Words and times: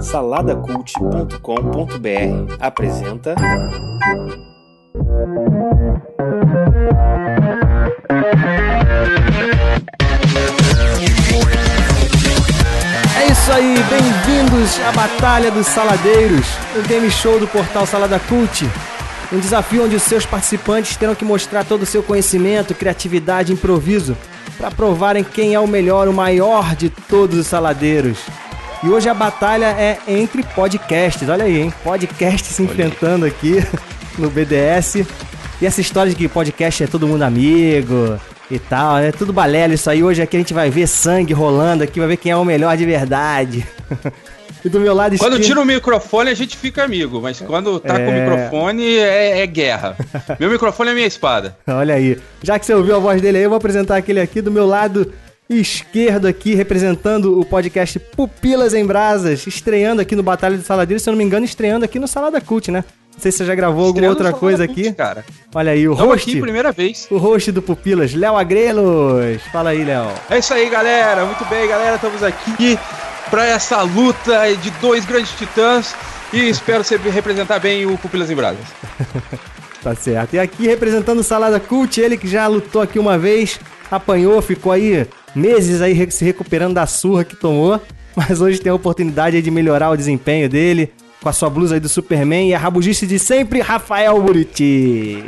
Saladacult.com.br 0.00 2.56
apresenta. 2.58 3.36
É 13.16 13.26
isso 13.30 13.52
aí, 13.52 13.76
bem-vindos 13.88 14.80
à 14.80 14.90
Batalha 14.90 15.52
dos 15.52 15.68
Saladeiros, 15.68 16.48
o 16.76 16.82
game 16.88 17.08
show 17.08 17.38
do 17.38 17.46
portal 17.46 17.86
Salada 17.86 18.18
Cult. 18.18 18.68
Um 19.32 19.38
desafio 19.38 19.84
onde 19.84 19.94
os 19.94 20.02
seus 20.02 20.26
participantes 20.26 20.96
terão 20.96 21.14
que 21.14 21.24
mostrar 21.24 21.64
todo 21.64 21.82
o 21.82 21.86
seu 21.86 22.02
conhecimento, 22.02 22.74
criatividade 22.74 23.52
e 23.52 23.54
improviso 23.54 24.16
para 24.56 24.72
provarem 24.72 25.22
quem 25.22 25.54
é 25.54 25.60
o 25.60 25.68
melhor, 25.68 26.08
o 26.08 26.12
maior 26.12 26.74
de 26.74 26.90
todos 26.90 27.38
os 27.38 27.46
saladeiros. 27.46 28.26
E 28.82 28.88
hoje 28.88 29.08
a 29.08 29.14
batalha 29.14 29.66
é 29.66 29.98
entre 30.06 30.42
podcasts, 30.42 31.28
olha 31.28 31.44
aí, 31.44 31.62
hein? 31.62 31.74
Podcasts 31.82 32.54
se 32.54 32.62
enfrentando 32.62 33.26
aqui 33.26 33.56
no 34.16 34.30
BDS. 34.30 35.04
E 35.60 35.66
essa 35.66 35.80
história 35.80 36.10
de 36.10 36.16
que 36.16 36.28
podcast 36.28 36.84
é 36.84 36.86
todo 36.86 37.06
mundo 37.06 37.22
amigo 37.22 38.18
e 38.48 38.58
tal, 38.58 38.98
é 38.98 39.10
tudo 39.10 39.32
balela 39.32 39.74
isso 39.74 39.90
aí. 39.90 40.02
Hoje 40.02 40.22
aqui 40.22 40.36
a 40.36 40.40
gente 40.40 40.54
vai 40.54 40.70
ver 40.70 40.86
sangue 40.86 41.32
rolando 41.32 41.82
aqui, 41.82 41.98
vai 41.98 42.08
ver 42.08 42.18
quem 42.18 42.30
é 42.30 42.36
o 42.36 42.44
melhor 42.44 42.76
de 42.76 42.86
verdade. 42.86 43.66
E 44.64 44.68
do 44.68 44.80
meu 44.80 44.92
lado 44.92 45.14
esquerdo... 45.14 45.34
Quando 45.34 45.44
tira 45.44 45.60
o 45.60 45.64
microfone, 45.64 46.30
a 46.30 46.34
gente 46.34 46.56
fica 46.56 46.82
amigo, 46.82 47.20
mas 47.20 47.40
quando 47.40 47.78
tá 47.78 47.94
é... 47.94 48.04
com 48.04 48.10
o 48.10 48.14
microfone, 48.14 48.96
é, 48.96 49.40
é 49.40 49.46
guerra. 49.46 49.96
meu 50.40 50.50
microfone 50.50 50.90
é 50.90 50.94
minha 50.94 51.06
espada. 51.06 51.56
Olha 51.64 51.94
aí. 51.94 52.18
Já 52.42 52.58
que 52.58 52.66
você 52.66 52.74
ouviu 52.74 52.96
a 52.96 52.98
voz 52.98 53.22
dele 53.22 53.38
aí, 53.38 53.44
eu 53.44 53.50
vou 53.50 53.56
apresentar 53.56 53.96
aquele 53.96 54.20
aqui 54.20 54.40
do 54.40 54.50
meu 54.50 54.66
lado 54.66 55.12
esquerdo 55.48 56.26
aqui, 56.26 56.54
representando 56.54 57.40
o 57.40 57.44
podcast 57.44 57.98
Pupilas 57.98 58.74
em 58.74 58.84
Brasas, 58.84 59.46
estreando 59.46 60.02
aqui 60.02 60.14
no 60.14 60.22
Batalha 60.22 60.58
de 60.58 60.64
Saladeiros, 60.64 61.02
se 61.02 61.08
eu 61.08 61.12
não 61.12 61.18
me 61.18 61.24
engano, 61.24 61.44
estreando 61.44 61.84
aqui 61.84 61.98
no 61.98 62.06
Salada 62.06 62.40
Cult, 62.40 62.70
né? 62.70 62.84
Não 63.14 63.22
sei 63.22 63.32
se 63.32 63.38
você 63.38 63.46
já 63.46 63.54
gravou 63.54 63.84
alguma 63.86 64.08
outra 64.08 64.32
coisa 64.32 64.62
aqui. 64.62 64.92
Cara. 64.92 65.24
Olha 65.52 65.72
aí, 65.72 65.88
o 65.88 65.92
Estamos 65.92 66.12
host. 66.12 66.30
aqui 66.30 66.40
primeira 66.40 66.70
vez. 66.70 67.08
O 67.10 67.16
host 67.16 67.50
do 67.50 67.60
Pupilas, 67.60 68.14
Léo 68.14 68.36
Agrelos. 68.36 69.42
Fala 69.50 69.70
aí, 69.70 69.82
Léo. 69.82 70.12
É 70.30 70.38
isso 70.38 70.54
aí, 70.54 70.68
galera. 70.68 71.24
Muito 71.24 71.44
bem, 71.46 71.66
galera. 71.66 71.96
Estamos 71.96 72.22
aqui 72.22 72.78
para 73.28 73.44
essa 73.46 73.82
luta 73.82 74.54
de 74.62 74.70
dois 74.72 75.04
grandes 75.04 75.32
titãs 75.32 75.96
e 76.32 76.48
espero 76.48 76.84
sempre 76.84 77.10
representar 77.10 77.58
bem 77.58 77.86
o 77.86 77.98
Pupilas 77.98 78.30
em 78.30 78.36
Brasas. 78.36 78.64
tá 79.82 79.94
certo. 79.96 80.34
E 80.34 80.38
aqui 80.38 80.68
representando 80.68 81.18
o 81.18 81.24
Salada 81.24 81.58
Cult, 81.58 82.00
ele 82.00 82.16
que 82.16 82.28
já 82.28 82.46
lutou 82.46 82.82
aqui 82.82 83.00
uma 83.00 83.18
vez, 83.18 83.58
apanhou, 83.90 84.40
ficou 84.40 84.70
aí 84.70 85.08
meses 85.34 85.80
aí 85.80 86.10
se 86.10 86.24
recuperando 86.24 86.74
da 86.74 86.86
surra 86.86 87.24
que 87.24 87.36
tomou, 87.36 87.80
mas 88.16 88.40
hoje 88.40 88.60
tem 88.60 88.70
a 88.70 88.74
oportunidade 88.74 89.40
de 89.40 89.50
melhorar 89.50 89.90
o 89.90 89.96
desempenho 89.96 90.48
dele 90.48 90.92
com 91.20 91.28
a 91.28 91.32
sua 91.32 91.50
blusa 91.50 91.74
aí 91.74 91.80
do 91.80 91.88
Superman 91.88 92.48
e 92.48 92.54
a 92.54 92.58
rabugice 92.58 93.06
de 93.06 93.18
sempre, 93.18 93.60
Rafael 93.60 94.20
Buriti 94.20 95.24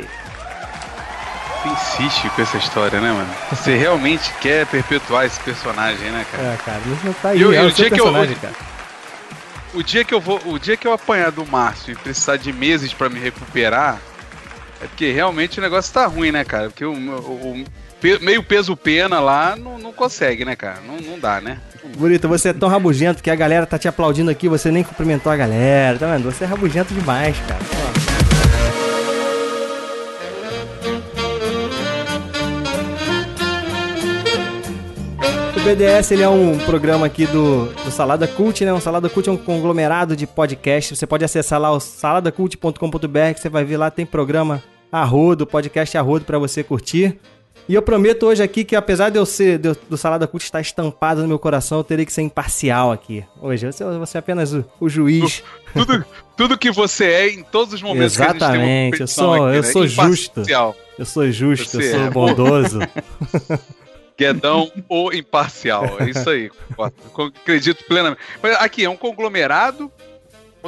insiste 1.65 2.29
com 2.29 2.41
essa 2.41 2.57
história, 2.57 2.99
né, 2.99 3.11
mano? 3.11 3.29
Você 3.51 3.75
realmente 3.75 4.31
quer 4.41 4.65
perpetuar 4.65 5.25
esse 5.25 5.39
personagem, 5.41 6.09
né, 6.09 6.25
cara? 6.31 6.43
É, 6.43 6.57
cara, 6.57 6.79
isso 6.79 7.05
não 7.05 7.13
tá 7.13 7.29
aí, 7.29 7.41
eu, 7.41 7.53
é 7.53 7.63
o, 7.63 7.71
dia 7.71 7.89
que 7.89 8.01
eu, 8.01 8.11
cara. 8.13 8.53
O 9.73 9.83
dia 9.83 10.03
que 10.03 10.13
eu 10.13 10.19
vou, 10.19 10.41
o 10.45 10.59
dia 10.59 10.75
que 10.75 10.87
eu 10.87 10.93
apanhar 10.93 11.31
do 11.31 11.45
Márcio 11.45 11.93
e 11.93 11.95
precisar 11.95 12.37
de 12.37 12.51
meses 12.51 12.93
para 12.93 13.09
me 13.09 13.19
recuperar, 13.19 13.99
é 14.81 14.87
porque 14.87 15.11
realmente 15.11 15.59
o 15.59 15.61
negócio 15.61 15.93
tá 15.93 16.05
ruim, 16.05 16.31
né, 16.31 16.43
cara? 16.43 16.69
Porque 16.69 16.85
o, 16.85 16.93
o, 16.93 16.95
o 16.95 17.65
meio 18.21 18.43
peso 18.43 18.75
pena 18.75 19.19
lá 19.19 19.55
não, 19.55 19.77
não 19.77 19.93
consegue, 19.93 20.43
né, 20.43 20.55
cara? 20.55 20.79
Não, 20.85 20.97
não 20.99 21.19
dá, 21.19 21.39
né? 21.39 21.59
Bonito, 21.97 22.27
você 22.27 22.49
é 22.49 22.53
tão 22.53 22.69
rabugento 22.69 23.21
que 23.21 23.29
a 23.29 23.35
galera 23.35 23.65
tá 23.65 23.77
te 23.77 23.87
aplaudindo 23.87 24.29
aqui, 24.29 24.47
você 24.47 24.71
nem 24.71 24.83
cumprimentou 24.83 25.31
a 25.31 25.35
galera, 25.35 25.97
tá 25.97 26.07
vendo? 26.07 26.31
Você 26.31 26.43
é 26.43 26.47
rabugento 26.47 26.93
demais, 26.93 27.35
cara. 27.47 27.61
O 35.61 35.63
BDS 35.63 36.09
ele 36.09 36.23
é 36.23 36.29
um 36.29 36.57
programa 36.57 37.05
aqui 37.05 37.27
do, 37.27 37.65
do 37.67 37.91
Salada 37.91 38.27
Cult, 38.27 38.65
né? 38.65 38.73
Um 38.73 38.79
Salada 38.79 39.07
Cult 39.07 39.29
é 39.29 39.31
um 39.31 39.37
conglomerado 39.37 40.15
de 40.15 40.25
podcasts. 40.25 40.97
Você 40.97 41.05
pode 41.05 41.23
acessar 41.23 41.59
lá 41.59 41.71
o 41.71 41.79
saladacult.com.br 41.79 43.33
que 43.35 43.39
você 43.39 43.47
vai 43.47 43.63
ver 43.63 43.77
lá 43.77 43.91
tem 43.91 44.03
programa 44.03 44.63
a 44.91 45.03
rodo, 45.03 45.45
podcast 45.45 45.95
a 45.95 46.01
rodo 46.01 46.25
para 46.25 46.39
você 46.39 46.63
curtir. 46.63 47.19
E 47.67 47.75
eu 47.75 47.81
prometo 47.81 48.25
hoje 48.25 48.41
aqui 48.43 48.63
que 48.63 48.75
apesar 48.75 49.09
de 49.09 49.17
eu 49.17 49.25
ser 49.25 49.57
de, 49.57 49.73
do 49.89 49.97
Salada 49.97 50.27
Cult 50.27 50.43
estar 50.43 50.59
estampado 50.59 51.21
no 51.21 51.27
meu 51.27 51.39
coração, 51.39 51.77
eu 51.77 51.83
terei 51.83 52.05
que 52.05 52.11
ser 52.11 52.21
imparcial 52.21 52.91
aqui. 52.91 53.23
Hoje 53.41 53.65
você, 53.65 53.83
você 53.83 54.17
é 54.17 54.19
apenas 54.19 54.53
o, 54.53 54.65
o 54.79 54.89
juiz. 54.89 55.43
Tudo, 55.73 56.05
tudo 56.35 56.57
que 56.57 56.71
você 56.71 57.05
é 57.05 57.29
em 57.29 57.43
todos 57.43 57.73
os 57.73 57.81
momentos 57.81 58.15
Exatamente. 58.15 58.97
que 58.97 59.03
a 59.03 59.05
gente 59.05 59.15
tem 59.15 59.25
uma 59.25 59.31
eu 59.31 59.33
sou, 59.33 59.33
aqui, 59.33 59.55
eu 59.55 59.61
né? 59.61 59.71
sou 59.71 59.87
justo. 59.87 60.43
Eu 60.99 61.05
sou 61.05 61.31
justo, 61.31 61.65
você 61.65 61.87
eu 61.87 61.91
sou 61.91 62.07
é. 62.07 62.09
bondoso. 62.09 62.79
Guedão 64.17 64.71
ou 64.89 65.13
imparcial. 65.13 65.97
É 65.99 66.09
isso 66.09 66.29
aí. 66.29 66.51
Acredito 67.41 67.83
plenamente. 67.85 68.21
Mas 68.41 68.55
aqui, 68.57 68.83
é 68.83 68.89
um 68.89 68.97
conglomerado 68.97 69.91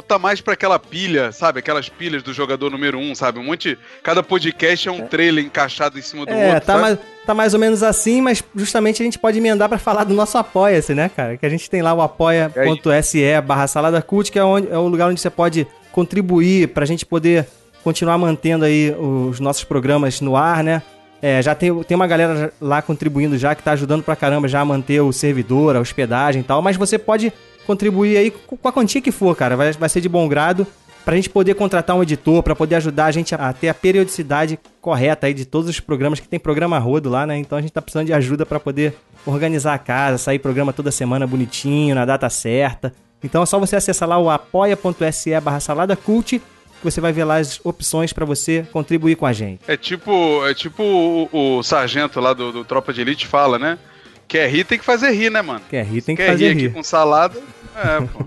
tá 0.02 0.18
mais 0.18 0.40
pra 0.40 0.54
aquela 0.54 0.78
pilha, 0.78 1.32
sabe? 1.32 1.58
Aquelas 1.58 1.88
pilhas 1.88 2.22
do 2.22 2.32
jogador 2.32 2.70
número 2.70 2.98
um, 2.98 3.14
sabe? 3.14 3.38
Um 3.38 3.44
monte. 3.44 3.78
Cada 4.02 4.22
podcast 4.22 4.88
é 4.88 4.92
um 4.92 5.06
trailer 5.06 5.44
encaixado 5.44 5.98
em 5.98 6.02
cima 6.02 6.26
do 6.26 6.32
é, 6.32 6.54
outro. 6.54 6.66
Tá 6.66 6.78
mais, 6.78 6.98
tá 7.26 7.34
mais 7.34 7.54
ou 7.54 7.60
menos 7.60 7.82
assim, 7.82 8.20
mas 8.20 8.42
justamente 8.54 9.02
a 9.02 9.04
gente 9.04 9.18
pode 9.18 9.38
emendar 9.38 9.68
para 9.68 9.78
falar 9.78 10.04
do 10.04 10.14
nosso 10.14 10.36
Apoia-se, 10.36 10.94
né, 10.94 11.08
cara? 11.08 11.36
Que 11.36 11.46
a 11.46 11.48
gente 11.48 11.70
tem 11.70 11.82
lá 11.82 11.94
o 11.94 12.02
apoia.se 12.02 13.40
barra 13.42 13.66
salada 13.66 14.02
cult, 14.02 14.30
que 14.30 14.38
é, 14.38 14.44
onde, 14.44 14.70
é 14.70 14.78
o 14.78 14.88
lugar 14.88 15.08
onde 15.08 15.20
você 15.20 15.30
pode 15.30 15.66
contribuir 15.92 16.68
pra 16.68 16.84
gente 16.84 17.06
poder 17.06 17.46
continuar 17.84 18.18
mantendo 18.18 18.64
aí 18.64 18.90
os 18.92 19.38
nossos 19.38 19.62
programas 19.62 20.20
no 20.20 20.36
ar, 20.36 20.64
né? 20.64 20.82
É, 21.22 21.40
já 21.40 21.54
tem, 21.54 21.82
tem 21.84 21.94
uma 21.94 22.06
galera 22.06 22.52
lá 22.60 22.82
contribuindo 22.82 23.38
já 23.38 23.54
que 23.54 23.62
tá 23.62 23.72
ajudando 23.72 24.02
pra 24.02 24.14
caramba 24.14 24.46
já 24.46 24.60
a 24.60 24.64
manter 24.64 25.00
o 25.00 25.10
servidor, 25.10 25.74
a 25.74 25.80
hospedagem 25.80 26.40
e 26.42 26.44
tal, 26.44 26.60
mas 26.60 26.76
você 26.76 26.98
pode 26.98 27.32
contribuir 27.66 28.16
aí 28.16 28.30
com 28.30 28.68
a 28.68 28.72
quantia 28.72 29.00
que 29.00 29.10
for, 29.10 29.34
cara. 29.36 29.56
Vai, 29.56 29.72
vai 29.72 29.88
ser 29.88 30.00
de 30.00 30.08
bom 30.08 30.28
grado 30.28 30.66
pra 31.04 31.16
gente 31.16 31.28
poder 31.28 31.54
contratar 31.54 31.94
um 31.94 32.02
editor, 32.02 32.42
para 32.42 32.56
poder 32.56 32.76
ajudar 32.76 33.06
a 33.06 33.10
gente 33.10 33.34
a, 33.34 33.52
ter 33.52 33.68
a 33.68 33.74
periodicidade 33.74 34.58
correta 34.80 35.26
aí 35.26 35.34
de 35.34 35.44
todos 35.44 35.68
os 35.68 35.78
programas, 35.78 36.18
que 36.18 36.26
tem 36.26 36.40
programa 36.40 36.78
rodo 36.78 37.10
lá, 37.10 37.26
né? 37.26 37.36
Então 37.36 37.58
a 37.58 37.60
gente 37.60 37.72
tá 37.72 37.82
precisando 37.82 38.06
de 38.06 38.12
ajuda 38.12 38.46
para 38.46 38.58
poder 38.58 38.94
organizar 39.26 39.74
a 39.74 39.78
casa, 39.78 40.16
sair 40.16 40.38
programa 40.38 40.72
toda 40.72 40.90
semana 40.90 41.26
bonitinho, 41.26 41.94
na 41.94 42.06
data 42.06 42.28
certa. 42.30 42.92
Então 43.22 43.42
é 43.42 43.46
só 43.46 43.58
você 43.58 43.76
acessar 43.76 44.08
lá 44.08 44.18
o 44.18 44.30
apoia.se 44.30 45.38
barra 45.40 45.60
salada 45.60 45.94
cult 45.94 46.40
você 46.84 47.00
vai 47.00 47.12
ver 47.12 47.24
lá 47.24 47.36
as 47.36 47.60
opções 47.64 48.12
para 48.12 48.24
você 48.24 48.66
contribuir 48.70 49.16
com 49.16 49.26
a 49.26 49.32
gente. 49.32 49.62
É 49.66 49.76
tipo, 49.76 50.46
é 50.46 50.52
tipo 50.54 50.82
o, 50.82 51.58
o 51.58 51.62
sargento 51.62 52.20
lá 52.20 52.32
do, 52.32 52.52
do, 52.52 52.64
Tropa 52.64 52.92
de 52.92 53.00
Elite 53.00 53.26
fala, 53.26 53.58
né? 53.58 53.78
Quer 54.26 54.48
rir 54.50 54.64
tem 54.64 54.78
que 54.78 54.84
fazer 54.84 55.10
rir, 55.12 55.30
né, 55.30 55.42
mano? 55.42 55.60
Quer 55.68 55.84
rir 55.84 56.02
tem 56.02 56.16
que 56.16 56.22
Quer 56.22 56.30
fazer 56.32 56.48
rir. 56.48 56.54
rir. 56.54 56.66
aqui 56.66 56.74
com 56.74 56.82
salada, 56.82 57.38
é, 57.76 58.00
pô. 58.06 58.24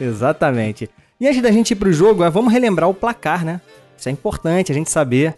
Exatamente. 0.00 0.88
E 1.20 1.26
antes 1.28 1.40
da 1.42 1.50
gente 1.50 1.70
ir 1.70 1.76
pro 1.76 1.92
jogo, 1.92 2.28
vamos 2.30 2.52
relembrar 2.52 2.88
o 2.88 2.94
placar, 2.94 3.44
né? 3.44 3.60
Isso 3.96 4.08
é 4.08 4.12
importante 4.12 4.72
a 4.72 4.74
gente 4.74 4.90
saber 4.90 5.34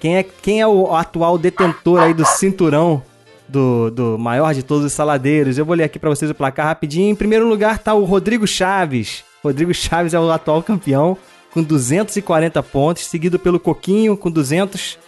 quem 0.00 0.16
é, 0.16 0.22
quem 0.22 0.60
é 0.60 0.66
o 0.66 0.94
atual 0.94 1.36
detentor 1.38 2.00
aí 2.00 2.14
do 2.14 2.24
cinturão 2.24 3.02
do, 3.48 3.90
do 3.90 4.18
maior 4.18 4.54
de 4.54 4.62
todos 4.62 4.84
os 4.84 4.92
saladeiros. 4.92 5.58
Eu 5.58 5.64
vou 5.64 5.74
ler 5.74 5.84
aqui 5.84 5.98
para 5.98 6.10
vocês 6.10 6.30
o 6.30 6.34
placar 6.34 6.66
rapidinho. 6.66 7.10
Em 7.10 7.14
primeiro 7.14 7.46
lugar 7.48 7.78
tá 7.78 7.94
o 7.94 8.04
Rodrigo 8.04 8.46
Chaves. 8.46 9.24
Rodrigo 9.42 9.72
Chaves 9.72 10.14
é 10.14 10.20
o 10.20 10.30
atual 10.30 10.62
campeão 10.62 11.16
com 11.52 11.62
240 11.62 12.62
pontos, 12.62 13.04
seguido 13.06 13.38
pelo 13.38 13.60
Coquinho 13.60 14.16
com 14.16 14.30
200. 14.30 14.98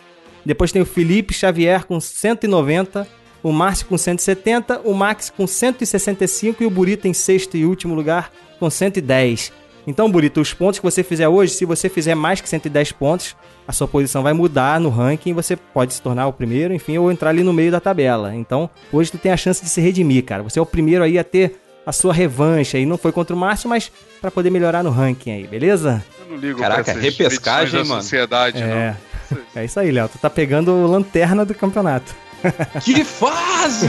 Depois 0.44 0.72
tem 0.72 0.80
o 0.80 0.86
Felipe 0.86 1.34
Xavier 1.34 1.84
com 1.84 2.00
190, 2.00 3.06
o 3.42 3.52
Márcio 3.52 3.86
com 3.86 3.96
170, 3.96 4.80
o 4.84 4.94
Max 4.94 5.30
com 5.30 5.46
165 5.46 6.62
e 6.62 6.66
o 6.66 6.70
Burito 6.70 7.08
em 7.08 7.12
sexto 7.14 7.56
e 7.56 7.64
último 7.64 7.94
lugar 7.94 8.30
com 8.58 8.68
110. 8.68 9.52
Então, 9.86 10.10
Burito, 10.10 10.40
os 10.40 10.52
pontos 10.52 10.78
que 10.78 10.84
você 10.84 11.02
fizer 11.02 11.26
hoje, 11.28 11.54
se 11.54 11.64
você 11.64 11.88
fizer 11.88 12.14
mais 12.14 12.40
que 12.40 12.48
110 12.48 12.92
pontos, 12.92 13.34
a 13.66 13.72
sua 13.72 13.88
posição 13.88 14.22
vai 14.22 14.32
mudar 14.32 14.78
no 14.78 14.90
ranking, 14.90 15.32
você 15.32 15.56
pode 15.56 15.94
se 15.94 16.02
tornar 16.02 16.26
o 16.26 16.32
primeiro, 16.32 16.74
enfim, 16.74 16.98
ou 16.98 17.10
entrar 17.10 17.30
ali 17.30 17.42
no 17.42 17.52
meio 17.52 17.72
da 17.72 17.80
tabela. 17.80 18.34
Então, 18.34 18.68
hoje 18.92 19.10
tu 19.10 19.18
tem 19.18 19.32
a 19.32 19.36
chance 19.36 19.62
de 19.62 19.70
se 19.70 19.80
redimir, 19.80 20.24
cara. 20.24 20.42
Você 20.42 20.58
é 20.58 20.62
o 20.62 20.66
primeiro 20.66 21.02
aí 21.02 21.18
a 21.18 21.24
ter 21.24 21.60
a 21.86 21.92
sua 21.92 22.12
revanche 22.12 22.76
aí. 22.76 22.84
Não 22.84 22.98
foi 22.98 23.10
contra 23.10 23.34
o 23.34 23.38
Márcio, 23.38 23.68
mas 23.68 23.90
para 24.20 24.30
poder 24.30 24.50
melhorar 24.50 24.82
no 24.82 24.90
ranking 24.90 25.32
aí, 25.32 25.46
beleza? 25.46 26.04
Eu 26.20 26.34
não 26.34 26.36
ligo 26.36 26.60
Caraca, 26.60 26.92
repescagem, 26.92 27.84
mano. 27.84 28.02
sociedade, 28.02 28.62
é. 28.62 28.66
não. 28.66 29.10
É 29.54 29.64
isso 29.64 29.78
aí, 29.78 29.90
Léo. 29.90 30.08
Tu 30.08 30.18
tá 30.18 30.28
pegando 30.28 30.86
lanterna 30.86 31.44
do 31.44 31.54
campeonato. 31.54 32.14
Que 32.82 33.04
fase! 33.04 33.88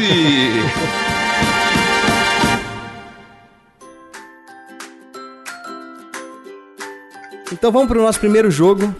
então 7.51 7.71
vamos 7.71 7.89
pro 7.89 8.01
nosso 8.01 8.19
primeiro 8.19 8.49
jogo. 8.49 8.93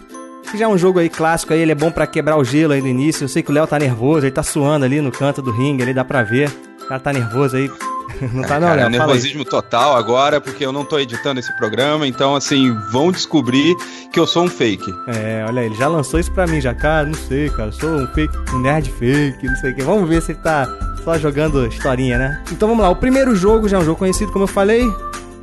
Que 0.51 0.57
já 0.57 0.65
é 0.65 0.68
um 0.68 0.77
jogo 0.77 1.00
aí 1.00 1.09
clássico 1.09 1.53
aí, 1.53 1.62
ele 1.62 1.71
é 1.71 1.75
bom 1.75 1.89
para 1.92 2.06
quebrar 2.06 2.38
o 2.38 2.44
gelo 2.44 2.74
aí 2.74 2.81
no 2.81 2.88
início. 2.88 3.24
Eu 3.24 3.30
sei 3.30 3.42
que 3.42 3.50
o 3.50 3.53
Léo 3.53 3.65
tá 3.65 3.80
nervoso, 3.80 4.25
ele 4.25 4.31
tá 4.31 4.44
suando 4.44 4.86
ali 4.86 5.01
no 5.01 5.12
canto 5.12 5.42
do 5.42 5.51
ringue, 5.51 5.81
ali 5.81 5.94
dá 5.94 6.04
pra 6.04 6.24
ver. 6.24 6.50
O 6.83 6.88
cara 6.88 7.00
tá 7.00 7.12
nervoso 7.12 7.56
aí. 7.56 7.71
Não 8.33 8.44
tá 8.44 8.59
não, 8.59 8.68
Cara, 8.68 8.75
Léo. 8.75 8.86
Aí. 8.86 8.92
nervosismo 8.92 9.44
total 9.44 9.95
agora, 9.95 10.39
porque 10.39 10.63
eu 10.63 10.71
não 10.71 10.86
tô 10.86 11.00
editando 11.00 11.39
esse 11.39 11.51
programa, 11.57 12.07
então 12.07 12.36
assim, 12.36 12.71
vão 12.92 13.12
descobrir 13.12 13.75
que 14.12 14.19
eu 14.19 14.27
sou 14.27 14.44
um 14.44 14.48
fake. 14.48 14.94
É, 15.07 15.44
olha 15.48 15.62
ele 15.62 15.75
já 15.75 15.88
lançou 15.88 16.19
isso 16.19 16.31
pra 16.31 16.45
mim 16.45 16.62
já. 16.62 16.74
Cara, 16.74 17.07
não 17.07 17.15
sei, 17.15 17.50
cara, 17.50 17.69
eu 17.69 17.74
sou 17.74 17.89
um 17.89 18.07
fake, 18.07 18.33
um 18.53 18.59
nerd 18.59 18.92
fake, 18.92 19.44
não 19.45 19.56
sei 19.56 19.71
o 19.71 19.75
que. 19.75 19.81
Vamos 19.81 20.07
ver 20.07 20.21
se 20.21 20.33
ele 20.33 20.39
tá 20.39 20.68
só 21.03 21.18
jogando 21.18 21.65
historinha, 21.65 22.18
né? 22.18 22.44
Então 22.51 22.68
vamos 22.68 22.83
lá, 22.83 22.89
o 22.92 22.95
primeiro 22.95 23.36
jogo 23.36 23.68
já 23.68 23.77
é 23.77 23.80
um 23.80 23.86
jogo 23.86 23.98
conhecido, 23.98 24.31
como 24.31 24.44
eu 24.44 24.47
falei, 24.47 24.88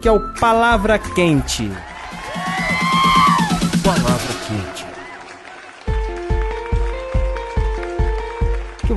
que 0.00 0.06
é 0.06 0.12
o 0.12 0.20
Palavra 0.34 0.98
Quente. 0.98 1.70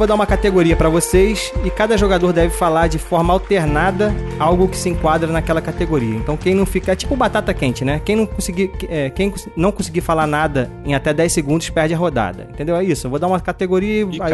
Vou 0.02 0.08
dar 0.08 0.16
uma 0.16 0.26
categoria 0.26 0.76
pra 0.76 0.90
vocês 0.90 1.54
e 1.64 1.70
cada 1.70 1.96
jogador 1.96 2.34
deve 2.34 2.52
falar 2.52 2.88
de 2.88 2.98
forma 2.98 3.32
alternada 3.32 4.12
algo 4.40 4.68
que 4.68 4.76
se 4.76 4.90
enquadra 4.90 5.32
naquela 5.32 5.62
categoria. 5.62 6.16
Então 6.16 6.36
quem 6.36 6.56
não 6.56 6.66
fica, 6.66 6.94
é 6.94 6.96
tipo 6.96 7.16
batata 7.16 7.54
quente, 7.54 7.86
né? 7.86 8.02
Quem 8.04 8.16
não 8.16 8.26
conseguir, 8.26 8.72
é, 8.90 9.12
quem 9.12 9.32
não 9.56 9.72
conseguir 9.72 10.02
falar 10.02 10.26
nada 10.26 10.72
em 10.84 10.96
até 10.96 11.14
10 11.14 11.32
segundos 11.32 11.70
perde 11.70 11.94
a 11.94 11.98
rodada. 12.00 12.48
Entendeu? 12.52 12.76
É 12.78 12.84
isso. 12.84 13.06
Eu 13.06 13.12
vou 13.12 13.20
dar 13.20 13.28
uma 13.28 13.40
categoria, 13.40 14.02
Ih, 14.02 14.20
aí, 14.20 14.34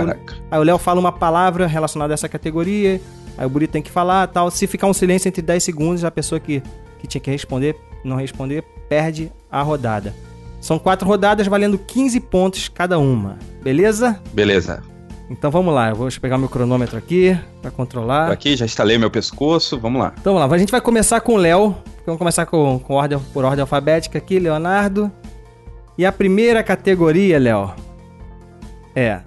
aí 0.49 0.57
o 0.57 0.63
Léo 0.63 0.77
fala 0.77 1.01
uma 1.01 1.11
palavra 1.11 1.67
relacionada 1.67 2.13
a 2.13 2.15
essa 2.15 2.29
categoria, 2.29 3.01
aí 3.37 3.45
o 3.45 3.49
Burito 3.49 3.73
tem 3.73 3.81
que 3.81 3.91
falar, 3.91 4.25
tal. 4.27 4.49
Se 4.49 4.67
ficar 4.67 4.87
um 4.87 4.93
silêncio 4.93 5.27
entre 5.27 5.41
10 5.41 5.61
segundos, 5.61 6.05
a 6.05 6.11
pessoa 6.11 6.39
que, 6.39 6.63
que 6.97 7.07
tinha 7.07 7.19
que 7.19 7.29
responder, 7.29 7.75
não 8.05 8.15
responder, 8.15 8.63
perde 8.87 9.33
a 9.51 9.61
rodada. 9.61 10.15
São 10.61 10.79
quatro 10.79 11.05
rodadas 11.05 11.45
valendo 11.45 11.77
15 11.77 12.21
pontos 12.21 12.69
cada 12.69 12.97
uma. 12.97 13.37
Beleza? 13.61 14.17
Beleza. 14.31 14.81
Então 15.29 15.51
vamos 15.51 15.73
lá, 15.73 15.89
eu 15.89 15.95
vou 15.95 16.07
pegar 16.21 16.37
meu 16.37 16.47
cronômetro 16.47 16.97
aqui 16.97 17.37
pra 17.61 17.69
Tô 17.69 17.75
controlar. 17.77 18.31
aqui, 18.31 18.55
já 18.55 18.65
instalei 18.65 18.97
meu 18.97 19.11
pescoço, 19.11 19.77
vamos 19.77 20.01
lá. 20.01 20.13
Então 20.19 20.33
vamos 20.33 20.49
lá, 20.49 20.55
a 20.55 20.59
gente 20.59 20.71
vai 20.71 20.79
começar 20.81 21.19
com 21.21 21.33
o 21.33 21.37
Léo. 21.37 21.75
Vamos 22.05 22.17
começar 22.19 22.45
com, 22.45 22.79
com 22.79 22.93
ordem, 22.93 23.19
por 23.33 23.43
ordem 23.43 23.61
alfabética 23.61 24.17
aqui, 24.17 24.39
Leonardo. 24.39 25.11
E 25.97 26.05
a 26.05 26.11
primeira 26.11 26.63
categoria, 26.63 27.37
Léo, 27.37 27.73
é 28.95 29.19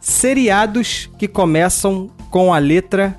seriados 0.00 1.08
que 1.18 1.28
começam 1.28 2.10
com 2.30 2.52
a 2.52 2.58
letra 2.58 3.16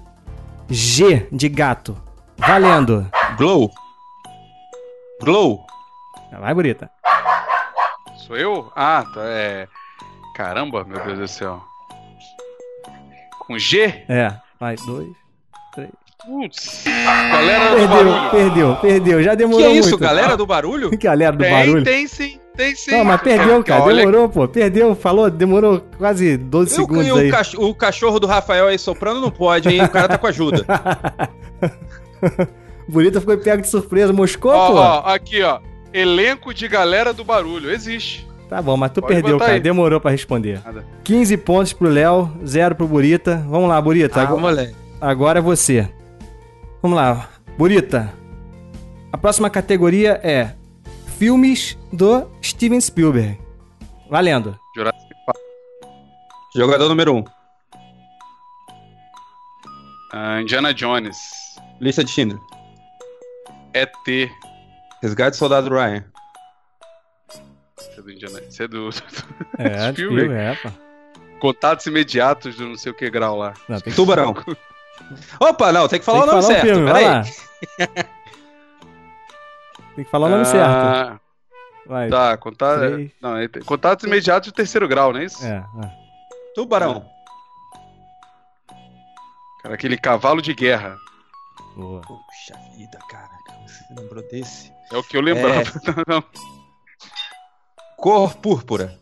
G 0.70 1.28
de 1.32 1.48
gato. 1.48 1.98
Valendo. 2.38 3.10
Glow. 3.38 3.72
Glow. 5.22 5.66
Vai, 6.40 6.54
bonita. 6.54 6.90
Sou 8.18 8.36
eu? 8.36 8.70
Ah, 8.76 9.06
tá. 9.14 9.22
É. 9.24 9.68
Caramba, 10.36 10.84
meu 10.84 11.04
Deus 11.06 11.20
do 11.20 11.28
céu. 11.28 11.62
Com 13.48 13.58
G? 13.58 14.04
É, 14.10 14.34
vai, 14.60 14.76
dois. 14.86 15.08
Putz. 16.26 16.84
Galera 16.86 17.70
do 17.70 17.76
Perdeu, 17.76 17.88
barulho. 17.88 18.32
perdeu, 18.32 18.76
perdeu. 18.78 19.24
Já 19.24 19.30
Que 19.32 19.36
demorou 19.38 19.68
é 19.68 19.72
isso, 19.72 19.90
muito. 19.92 20.02
galera 20.02 20.36
do 20.36 20.46
barulho? 20.46 20.90
Galera 21.00 21.36
do 21.38 21.44
Tem, 21.44 21.52
barulho. 21.52 21.84
tem 21.86 22.08
sim, 22.08 22.40
tem 22.56 22.76
sim. 22.76 22.92
Não, 22.92 23.06
mas 23.06 23.22
perdeu, 23.22 23.64
cara. 23.64 23.84
Olha, 23.84 23.98
Demorou, 23.98 24.28
pô. 24.28 24.48
Perdeu, 24.48 24.96
falou, 24.96 25.30
demorou 25.30 25.80
quase 25.98 26.36
12 26.36 26.72
E 26.72 26.74
o, 26.74 26.76
segundos 26.82 27.08
e 27.08 27.12
o 27.12 27.16
aí. 27.18 27.32
cach- 27.32 27.56
o 27.58 27.74
cachorro 27.74 28.20
do 28.20 28.28
Rafael 28.28 28.68
aí 28.68 28.78
soprando 28.80 29.22
não 29.22 29.30
pode, 29.32 29.70
hein? 29.70 29.82
O 29.84 29.90
cara 29.90 30.08
tá 30.10 30.18
com 30.18 30.28
ajuda. 30.28 30.66
Bonita 32.90 33.22
ficou 33.22 33.38
pego 33.38 33.62
de 33.62 33.70
surpresa. 33.70 34.12
Moscou, 34.12 34.52
Ó, 34.52 34.68
pô? 34.72 34.78
ó, 34.78 35.00
aqui, 35.14 35.42
ó. 35.44 35.60
Elenco 35.94 36.54
de 36.54 36.68
galera 36.68 37.14
do 37.14 37.24
barulho. 37.24 37.72
Existe. 37.72 38.27
Tá 38.50 38.62
bom, 38.62 38.78
mas 38.78 38.92
tu 38.92 39.02
Pode 39.02 39.14
perdeu, 39.14 39.38
cara. 39.38 39.54
aí. 39.54 39.60
Demorou 39.60 40.00
pra 40.00 40.12
responder. 40.12 40.62
Nada. 40.64 40.86
15 41.04 41.38
pontos 41.38 41.74
pro 41.74 41.90
Léo, 41.90 42.32
0 42.46 42.76
pro 42.76 42.88
Burita. 42.88 43.44
Vamos 43.50 43.68
lá, 43.68 43.82
Burita. 43.82 44.22
Ah, 44.22 44.24
agora, 44.24 44.42
moleque. 44.42 44.76
agora 45.02 45.40
é 45.40 45.42
você. 45.42 45.90
Vamos 46.82 46.96
lá. 46.98 47.30
Burita. 47.58 48.14
A 49.12 49.18
próxima 49.18 49.50
categoria 49.50 50.20
é 50.24 50.54
filmes 51.18 51.78
do 51.92 52.26
Steven 52.42 52.80
Spielberg. 52.80 53.38
Valendo. 54.10 54.58
Jurassic 54.76 55.10
Park. 55.26 55.38
Jogador 56.56 56.88
número 56.88 57.14
1. 57.14 57.18
Um. 57.18 57.24
Ah, 60.14 60.42
Indiana 60.42 60.74
Jones. 60.74 61.18
Lista 61.82 62.04
de 62.04 62.10
Schindler. 62.12 62.40
ET. 63.74 63.92
Resgate 65.04 65.32
do 65.32 65.36
Soldado 65.38 65.70
Ryan. 65.70 66.04
É 68.08 68.12
do 68.12 68.12
Indiana. 68.14 68.42
Isso 68.48 68.64
é 68.64 68.68
do. 68.68 68.90
É, 69.60 69.92
Spielberg. 69.92 70.34
é, 70.34 70.56
pô. 70.56 70.70
Contatos 71.40 71.86
imediatos 71.86 72.56
do 72.56 72.68
não 72.68 72.78
sei 72.78 72.92
o 72.92 72.96
que 72.96 73.10
grau 73.10 73.38
lá. 73.38 73.54
Não, 73.68 73.80
tem 73.80 73.92
que, 73.92 73.96
Tubarão. 73.96 74.36
Opa, 75.40 75.72
não, 75.72 75.88
tem 75.88 76.00
que 76.00 76.06
falar 76.06 76.22
tem 76.22 76.28
o 76.28 76.30
que 76.30 76.36
nome 76.36 76.44
falar 76.44 76.54
o 76.54 76.62
certo. 76.62 76.66
filme, 76.66 76.92
vai 76.92 77.04
peraí. 77.04 77.16
lá. 77.16 77.24
Tem 79.96 80.06
que 80.06 80.12
falar 80.12 80.28
o 80.28 80.30
nome 80.30 80.46
certo. 80.46 80.70
Ah, 80.70 81.20
Vai. 81.86 82.10
Tá, 82.10 82.38
contato. 82.38 82.80
Três. 82.80 83.12
Não, 83.22 83.38
é- 83.38 83.48
contatos 83.66 84.06
imediatos 84.06 84.52
do 84.52 84.56
terceiro 84.56 84.88
grau, 84.88 85.14
não 85.14 85.20
é 85.20 85.26
isso? 85.26 85.46
É, 85.46 85.58
é. 85.84 85.92
Tubarão. 86.54 87.06
Cara, 89.64 89.76
aquele 89.76 89.98
cavalo 89.98 90.42
de 90.42 90.54
guerra. 90.54 90.98
Boa. 91.76 92.02
Puxa 92.02 92.60
vida, 92.76 93.00
cara. 93.10 93.30
Você 93.66 93.86
lembrou 94.00 94.24
desse? 94.30 94.72
É 94.92 94.98
o 94.98 95.04
que 95.04 95.16
eu 95.18 95.22
lembrava. 95.22 95.64
Não, 96.08 96.24
Cor 97.98 98.36
púrpura. 98.38 98.94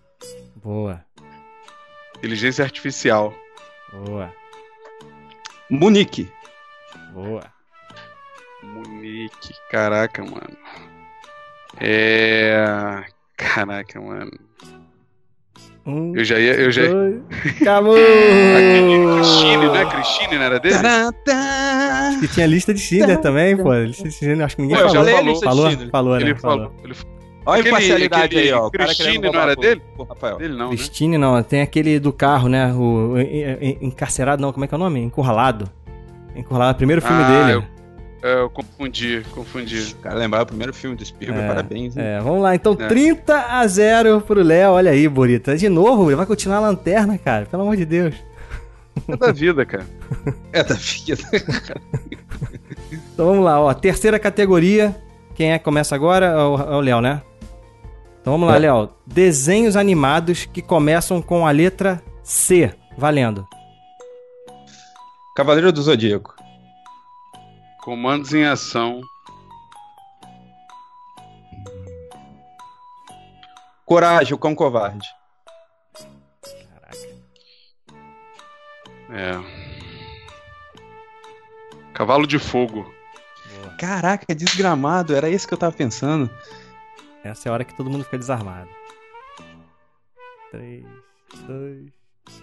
Boa. 0.64 1.04
Inteligência 2.18 2.64
artificial. 2.64 3.34
Boa. 4.06 4.34
Munique. 5.70 6.32
Boa. 7.14 7.44
Munique. 8.64 9.54
Caraca, 9.70 10.24
mano. 10.24 10.58
É. 11.80 13.04
Caraca, 13.36 14.00
mano. 14.00 14.32
Um, 15.86 16.16
Eu 16.16 16.24
já 16.24 16.40
ia. 16.40 16.54
Eu 16.56 16.72
já... 16.72 16.88
dois. 16.88 17.22
Acabou! 17.62 17.94
Aquele 17.96 19.18
Cristine, 19.18 19.70
né? 19.70 19.86
Cristine, 19.86 20.36
não 20.38 20.44
era 20.46 20.60
dele? 20.60 20.76
Tarantã. 20.76 22.20
Que 22.20 22.28
tinha 22.30 22.48
lista 22.48 22.74
de 22.74 22.80
Schindler 22.80 23.20
também, 23.22 23.56
pô. 23.56 23.72
Lista 23.74 24.04
de 24.06 24.12
Schindler, 24.12 24.46
acho 24.46 24.56
que 24.56 24.62
ninguém 24.64 24.78
Pô, 24.78 24.84
eu 24.84 24.90
já 24.90 24.96
falou. 24.96 25.06
falei 25.06 25.20
a 25.20 25.22
lista 25.32 25.40
de 25.46 25.46
falou, 25.56 25.70
Schindler. 25.70 25.90
falou, 25.92 26.16
né? 26.16 26.22
Ele 26.22 26.36
falou. 26.36 26.58
falou. 26.70 26.82
Ele 26.86 26.94
falou. 26.96 27.15
Olha 27.46 27.58
a 27.58 27.60
Aquele- 27.60 27.70
imparcialidade 27.70 28.24
aquele 28.24 28.42
aí, 28.42 28.52
ó. 28.54 28.68
O 28.68 28.72
cara 28.72 28.86
Christine 28.86 29.10
querendo 29.20 29.34
não 29.34 29.42
era 29.42 29.54
pro- 29.54 29.62
dele? 29.62 29.82
pro 29.96 30.04
Rafael. 30.06 30.38
Dele 30.38 30.54
não, 30.56 30.70
né? 30.70 30.76
Christine 30.76 31.18
não, 31.18 31.44
tem 31.44 31.62
aquele 31.62 32.00
do 32.00 32.12
carro, 32.12 32.50
né? 32.50 32.74
O 32.74 33.18
en- 33.20 33.58
en- 33.62 33.78
encarcerado, 33.82 34.42
não, 34.42 34.52
como 34.52 34.66
é 34.66 34.68
que 34.68 34.74
é 34.74 34.78
o 34.78 34.80
nome? 34.80 35.00
Encurralado. 35.02 35.70
Encurralado, 36.36 36.78
primeiro 36.78 37.02
filme 37.02 37.22
Ah, 37.24 37.28
dele. 37.46 37.54
eu- 37.58 37.76
É, 38.24 38.42
eu 38.42 38.50
confundi, 38.50 39.22
confundi. 39.36 39.94
O 40.00 40.02
cara 40.02 40.16
lembrava 40.16 40.44
o 40.46 40.48
primeiro 40.48 40.74
filme 40.74 40.96
do 40.96 41.06
Spielberg, 41.06 41.44
É, 41.46 41.48
parabéns. 41.48 41.96
hein? 41.96 42.04
É, 42.04 42.20
vamos 42.20 42.42
lá, 42.42 42.56
então 42.56 42.76
É. 42.80 42.88
30 42.88 43.36
a 43.40 43.68
0 43.68 44.20
pro 44.22 44.42
Léo. 44.42 44.72
Olha 44.72 44.90
aí, 44.90 45.08
Borita. 45.08 45.56
De 45.56 45.70
novo, 45.70 46.10
ele 46.10 46.16
vai 46.16 46.26
continuar 46.26 46.58
a 46.58 46.62
lanterna, 46.62 47.16
cara. 47.20 47.46
Pelo 47.46 47.62
amor 47.62 47.76
de 47.78 47.86
Deus. 47.86 48.16
É 49.08 49.16
da 49.16 49.32
vida, 49.32 49.64
cara. 49.64 49.86
É 50.52 50.64
da 50.64 50.74
vida. 50.74 51.22
Então 53.14 53.26
vamos 53.28 53.46
lá, 53.46 53.60
ó. 53.60 53.74
Terceira 53.74 54.18
categoria. 54.18 54.96
Quem 55.36 55.52
é 55.52 55.58
que 55.60 55.66
começa 55.66 55.94
agora? 55.96 56.26
É 56.28 56.36
o, 56.38 56.56
é 56.58 56.76
o 56.78 56.80
Léo, 56.80 57.02
né? 57.02 57.22
Então 58.26 58.34
vamos 58.34 58.50
lá, 58.50 58.56
É. 58.56 58.60
Léo. 58.60 58.90
Desenhos 59.06 59.76
animados 59.76 60.46
que 60.48 60.60
começam 60.60 61.22
com 61.22 61.46
a 61.46 61.52
letra 61.52 62.04
C. 62.24 62.76
Valendo. 62.98 63.48
Cavaleiro 65.36 65.72
do 65.72 65.80
Zodíaco. 65.80 66.34
Comandos 67.84 68.34
em 68.34 68.44
ação. 68.44 69.00
Coragem, 73.86 74.34
o 74.34 74.40
cão 74.40 74.56
covarde. 74.56 75.08
É. 79.12 79.40
Cavalo 81.94 82.26
de 82.26 82.40
fogo. 82.40 82.92
Caraca, 83.78 84.34
desgramado. 84.34 85.16
Era 85.16 85.30
isso 85.30 85.48
que 85.48 85.54
eu 85.54 85.60
tava 85.60 85.76
pensando. 85.76 86.28
Essa 87.26 87.48
é 87.48 87.50
a 87.50 87.54
hora 87.54 87.64
que 87.64 87.74
todo 87.76 87.90
mundo 87.90 88.04
fica 88.04 88.18
desarmado. 88.18 88.70
3, 90.52 90.84
2, 91.48 91.78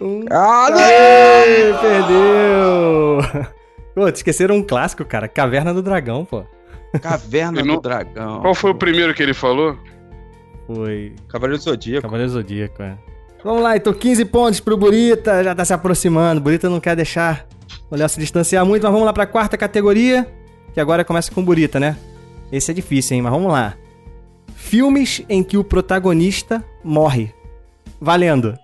1. 0.00 0.24
Ah, 0.30 0.66
Aê, 0.74 1.72
perdeu! 1.80 3.18
Pô, 3.94 4.10
te 4.10 4.16
esqueceram 4.16 4.56
um 4.56 4.62
clássico, 4.62 5.04
cara. 5.04 5.28
Caverna 5.28 5.72
do 5.72 5.82
Dragão, 5.82 6.24
pô. 6.24 6.44
Caverna 7.00 7.62
não- 7.62 7.76
do 7.76 7.80
Dragão. 7.82 8.40
Qual 8.40 8.54
foi 8.54 8.70
o 8.70 8.74
primeiro 8.74 9.12
que 9.14 9.22
ele 9.22 9.34
falou? 9.34 9.76
Foi 10.66 11.14
Cavaleiro 11.28 11.58
do 11.58 11.64
Zodíaco. 11.64 12.02
Cavaleiro 12.02 12.32
Zodíaco, 12.32 12.82
é. 12.82 12.96
Vamos 13.44 13.62
lá, 13.62 13.76
então 13.76 13.92
15 13.92 14.24
pontos 14.26 14.60
pro 14.60 14.76
Burita, 14.76 15.42
já 15.44 15.54
tá 15.54 15.64
se 15.64 15.72
aproximando. 15.74 16.40
Burita 16.40 16.70
não 16.70 16.80
quer 16.80 16.96
deixar 16.96 17.46
o 17.90 17.96
Léo 17.96 18.08
se 18.08 18.18
distanciar 18.20 18.64
muito, 18.64 18.82
mas 18.82 18.92
vamos 18.92 19.04
lá 19.06 19.12
pra 19.12 19.26
quarta 19.26 19.56
categoria, 19.58 20.26
que 20.72 20.80
agora 20.80 21.04
começa 21.04 21.30
com 21.32 21.44
Burita, 21.44 21.78
né? 21.78 21.96
Esse 22.50 22.70
é 22.70 22.74
difícil, 22.74 23.16
hein? 23.16 23.22
Mas 23.22 23.32
vamos 23.32 23.52
lá. 23.52 23.74
Filmes 24.62 25.22
em 25.28 25.42
que 25.42 25.58
o 25.58 25.64
protagonista 25.64 26.64
morre. 26.84 27.34
Valendo. 28.00 28.56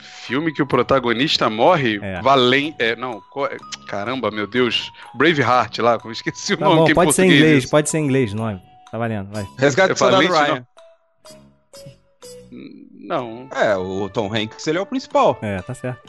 Filme 0.00 0.52
que 0.52 0.62
o 0.62 0.66
protagonista 0.66 1.50
morre, 1.50 1.98
É. 2.00 2.22
Valente. 2.22 2.76
É, 2.78 2.94
não, 2.94 3.20
co- 3.32 3.46
é, 3.46 3.56
caramba, 3.88 4.30
meu 4.30 4.46
Deus. 4.46 4.90
Braveheart 5.14 5.78
lá, 5.80 5.98
eu 6.02 6.12
esqueci 6.12 6.54
o 6.54 6.56
Tá 6.56 6.64
nome 6.64 6.76
bom, 6.78 6.88
é 6.90 6.94
pode 6.94 7.12
ser 7.12 7.24
em 7.24 7.32
inglês, 7.32 7.64
isso. 7.64 7.70
pode 7.70 7.90
ser 7.90 7.98
em 7.98 8.04
inglês 8.04 8.32
o 8.32 8.36
nome. 8.36 8.62
Tá 8.92 8.96
valendo, 8.98 9.28
vai. 9.32 9.46
Resgate 9.58 9.90
É 9.90 9.94
do 9.94 9.98
Soldado 9.98 10.28
Valente, 10.28 10.52
Ryan. 10.52 10.66
Não. 13.00 13.48
É, 13.54 13.76
o 13.76 14.08
Tom 14.08 14.32
Hanks, 14.32 14.64
ele 14.68 14.78
é 14.78 14.80
o 14.80 14.86
principal. 14.86 15.36
É, 15.42 15.60
tá 15.60 15.74
certo. 15.74 16.00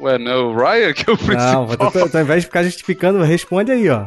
Ué, 0.00 0.18
não 0.18 0.30
é 0.32 0.36
o 0.36 0.54
Ryan 0.56 0.92
que 0.92 1.08
é 1.08 1.12
o 1.12 1.16
principal. 1.16 1.66
Não, 1.68 1.86
ao 2.14 2.20
invés 2.20 2.42
de 2.42 2.46
ficar 2.46 2.64
justificando, 2.64 3.22
responde 3.22 3.70
aí, 3.70 3.88
ó. 3.88 4.06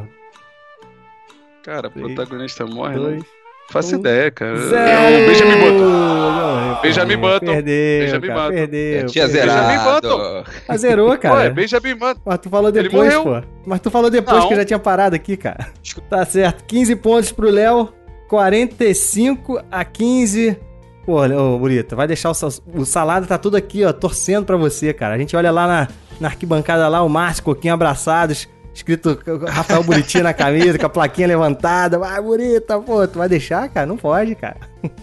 Cara, 1.64 1.88
o 1.88 1.92
protagonista 1.92 2.66
morre, 2.66 2.96
Dois. 2.96 3.18
não 3.18 3.26
faço 3.70 3.96
um, 3.96 4.00
ideia, 4.00 4.32
cara. 4.32 4.58
Zero! 4.58 4.90
É 4.90 5.24
o 5.24 5.28
Benjamin 5.28 5.60
Button. 5.60 5.90
Não, 5.90 6.82
Benjamin 6.82 7.18
Button. 7.18 7.46
Perdeu, 7.46 8.00
Benjamin 8.06 8.28
cara, 8.28 8.40
Button. 8.40 8.54
perdeu. 8.56 9.06
Tinha 9.08 9.30
perdeu. 9.30 9.42
Benjamin 9.46 9.78
zerado. 9.78 10.08
Button. 10.08 10.44
Ah, 10.68 10.78
zerou, 10.78 11.18
cara. 11.18 11.36
Ué, 11.36 11.50
Benjamin 11.52 11.96
Button. 11.96 12.22
Mas 12.26 12.40
tu 12.40 12.50
falou 12.50 12.72
depois, 12.72 13.14
pô. 13.16 13.42
Mas 13.66 13.80
tu 13.80 13.92
falou 13.92 14.10
depois 14.10 14.38
Não. 14.40 14.48
que 14.48 14.54
eu 14.54 14.58
já 14.58 14.66
tinha 14.66 14.80
parado 14.80 15.16
aqui, 15.16 15.38
cara. 15.38 15.68
Tá 16.10 16.26
certo. 16.26 16.64
15 16.66 16.96
pontos 16.98 17.32
pro 17.32 17.50
Léo. 17.50 17.90
45 18.28 19.62
a 19.70 19.84
15. 19.84 20.58
Pô, 21.06 21.22
ô, 21.26 21.60
Burita, 21.60 21.96
vai 21.96 22.08
deixar 22.08 22.32
o, 22.32 22.34
o 22.74 22.86
salada 22.86 23.26
tá 23.26 23.38
tudo 23.38 23.58
aqui, 23.58 23.84
ó, 23.84 23.92
torcendo 23.92 24.46
pra 24.46 24.56
você, 24.56 24.94
cara. 24.94 25.16
A 25.16 25.18
gente 25.18 25.36
olha 25.36 25.52
lá 25.52 25.68
na, 25.68 25.88
na 26.20 26.28
arquibancada 26.30 26.88
lá, 26.88 27.02
o 27.04 27.10
Márcio, 27.10 27.44
Coquinho 27.44 27.74
abraçados, 27.74 28.48
escrito 28.74 29.20
Rafael 29.48 29.84
Buriti 29.84 30.22
na 30.22 30.34
camisa, 30.34 30.78
com 30.80 30.86
a 30.86 30.90
plaquinha 30.90 31.28
levantada. 31.28 31.98
Vai, 32.00 32.22
Burita, 32.22 32.80
pô, 32.80 33.08
tu 33.08 33.18
vai 33.20 33.28
deixar, 33.30 33.68
cara? 33.70 33.86
Não 33.86 33.98
pode, 33.98 34.36
cara. 34.36 34.58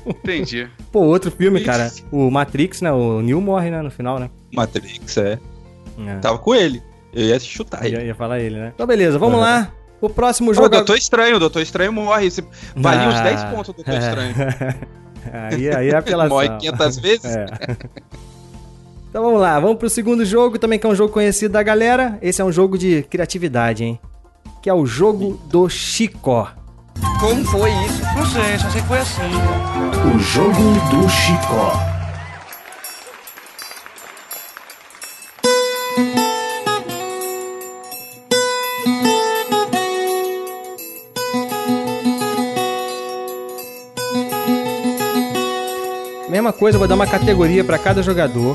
Entendi. 0.06 0.68
Pô, 0.90 1.00
outro 1.00 1.30
filme, 1.30 1.60
cara. 1.62 1.90
O 2.10 2.30
Matrix, 2.30 2.80
né? 2.80 2.90
O 2.92 3.20
Neo 3.20 3.40
morre, 3.40 3.70
né? 3.70 3.82
No 3.82 3.90
final, 3.90 4.18
né? 4.18 4.30
Matrix, 4.54 5.16
é. 5.18 5.38
É. 6.06 6.14
Tava 6.20 6.38
com 6.38 6.54
ele. 6.54 6.82
Eu 7.12 7.24
ia 7.24 7.40
chutar 7.40 7.84
Ia, 7.86 7.98
ele. 7.98 8.06
ia 8.06 8.14
falar 8.14 8.38
ele, 8.40 8.56
né? 8.58 8.72
Então, 8.74 8.86
beleza, 8.86 9.18
vamos 9.18 9.36
Uhum. 9.36 9.40
lá. 9.40 9.72
O 10.00 10.08
próximo 10.08 10.50
O 10.52 10.54
jogo. 10.54 10.68
Doutor 10.68 10.96
Estranho, 10.96 11.36
o 11.36 11.40
Doutor 11.40 11.60
Estranho 11.60 11.92
morre. 11.92 12.30
Você... 12.30 12.44
Valia 12.76 13.08
uns 13.08 13.16
Ah. 13.16 13.22
10 13.22 13.44
pontos 13.44 13.68
o 13.70 13.72
Doutor 13.72 13.94
Estranho. 13.98 14.34
aí, 15.50 15.68
aí 15.74 15.88
é 15.90 15.96
apelação. 15.96 16.36
Morre 16.36 16.48
500 16.58 16.98
vezes. 16.98 17.34
É. 17.36 17.46
Então 19.08 19.22
vamos 19.22 19.40
lá, 19.40 19.58
vamos 19.58 19.78
pro 19.78 19.88
segundo 19.88 20.22
jogo, 20.22 20.58
também 20.58 20.78
que 20.78 20.86
é 20.86 20.90
um 20.90 20.94
jogo 20.94 21.12
conhecido 21.12 21.52
da 21.52 21.62
galera. 21.62 22.18
Esse 22.20 22.42
é 22.42 22.44
um 22.44 22.52
jogo 22.52 22.76
de 22.76 23.02
criatividade, 23.04 23.82
hein? 23.82 23.98
Que 24.62 24.68
é 24.68 24.74
o 24.74 24.84
jogo 24.84 25.40
do 25.46 25.66
Chicó. 25.68 26.48
Como 27.18 27.42
foi 27.46 27.70
isso? 27.86 28.02
Não 28.14 28.26
sei, 28.26 28.58
só 28.58 28.68
sei 28.68 28.82
que 28.82 28.88
foi 28.88 28.98
assim. 28.98 29.22
O 30.14 30.18
jogo 30.18 30.52
do 30.90 31.08
Chicó. 31.08 31.72
Mesma 46.28 46.52
coisa, 46.52 46.76
eu 46.76 46.78
vou 46.78 46.86
dar 46.86 46.94
uma 46.94 47.06
categoria 47.06 47.64
pra 47.64 47.78
cada 47.78 48.02
jogador. 48.02 48.54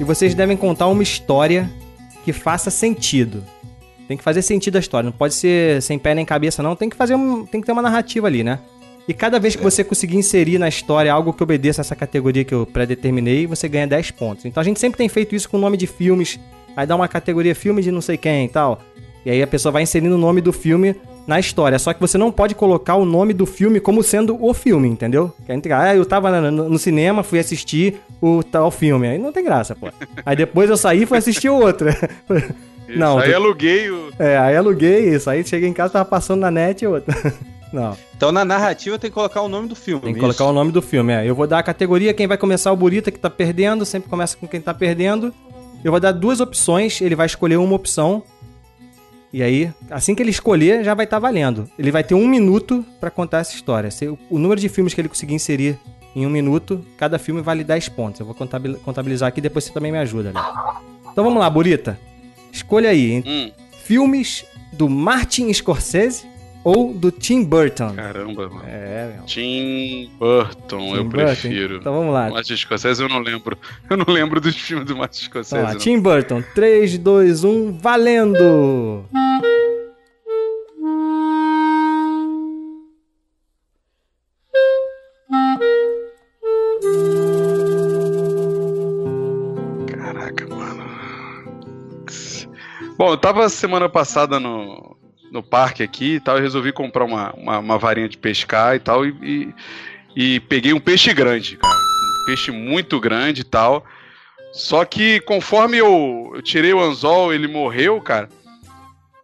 E 0.00 0.04
vocês 0.04 0.34
devem 0.34 0.56
contar 0.56 0.86
uma 0.86 1.02
história 1.02 1.70
que 2.24 2.32
faça 2.32 2.70
sentido. 2.70 3.44
Tem 4.08 4.16
que 4.16 4.24
fazer 4.24 4.40
sentido 4.40 4.76
a 4.76 4.80
história, 4.80 5.04
não 5.04 5.12
pode 5.12 5.34
ser 5.34 5.80
sem 5.82 5.98
pé 5.98 6.14
nem 6.14 6.24
cabeça 6.24 6.62
não, 6.62 6.74
tem 6.74 6.88
que 6.88 6.96
fazer 6.96 7.14
um, 7.14 7.44
tem 7.44 7.60
que 7.60 7.66
ter 7.66 7.72
uma 7.72 7.82
narrativa 7.82 8.26
ali, 8.26 8.42
né? 8.42 8.58
E 9.06 9.12
cada 9.12 9.38
vez 9.38 9.54
que 9.54 9.62
você 9.62 9.84
conseguir 9.84 10.16
inserir 10.16 10.58
na 10.58 10.68
história 10.68 11.12
algo 11.12 11.32
que 11.32 11.42
obedeça 11.42 11.82
essa 11.82 11.94
categoria 11.94 12.44
que 12.44 12.54
eu 12.54 12.66
predeterminei, 12.66 13.46
você 13.46 13.68
ganha 13.68 13.86
10 13.86 14.10
pontos. 14.12 14.44
Então 14.46 14.60
a 14.60 14.64
gente 14.64 14.80
sempre 14.80 14.96
tem 14.96 15.08
feito 15.08 15.34
isso 15.34 15.48
com 15.48 15.58
o 15.58 15.60
nome 15.60 15.76
de 15.76 15.86
filmes, 15.86 16.40
aí 16.74 16.86
dá 16.86 16.96
uma 16.96 17.06
categoria 17.06 17.54
filme 17.54 17.82
de 17.82 17.90
não 17.90 18.00
sei 18.00 18.16
quem 18.16 18.46
e 18.46 18.48
tal. 18.48 18.80
E 19.24 19.30
aí 19.30 19.42
a 19.42 19.46
pessoa 19.46 19.70
vai 19.70 19.82
inserindo 19.82 20.14
o 20.14 20.18
nome 20.18 20.40
do 20.40 20.52
filme 20.52 20.96
na 21.26 21.38
história. 21.38 21.78
Só 21.78 21.92
que 21.92 22.00
você 22.00 22.16
não 22.18 22.32
pode 22.32 22.54
colocar 22.54 22.96
o 22.96 23.04
nome 23.04 23.32
do 23.32 23.46
filme 23.46 23.78
como 23.80 24.02
sendo 24.02 24.36
o 24.44 24.52
filme, 24.54 24.88
entendeu? 24.88 25.32
Que 25.46 25.52
a 25.52 25.54
gente, 25.54 25.72
ah, 25.72 25.94
eu 25.94 26.04
tava 26.04 26.50
no, 26.50 26.78
cinema, 26.78 27.22
fui 27.22 27.38
assistir 27.38 28.00
o 28.20 28.42
tal 28.42 28.70
filme. 28.70 29.08
Aí 29.08 29.18
não 29.18 29.32
tem 29.32 29.44
graça, 29.44 29.74
pô. 29.74 29.88
Aí 30.24 30.34
depois 30.36 30.68
eu 30.70 30.76
saí 30.76 31.02
e 31.02 31.06
fui 31.06 31.18
assistir 31.18 31.48
o 31.48 31.54
outro. 31.56 31.88
Não, 32.88 33.18
Isso 33.18 33.26
aí 33.26 33.30
tu- 33.30 33.36
aluguei 33.36 33.90
o. 33.90 34.10
É, 34.18 34.36
aí 34.36 34.56
aluguei 34.56 35.14
isso. 35.14 35.30
Aí 35.30 35.44
cheguei 35.44 35.68
em 35.68 35.72
casa, 35.72 35.92
tava 35.92 36.04
passando 36.04 36.40
na 36.40 36.50
net 36.50 36.82
e 36.82 36.86
outro. 36.88 37.14
Não, 37.72 37.96
Então 38.16 38.32
na 38.32 38.44
narrativa 38.44 38.98
tem 38.98 39.08
que 39.08 39.14
colocar 39.14 39.42
o 39.42 39.48
nome 39.48 39.68
do 39.68 39.76
filme. 39.76 40.02
tem 40.02 40.12
que 40.14 40.18
colocar 40.18 40.44
o 40.44 40.52
nome 40.52 40.72
do 40.72 40.82
filme. 40.82 41.12
É. 41.12 41.24
Eu 41.24 41.36
vou 41.36 41.46
dar 41.46 41.60
a 41.60 41.62
categoria, 41.62 42.12
quem 42.12 42.26
vai 42.26 42.36
começar 42.36 42.72
o 42.72 42.76
Burita, 42.76 43.12
que 43.12 43.18
tá 43.18 43.30
perdendo, 43.30 43.86
sempre 43.86 44.10
começa 44.10 44.36
com 44.36 44.48
quem 44.48 44.60
tá 44.60 44.74
perdendo. 44.74 45.32
Eu 45.84 45.92
vou 45.92 46.00
dar 46.00 46.10
duas 46.10 46.40
opções, 46.40 47.00
ele 47.00 47.14
vai 47.14 47.26
escolher 47.26 47.58
uma 47.58 47.76
opção. 47.76 48.24
E 49.32 49.42
aí, 49.42 49.72
assim 49.90 50.14
que 50.14 50.22
ele 50.22 50.30
escolher, 50.30 50.82
já 50.84 50.92
vai 50.94 51.04
estar 51.04 51.18
valendo. 51.20 51.70
Ele 51.78 51.90
vai 51.92 52.02
ter 52.02 52.14
um 52.14 52.26
minuto 52.26 52.84
pra 52.98 53.10
contar 53.10 53.38
essa 53.38 53.54
história. 53.54 53.90
Se 53.90 54.08
o 54.08 54.18
número 54.38 54.60
de 54.60 54.68
filmes 54.68 54.92
que 54.92 55.00
ele 55.00 55.08
conseguir 55.08 55.34
inserir 55.34 55.78
em 56.16 56.26
um 56.26 56.30
minuto, 56.30 56.84
cada 56.96 57.18
filme 57.18 57.40
vale 57.40 57.62
10 57.62 57.88
pontos. 57.90 58.18
Eu 58.20 58.26
vou 58.26 58.34
contabil- 58.34 58.76
contabilizar 58.84 59.28
aqui, 59.28 59.40
depois 59.40 59.64
você 59.64 59.72
também 59.72 59.92
me 59.92 59.98
ajuda. 59.98 60.32
Né? 60.32 60.40
Então 61.12 61.22
vamos 61.22 61.38
lá, 61.38 61.48
Burita. 61.48 61.98
Escolha 62.50 62.90
aí, 62.90 63.12
hein? 63.12 63.24
Hum, 63.24 63.50
filmes 63.84 64.44
do 64.72 64.88
Martin 64.88 65.52
Scorsese 65.52 66.26
ou 66.64 66.92
do 66.92 67.10
Tim 67.10 67.44
Burton? 67.44 67.94
caramba, 67.94 68.48
mano. 68.48 68.62
É, 68.66 69.14
meu. 69.16 69.24
Tim 69.26 70.10
Burton, 70.18 70.78
Tim 70.78 70.94
eu 70.96 71.04
Burton. 71.04 71.10
prefiro. 71.10 71.76
Então 71.76 71.92
vamos 71.94 72.12
lá. 72.14 72.30
Martin 72.30 72.56
Scorsese 72.56 73.02
eu 73.02 73.08
não 73.08 73.18
lembro. 73.20 73.56
Eu 73.88 73.96
não 73.96 74.06
lembro 74.12 74.40
dos 74.40 74.54
filmes 74.56 74.86
do 74.86 74.96
Martin 74.96 75.26
Então, 75.26 75.42
Scorsese. 75.42 75.62
lá, 75.62 75.72
não. 75.72 75.78
Tim 75.80 75.98
Burton. 76.00 76.42
3, 76.54 76.98
2, 76.98 77.44
1, 77.44 77.78
valendo! 77.78 79.04
Caraca, 89.86 90.46
mano. 90.48 90.84
Bom, 92.96 93.10
eu 93.10 93.16
tava 93.18 93.48
semana 93.48 93.88
passada 93.88 94.38
no, 94.38 94.96
no 95.30 95.42
parque 95.42 95.82
aqui 95.82 96.14
e 96.14 96.20
tal, 96.20 96.38
e 96.38 96.40
resolvi 96.40 96.72
comprar 96.72 97.04
uma, 97.04 97.32
uma, 97.32 97.58
uma 97.58 97.78
varinha 97.78 98.08
de 98.08 98.18
pescar 98.18 98.74
e 98.74 98.80
tal, 98.80 99.06
e, 99.06 99.14
e, 99.22 99.54
e 100.34 100.40
peguei 100.40 100.72
um 100.72 100.80
peixe 100.80 101.12
grande, 101.12 101.56
cara. 101.56 101.74
Um 101.74 102.26
peixe 102.26 102.50
muito 102.50 103.00
grande 103.00 103.42
e 103.42 103.44
tal. 103.44 103.84
Só 104.52 104.84
que 104.84 105.20
conforme 105.20 105.78
eu, 105.78 106.32
eu 106.34 106.42
tirei 106.42 106.72
o 106.72 106.80
anzol, 106.80 107.32
ele 107.32 107.46
morreu, 107.46 108.00
cara. 108.00 108.28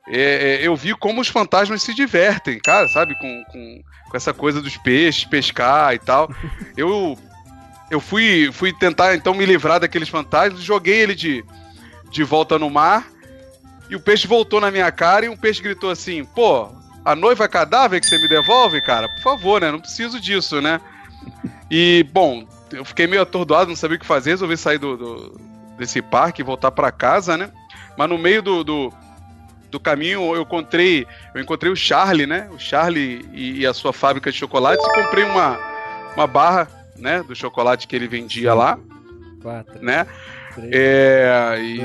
é, 0.08 0.60
é, 0.60 0.66
eu 0.66 0.76
vi 0.76 0.94
como 0.94 1.20
os 1.20 1.28
fantasmas 1.28 1.82
se 1.82 1.92
divertem, 1.92 2.58
cara, 2.60 2.86
sabe? 2.88 3.14
Com, 3.18 3.44
com, 3.50 3.82
com 4.10 4.16
essa 4.16 4.32
coisa 4.32 4.62
dos 4.62 4.76
peixes, 4.76 5.24
pescar 5.24 5.94
e 5.94 5.98
tal. 5.98 6.30
Eu 6.76 7.18
eu 7.88 8.00
fui, 8.00 8.50
fui 8.52 8.72
tentar 8.72 9.14
então 9.14 9.32
me 9.32 9.46
livrar 9.46 9.78
daqueles 9.78 10.08
fantasmas, 10.08 10.60
joguei 10.60 11.00
ele 11.00 11.14
de, 11.14 11.44
de 12.10 12.24
volta 12.24 12.58
no 12.58 12.68
mar 12.68 13.06
e 13.90 13.96
o 13.96 14.00
peixe 14.00 14.26
voltou 14.26 14.60
na 14.60 14.70
minha 14.70 14.90
cara 14.90 15.26
e 15.26 15.28
um 15.28 15.36
peixe 15.36 15.62
gritou 15.62 15.90
assim: 15.90 16.24
pô, 16.24 16.68
a 17.04 17.14
noiva 17.14 17.44
é 17.44 17.48
cadáver 17.48 18.00
que 18.00 18.06
você 18.06 18.18
me 18.18 18.28
devolve, 18.28 18.80
cara? 18.80 19.08
Por 19.08 19.22
favor, 19.22 19.60
né? 19.60 19.70
Não 19.70 19.80
preciso 19.80 20.20
disso, 20.20 20.60
né? 20.60 20.80
E, 21.70 22.04
bom, 22.12 22.46
eu 22.72 22.84
fiquei 22.84 23.06
meio 23.06 23.22
atordoado, 23.22 23.68
não 23.68 23.76
sabia 23.76 23.96
o 23.96 24.00
que 24.00 24.06
fazer, 24.06 24.30
resolvi 24.30 24.56
sair 24.56 24.78
do, 24.78 24.96
do- 24.96 25.40
desse 25.78 26.00
parque 26.00 26.40
e 26.40 26.44
voltar 26.44 26.70
pra 26.70 26.90
casa, 26.92 27.36
né? 27.36 27.50
Mas 27.96 28.08
no 28.08 28.16
meio 28.18 28.42
do, 28.42 28.62
do, 28.64 28.92
do 29.70 29.80
caminho 29.80 30.34
eu 30.34 30.42
encontrei, 30.42 31.06
eu 31.34 31.40
encontrei 31.40 31.70
o 31.72 31.76
Charlie, 31.76 32.26
né? 32.26 32.48
O 32.52 32.58
Charlie 32.58 33.24
e, 33.32 33.60
e 33.60 33.66
a 33.66 33.74
sua 33.74 33.92
fábrica 33.92 34.30
de 34.30 34.38
chocolates 34.38 34.84
e 34.84 34.92
comprei 34.92 35.24
uma, 35.24 35.58
uma 36.14 36.26
barra, 36.26 36.68
né? 36.96 37.22
Do 37.22 37.34
chocolate 37.34 37.86
que 37.86 37.94
ele 37.96 38.08
vendia 38.08 38.54
lá, 38.54 38.78
4, 39.42 39.82
né? 39.84 40.06
3, 40.54 40.70
É, 40.72 41.56
e 41.60 41.80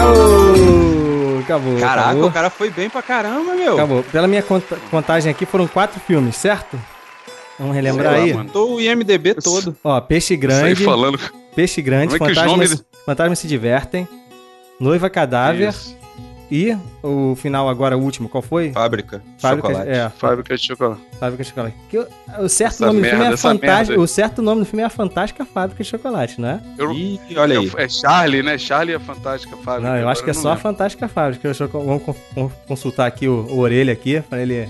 Acabou! 0.00 1.38
Acabou. 1.40 1.78
Caraca, 1.78 2.08
acabou. 2.10 2.28
o 2.28 2.32
cara 2.32 2.50
foi 2.50 2.70
bem 2.70 2.88
pra 2.88 3.02
caramba, 3.02 3.54
meu. 3.54 3.74
Acabou. 3.74 4.02
Pela 4.04 4.26
minha 4.26 4.42
conta- 4.42 4.76
contagem 4.90 5.30
aqui, 5.30 5.44
foram 5.44 5.66
quatro 5.66 6.00
filmes, 6.00 6.36
certo? 6.36 6.80
Vamos 7.58 7.74
relembrar 7.74 8.14
Sei 8.22 8.32
lá, 8.32 8.40
aí? 8.42 8.48
Tô 8.48 8.74
o 8.76 8.80
IMDB 8.80 9.34
todo. 9.34 9.76
Ó, 9.84 10.00
Peixe 10.00 10.36
Grande, 10.36 10.82
falando. 10.84 11.18
Peixe 11.54 11.82
Grande, 11.82 12.16
Como 12.18 12.30
é 12.30 12.34
fantasmas, 12.34 12.52
nomes- 12.70 12.84
fantasmas 13.04 13.38
se 13.38 13.46
divertem, 13.48 14.08
Noiva 14.78 15.10
Cadáver 15.10 15.68
Isso, 15.70 15.94
e 16.50 16.76
o 17.02 17.34
final 17.36 17.68
agora, 17.68 17.96
o 17.96 18.02
último, 18.02 18.28
qual 18.28 18.42
foi? 18.42 18.72
Fábrica. 18.72 19.22
Fábrica, 19.38 19.68
chocolate. 19.68 19.90
é, 19.90 20.08
Fábrica 20.10 20.56
de 20.56 20.62
chocolate. 20.66 21.00
Fábrica 21.18 21.42
de 21.44 21.48
Chocolate. 21.50 21.76
Que 21.88 21.98
o, 21.98 22.48
certo 22.48 22.72
Essa 22.74 22.86
nome 22.86 23.00
do 23.00 23.04
filme 23.06 23.18
merda, 23.20 23.34
é 23.34 23.36
Fantástica. 23.36 23.66
merda. 23.90 24.00
O 24.00 24.06
certo 24.06 24.42
nome 24.42 24.60
do 24.60 24.66
filme 24.66 24.82
é 24.82 24.86
a 24.86 24.90
Fantástica 24.90 25.44
Fábrica 25.44 25.82
de 25.84 25.88
Chocolate, 25.90 26.40
não 26.40 26.48
é? 26.48 26.60
Eu- 26.78 26.92
Ih, 26.92 27.20
olha 27.36 27.58
aí. 27.60 27.70
É 27.76 27.88
Charlie, 27.88 28.42
né? 28.42 28.58
Charlie 28.58 28.94
é 28.94 28.96
a 28.96 29.00
fantástica 29.00 29.56
fábrica. 29.58 29.88
Não, 29.90 29.96
eu 29.96 30.08
acho 30.08 30.24
que 30.24 30.30
é 30.30 30.32
só 30.32 30.48
a 30.48 30.50
lembro. 30.52 30.62
Fantástica 30.62 31.08
Fábrica. 31.08 31.46
Eu, 31.48 31.68
vamos 31.68 32.02
con- 32.02 32.14
con- 32.34 32.50
consultar 32.66 33.06
aqui 33.06 33.28
o, 33.28 33.46
o 33.50 33.58
orelha 33.58 33.92
aqui, 33.92 34.20
pra 34.22 34.40
ele 34.40 34.68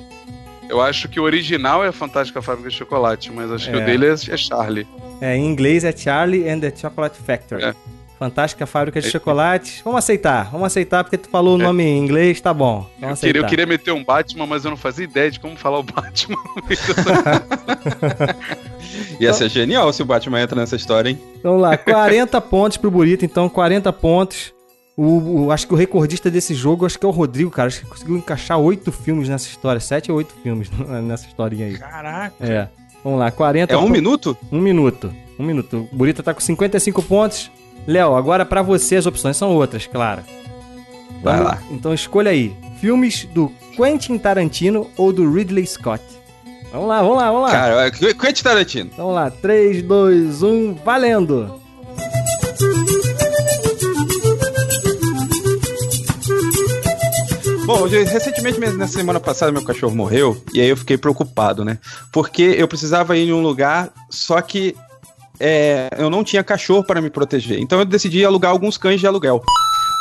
Eu 0.69 0.81
acho 0.81 1.09
que 1.09 1.19
o 1.19 1.23
original 1.25 1.85
é 1.85 1.89
a 1.89 1.93
Fantástica 1.93 2.41
Fábrica 2.43 2.69
de 2.69 2.77
Chocolate, 2.77 3.33
mas 3.33 3.51
acho 3.51 3.71
que 3.71 3.77
É. 3.77 3.83
o 3.83 3.85
dele 3.85 4.07
é, 4.07 4.13
é 4.13 4.37
Charlie. 4.37 4.87
É, 5.21 5.37
em 5.37 5.47
inglês 5.47 5.85
é 5.85 5.93
Charlie 5.97 6.49
and 6.49 6.61
the 6.61 6.73
Chocolate 6.75 7.19
Factory. 7.19 7.65
É. 7.65 7.75
Fantástica 8.21 8.67
Fábrica 8.67 9.01
de 9.01 9.09
É. 9.09 9.11
Chocolates. 9.11 9.81
Vamos 9.83 9.99
aceitar, 9.99 10.51
vamos 10.53 10.67
aceitar 10.67 11.03
porque 11.03 11.17
tu 11.17 11.31
falou 11.31 11.57
o 11.57 11.61
É. 11.61 11.65
nome 11.65 11.83
em 11.83 11.99
inglês, 11.99 12.39
tá 12.39 12.53
bom. 12.53 12.87
Eu 13.01 13.17
queria, 13.17 13.41
eu 13.41 13.47
queria 13.47 13.67
meter 13.67 13.93
um 13.93 14.05
Batman, 14.05 14.47
mas 14.47 14.63
eu 14.63 14.71
não 14.71 14.77
fazia 14.77 15.05
ideia 15.05 15.31
de 15.31 15.41
como 15.41 15.57
falar 15.57 15.79
o 15.79 15.83
Batman 15.83 16.37
dessa 16.69 16.95
Ia 19.19 19.33
ser 19.33 19.49
genial 19.49 19.91
se 19.93 20.03
o 20.03 20.05
Batman 20.05 20.43
entra 20.43 20.61
nessa 20.61 20.77
história, 20.77 21.09
hein? 21.11 21.19
Vamos 21.43 21.63
lá, 21.63 21.77
40 21.79 22.39
pontos 22.43 22.77
pro 22.77 22.91
Burito, 22.91 23.25
então 23.25 23.49
40 23.49 23.91
pontos. 23.93 24.53
O, 24.97 25.45
o- 25.47 25.51
acho 25.53 25.67
que 25.67 25.73
o 25.73 25.77
recordista 25.77 26.31
desse 26.31 26.55
jogo, 26.55 26.85
acho 26.85 26.99
que 26.99 27.07
é 27.07 27.09
o 27.09 27.13
Rodrigo, 27.13 27.51
cara. 27.51 27.69
Acho 27.69 27.81
que 27.81 27.87
conseguiu 27.87 28.17
encaixar 28.19 28.59
oito 28.59 28.93
filmes 28.93 29.31
nessa 29.31 29.49
história. 29.49 29.81
Sete 29.81 30.13
ou 30.13 30.19
oito 30.19 30.35
filmes 30.43 30.69
nessa 31.05 31.27
historinha 31.27 31.67
aí. 31.69 31.79
Caraca. 31.79 32.35
É. 32.39 32.69
Vamos 33.03 33.19
lá, 33.19 33.31
40 33.31 33.73
É 33.73 33.79
um 33.79 33.89
minuto? 33.89 34.37
Um 34.53 34.61
minuto. 34.61 35.11
Um 35.39 35.43
minuto. 35.43 35.89
O 35.91 35.97
Burita 35.97 36.23
tá 36.23 36.35
com 36.35 36.41
55 36.41 37.03
pontos. 37.03 37.51
Léo, 37.87 38.15
agora 38.15 38.45
pra 38.45 38.63
você 38.63 38.97
as 38.97 39.07
opções 39.07 39.37
são 39.37 39.51
outras, 39.55 39.87
claro. 39.87 40.23
Vai 41.23 41.37
Vamos- 41.39 41.53
lá. 41.53 41.59
Então 41.71 41.93
escolha 41.95 42.31
aí. 42.31 42.55
Filmes 42.81 43.27
do 43.35 43.51
Quentin 43.77 44.17
Tarantino 44.19 44.89
ou 44.97 45.13
do 45.13 45.31
Ridley 45.31 45.67
Scott? 45.67 46.03
Vamos 46.73 46.89
lá, 46.89 47.03
vamos 47.03 47.17
lá, 47.17 47.27
vamos 47.31 47.43
lá. 47.43 47.51
Cara, 47.51 47.87
é 47.87 47.91
Qu- 47.91 48.15
Quentin 48.19 48.43
Tarantino. 48.43 48.91
Vamos 48.97 49.15
lá, 49.15 49.31
3, 49.31 49.83
2, 49.83 50.43
1, 50.43 50.75
valendo! 50.85 51.61
Bom, 57.67 57.85
recentemente, 57.87 58.59
mesmo, 58.59 58.79
na 58.79 58.89
semana 58.89 59.21
passada, 59.21 59.53
meu 59.53 59.63
cachorro 59.63 59.95
morreu, 59.95 60.37
e 60.53 60.61
aí 60.61 60.69
eu 60.69 60.77
fiquei 60.77 60.99
preocupado, 60.99 61.65
né? 61.65 61.79
Porque 62.13 62.43
eu 62.43 62.67
precisava 62.67 63.17
ir 63.17 63.29
em 63.29 63.33
um 63.33 63.41
lugar, 63.43 63.91
só 64.11 64.41
que 64.41 64.75
é, 65.41 65.89
eu 65.97 66.11
não 66.11 66.23
tinha 66.23 66.45
cachorro 66.45 66.85
para 66.85 67.01
me 67.01 67.09
proteger. 67.09 67.59
Então 67.59 67.79
eu 67.79 67.85
decidi 67.85 68.25
alugar 68.25 68.51
alguns 68.51 68.77
cães 68.77 69.01
de 69.01 69.07
aluguel. 69.07 69.43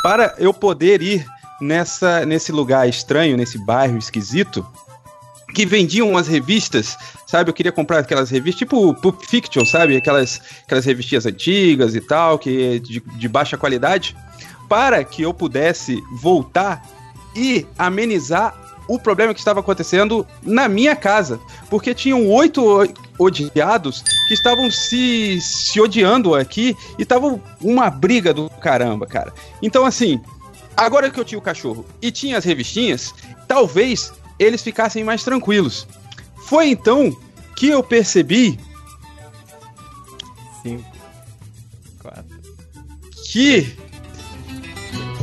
Para 0.02 0.34
eu 0.38 0.52
poder 0.52 1.00
ir 1.02 1.26
nessa, 1.60 2.24
nesse 2.26 2.52
lugar 2.52 2.88
estranho, 2.88 3.36
nesse 3.36 3.58
bairro 3.58 3.98
esquisito, 3.98 4.64
que 5.54 5.66
vendiam 5.66 6.08
umas 6.08 6.28
revistas, 6.28 6.96
sabe? 7.26 7.50
Eu 7.50 7.54
queria 7.54 7.72
comprar 7.72 7.98
aquelas 7.98 8.30
revistas, 8.30 8.58
tipo 8.60 8.94
Pulp 8.94 9.22
Fiction, 9.24 9.64
sabe? 9.64 9.96
Aquelas, 9.96 10.40
aquelas 10.64 10.84
revistinhas 10.84 11.26
antigas 11.26 11.94
e 11.94 12.00
tal, 12.00 12.38
que 12.38 12.74
é 12.74 12.78
de, 12.78 13.00
de 13.00 13.28
baixa 13.28 13.56
qualidade, 13.56 14.16
para 14.68 15.02
que 15.02 15.22
eu 15.22 15.34
pudesse 15.34 16.00
voltar 16.20 16.86
e 17.34 17.66
amenizar 17.78 18.54
o 18.86 18.98
problema 18.98 19.32
que 19.32 19.40
estava 19.40 19.60
acontecendo 19.60 20.26
na 20.42 20.68
minha 20.68 20.94
casa. 20.96 21.40
Porque 21.68 21.94
tinham 21.94 22.28
oito 22.28 22.62
odiados 23.20 24.02
que 24.26 24.32
estavam 24.32 24.70
se, 24.70 25.38
se 25.42 25.78
odiando 25.78 26.34
aqui 26.34 26.74
e 26.98 27.02
estavam 27.02 27.40
uma 27.60 27.90
briga 27.90 28.32
do 28.32 28.48
caramba, 28.48 29.06
cara. 29.06 29.32
Então, 29.60 29.84
assim, 29.84 30.18
agora 30.74 31.10
que 31.10 31.20
eu 31.20 31.24
tinha 31.24 31.38
o 31.38 31.42
cachorro 31.42 31.84
e 32.00 32.10
tinha 32.10 32.38
as 32.38 32.44
revistinhas, 32.44 33.14
talvez 33.46 34.10
eles 34.38 34.62
ficassem 34.62 35.04
mais 35.04 35.22
tranquilos. 35.22 35.86
Foi 36.46 36.68
então 36.68 37.14
que 37.54 37.68
eu 37.68 37.82
percebi 37.82 38.58
5, 40.62 40.82
4. 42.02 42.24
que. 43.26 43.76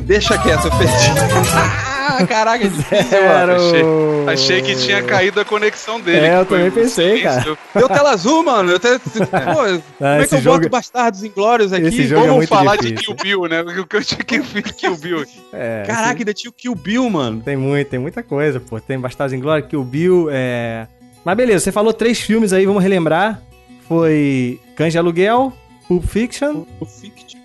Deixa 0.01 0.37
quieto, 0.37 0.65
eu 0.65 0.71
perdi. 0.77 1.77
ah, 2.17 2.27
caraca, 2.27 2.65
é 2.65 2.67
difícil, 2.67 3.23
mano. 3.23 3.53
achei- 3.53 3.83
Achei 4.27 4.61
que 4.61 4.75
tinha 4.75 5.01
caído 5.03 5.39
a 5.39 5.45
conexão 5.45 5.99
dele. 6.01 6.25
É, 6.25 6.29
que 6.31 6.35
eu 6.35 6.45
também 6.45 6.71
pensei, 6.71 7.21
cara. 7.21 7.57
Deu 7.73 7.87
tela 7.87 8.11
azul, 8.11 8.43
mano. 8.43 8.71
Eu 8.71 8.75
até, 8.75 8.99
pô, 8.99 9.05
como 9.09 9.27
é 9.29 9.81
Ah, 10.01 10.17
que 10.17 10.23
esse 10.25 10.35
eu 10.35 10.41
jogo- 10.41 10.57
boto 10.57 10.69
Bastardos 10.69 11.23
Inglórios 11.23 11.71
aqui? 11.71 11.85
Esse 11.87 12.03
jogo 12.07 12.21
é 12.21 12.27
Vamos 12.27 12.35
muito 12.37 12.49
falar 12.49 12.75
de 12.75 12.91
difícil. 12.91 13.15
Kill 13.15 13.23
Bill, 13.39 13.49
né? 13.49 13.63
Porque 13.63 13.95
eu 13.95 14.03
tinha 14.03 14.23
que 14.23 14.39
ver 14.39 14.63
Kill 14.63 14.97
Bill 14.97 15.21
aqui. 15.21 15.39
É, 15.53 15.83
Caraca, 15.87 16.09
esse- 16.11 16.19
ainda 16.19 16.33
tinha 16.33 16.49
o 16.49 16.53
Kill 16.53 16.75
Bill, 16.75 17.09
mano. 17.09 17.41
tem 17.41 17.55
muito, 17.55 17.87
tem 17.87 17.99
muita 17.99 18.21
coisa, 18.21 18.59
pô. 18.59 18.79
Tem 18.79 18.99
Bastardos 18.99 19.33
em 19.33 19.39
Glória, 19.39 19.65
Kill 19.65 19.83
Bill, 19.83 20.27
é... 20.31 20.87
Mas 21.23 21.35
beleza, 21.37 21.59
você 21.63 21.71
falou 21.71 21.93
três 21.93 22.19
filmes 22.19 22.51
aí, 22.53 22.65
vamos 22.65 22.81
relembrar. 22.83 23.41
Foi 23.87 24.59
Cães 24.75 24.91
de 24.93 24.97
Aluguel, 24.99 25.53
Pulp 25.87 26.03
Fiction 26.05 26.65
O 26.79 26.85
Fict. 26.85 27.37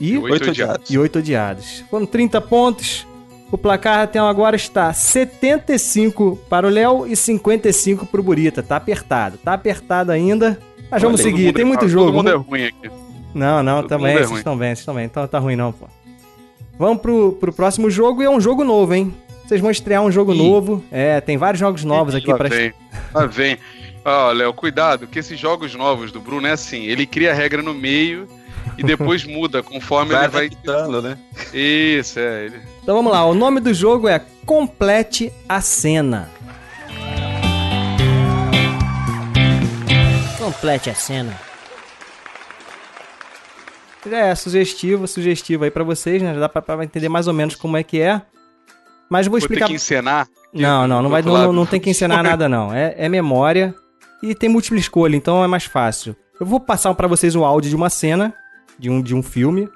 e 0.00 0.16
Oito 0.18 0.50
odiados. 0.50 0.90
e 0.90 0.98
Oito 0.98 1.18
Odiados. 1.18 1.84
Foram 1.90 2.06
30 2.06 2.40
pontos. 2.40 3.06
O 3.50 3.56
placar 3.56 4.00
até 4.00 4.18
agora 4.18 4.56
está 4.56 4.92
75 4.92 6.38
para 6.50 6.66
o 6.66 6.70
Léo 6.70 7.06
e 7.06 7.16
55 7.16 8.06
para 8.06 8.20
o 8.20 8.22
Burita. 8.22 8.62
Tá 8.62 8.76
apertado, 8.76 9.38
tá 9.38 9.54
apertado 9.54 10.12
ainda. 10.12 10.58
Mas 10.90 11.02
vamos 11.02 11.20
Todo 11.20 11.30
seguir, 11.30 11.52
tem 11.52 11.62
é- 11.62 11.64
muito 11.66 11.80
todo 11.80 11.88
jogo. 11.88 12.12
mundo 12.12 12.30
é 12.30 12.34
ruim 12.34 12.64
aqui. 12.64 12.90
Não, 13.34 13.62
não, 13.62 13.80
Todo 13.82 13.88
também, 13.88 14.16
é 14.16 14.22
vocês 14.24 14.38
estão 14.38 14.56
bem, 14.56 14.68
vocês 14.68 14.78
estão 14.80 14.94
bem. 14.94 15.04
Então 15.04 15.26
tá 15.26 15.38
ruim 15.38 15.56
não, 15.56 15.72
pô. 15.72 15.86
Vamos 16.78 17.00
pro, 17.02 17.32
pro 17.32 17.52
próximo 17.52 17.90
jogo 17.90 18.22
e 18.22 18.26
é 18.26 18.30
um 18.30 18.40
jogo 18.40 18.64
novo, 18.64 18.94
hein? 18.94 19.12
Vocês 19.46 19.60
vão 19.60 19.70
estrear 19.70 20.02
um 20.02 20.10
jogo 20.10 20.32
Ih. 20.34 20.38
novo. 20.38 20.84
É, 20.92 21.20
tem 21.20 21.36
vários 21.36 21.58
jogos 21.58 21.84
novos 21.84 22.14
aqui 22.14 22.30
Lá 22.30 22.36
pra. 22.36 22.48
vem. 22.48 22.72
Lá 23.14 23.26
vem. 23.26 23.58
Ó, 24.04 24.30
Léo, 24.32 24.52
cuidado, 24.54 25.06
que 25.06 25.18
esses 25.18 25.38
jogos 25.38 25.74
novos 25.74 26.12
do 26.12 26.20
Bruno 26.20 26.46
é 26.46 26.52
assim, 26.52 26.84
ele 26.84 27.06
cria 27.06 27.32
a 27.32 27.34
regra 27.34 27.62
no 27.62 27.74
meio 27.74 28.28
e 28.78 28.82
depois 28.82 29.24
muda 29.26 29.62
conforme 29.62 30.12
Vai 30.12 30.24
ele 30.46 30.56
vai. 30.64 31.02
né? 31.02 31.18
Isso, 31.52 32.18
é. 32.18 32.46
Ele... 32.46 32.56
Então 32.88 32.96
vamos 32.96 33.12
lá, 33.12 33.22
o 33.26 33.34
nome 33.34 33.60
do 33.60 33.74
jogo 33.74 34.08
é 34.08 34.18
Complete 34.46 35.30
a 35.46 35.60
Cena. 35.60 36.26
Complete 40.38 40.88
a 40.88 40.94
cena. 40.94 41.38
É, 44.10 44.34
sugestivo, 44.34 45.06
sugestivo 45.06 45.64
aí 45.64 45.70
pra 45.70 45.84
vocês, 45.84 46.22
né? 46.22 46.32
Já 46.32 46.40
dá 46.40 46.48
pra, 46.48 46.62
pra 46.62 46.82
entender 46.82 47.10
mais 47.10 47.28
ou 47.28 47.34
menos 47.34 47.54
como 47.54 47.76
é 47.76 47.82
que 47.82 48.00
é. 48.00 48.22
Mas 49.10 49.26
vou 49.26 49.32
Vou 49.38 49.40
ter 49.40 49.44
explicar. 49.44 49.66
que 49.66 49.74
encenar. 49.74 50.26
Não, 50.54 50.88
não, 50.88 51.02
não, 51.02 51.10
vai, 51.10 51.20
não, 51.20 51.52
não 51.52 51.66
tem 51.66 51.78
que 51.78 51.90
ensinar 51.90 52.22
nada, 52.22 52.48
não. 52.48 52.72
É, 52.72 52.94
é 52.96 53.06
memória 53.06 53.74
e 54.22 54.34
tem 54.34 54.48
múltipla 54.48 54.78
escolha, 54.78 55.14
então 55.14 55.44
é 55.44 55.46
mais 55.46 55.66
fácil. 55.66 56.16
Eu 56.40 56.46
vou 56.46 56.58
passar 56.58 56.94
pra 56.94 57.06
vocês 57.06 57.36
o 57.36 57.44
áudio 57.44 57.68
de 57.68 57.76
uma 57.76 57.90
cena, 57.90 58.32
de 58.78 58.88
um, 58.88 59.02
de 59.02 59.14
um 59.14 59.22
filme, 59.22 59.68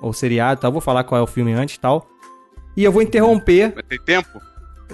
ou 0.00 0.12
seriado, 0.12 0.60
tá? 0.60 0.66
Eu 0.66 0.72
vou 0.72 0.80
falar 0.80 1.04
qual 1.04 1.20
é 1.20 1.22
o 1.22 1.26
filme 1.28 1.52
antes 1.52 1.76
e 1.76 1.78
tal. 1.78 2.10
E 2.76 2.84
eu 2.84 2.92
vou 2.92 3.02
interromper. 3.02 3.72
Mas 3.74 3.84
tem 3.88 3.98
tempo? 4.00 4.40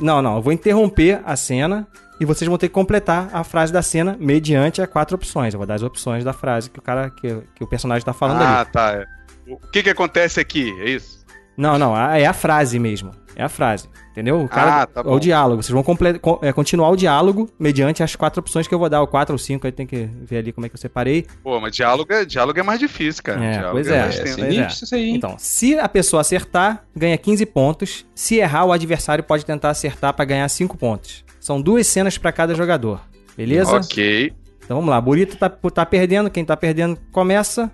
Não, 0.00 0.22
não, 0.22 0.36
eu 0.36 0.42
vou 0.42 0.52
interromper 0.52 1.20
a 1.24 1.36
cena 1.36 1.86
e 2.20 2.24
vocês 2.24 2.48
vão 2.48 2.58
ter 2.58 2.68
que 2.68 2.74
completar 2.74 3.30
a 3.32 3.44
frase 3.44 3.72
da 3.72 3.82
cena 3.82 4.16
mediante 4.18 4.82
as 4.82 4.88
quatro 4.88 5.16
opções. 5.16 5.54
Eu 5.54 5.58
vou 5.58 5.66
dar 5.66 5.74
as 5.74 5.82
opções 5.82 6.24
da 6.24 6.32
frase 6.32 6.70
que 6.70 6.78
o 6.78 6.82
cara, 6.82 7.10
que, 7.10 7.40
que 7.54 7.64
o 7.64 7.66
personagem 7.66 8.04
tá 8.04 8.12
falando 8.12 8.42
ali. 8.42 8.52
ah, 8.52 8.64
tá. 8.64 8.92
é. 8.92 9.04
O 9.46 9.56
que 9.56 9.82
que 9.82 9.90
acontece 9.90 10.40
aqui? 10.40 10.70
É 10.80 10.90
isso? 10.90 11.24
Não, 11.58 11.76
não, 11.76 11.94
é 11.96 12.24
a 12.24 12.32
frase 12.32 12.78
mesmo. 12.78 13.10
É 13.36 13.42
a 13.42 13.48
frase. 13.48 13.88
Entendeu? 14.12 14.42
O 14.42 14.48
cara, 14.48 14.82
Ah, 14.82 14.86
tá 14.86 15.00
é 15.00 15.04
o 15.04 15.10
bom. 15.10 15.18
diálogo. 15.20 15.62
Vocês 15.62 15.72
vão 15.72 15.82
comple- 15.82 16.18
co- 16.18 16.38
é, 16.42 16.52
continuar 16.52 16.88
o 16.90 16.96
diálogo 16.96 17.48
mediante 17.58 18.02
as 18.02 18.16
quatro 18.16 18.40
opções 18.40 18.66
que 18.66 18.74
eu 18.74 18.78
vou 18.78 18.88
dar, 18.88 19.00
ou 19.00 19.06
quatro 19.06 19.34
ou 19.34 19.38
cinco, 19.38 19.66
aí 19.66 19.72
tem 19.72 19.86
que 19.86 20.08
ver 20.22 20.38
ali 20.38 20.52
como 20.52 20.66
é 20.66 20.68
que 20.68 20.74
eu 20.74 20.80
separei. 20.80 21.26
Pô, 21.42 21.60
mas 21.60 21.74
diálogo 21.74 22.12
é, 22.12 22.24
diálogo 22.24 22.58
é 22.58 22.62
mais 22.62 22.80
difícil, 22.80 23.22
cara. 23.22 23.44
É, 23.44 23.50
diálogo 23.52 23.72
pois 23.74 23.86
é. 23.88 24.00
mais 24.00 24.14
É. 24.18 24.22
Pois 24.22 24.34
sinistro 24.34 24.84
isso 24.84 24.94
aí? 24.94 25.10
Então, 25.10 25.36
se 25.38 25.78
a 25.78 25.88
pessoa 25.88 26.20
acertar, 26.20 26.84
ganha 26.96 27.18
15 27.18 27.44
pontos. 27.46 28.06
Se 28.14 28.36
errar, 28.36 28.64
o 28.64 28.72
adversário 28.72 29.22
pode 29.22 29.44
tentar 29.44 29.70
acertar 29.70 30.12
pra 30.14 30.24
ganhar 30.24 30.48
5 30.48 30.76
pontos. 30.76 31.24
São 31.40 31.60
duas 31.60 31.86
cenas 31.86 32.16
pra 32.18 32.32
cada 32.32 32.54
jogador. 32.54 33.00
Beleza? 33.36 33.76
Ok. 33.76 34.32
Então 34.64 34.76
vamos 34.78 34.90
lá. 34.90 35.00
Burito 35.00 35.36
tá, 35.36 35.48
tá 35.48 35.84
perdendo. 35.86 36.28
Quem 36.30 36.44
tá 36.44 36.56
perdendo 36.56 36.98
começa. 37.12 37.70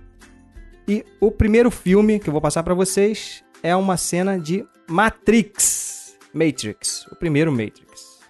E 0.87 1.05
o 1.21 1.31
primeiro 1.31 1.71
filme 1.71 2.19
que 2.19 2.29
eu 2.29 2.33
vou 2.33 2.41
passar 2.43 2.63
pra 2.63 2.75
vocês 2.75 3.43
é 3.65 3.75
uma 3.75 3.97
cena 3.97 4.39
de 4.39 4.63
Matrix. 4.87 6.15
Matrix. 6.35 7.07
O 7.11 7.17
primeiro 7.17 7.51
Matrix. 7.51 8.21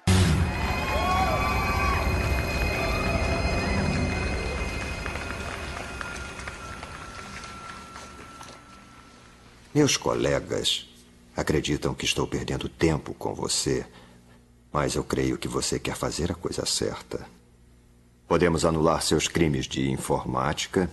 Meus 9.74 9.96
colegas 9.96 10.88
acreditam 11.36 11.94
que 11.94 12.04
estou 12.04 12.28
perdendo 12.28 12.68
tempo 12.68 13.12
com 13.12 13.34
você, 13.34 13.84
mas 14.72 14.94
eu 14.94 15.02
creio 15.02 15.36
que 15.36 15.48
você 15.48 15.80
quer 15.80 15.96
fazer 15.96 16.30
a 16.30 16.36
coisa 16.36 16.64
certa. 16.64 17.26
Podemos 18.28 18.64
anular 18.64 19.02
seus 19.02 19.26
crimes 19.26 19.66
de 19.66 19.90
informática 19.90 20.88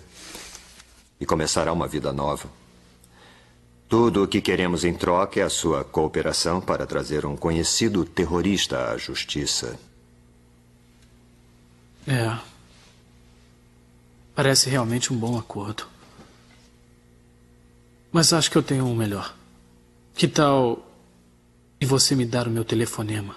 e 1.19 1.27
começará 1.27 1.71
uma 1.71 1.87
vida 1.87 2.11
nova. 2.11 2.60
Tudo 3.91 4.23
o 4.23 4.27
que 4.27 4.39
queremos 4.39 4.85
em 4.85 4.93
troca 4.93 5.41
é 5.41 5.43
a 5.43 5.49
sua 5.49 5.83
cooperação 5.83 6.61
para 6.61 6.87
trazer 6.87 7.25
um 7.25 7.35
conhecido 7.35 8.05
terrorista 8.05 8.89
à 8.89 8.97
justiça. 8.97 9.77
É. 12.07 12.37
Parece 14.33 14.69
realmente 14.69 15.11
um 15.11 15.17
bom 15.17 15.37
acordo. 15.37 15.83
Mas 18.13 18.31
acho 18.31 18.49
que 18.49 18.57
eu 18.57 18.63
tenho 18.63 18.85
um 18.85 18.95
melhor. 18.95 19.35
Que 20.15 20.25
tal. 20.25 20.87
E 21.79 21.85
você 21.85 22.15
me 22.15 22.25
dar 22.25 22.47
o 22.47 22.51
meu 22.51 22.63
telefonema? 22.63 23.35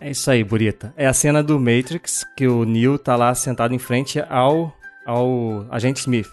É 0.00 0.12
isso 0.12 0.30
aí, 0.30 0.44
Burita. 0.44 0.94
É 0.96 1.08
a 1.08 1.12
cena 1.12 1.42
do 1.42 1.58
Matrix 1.58 2.24
que 2.36 2.46
o 2.46 2.64
Neo 2.64 2.98
tá 3.00 3.16
lá 3.16 3.34
sentado 3.34 3.74
em 3.74 3.80
frente 3.80 4.20
ao, 4.30 4.72
ao 5.04 5.66
agente 5.72 5.98
Smith. 6.02 6.30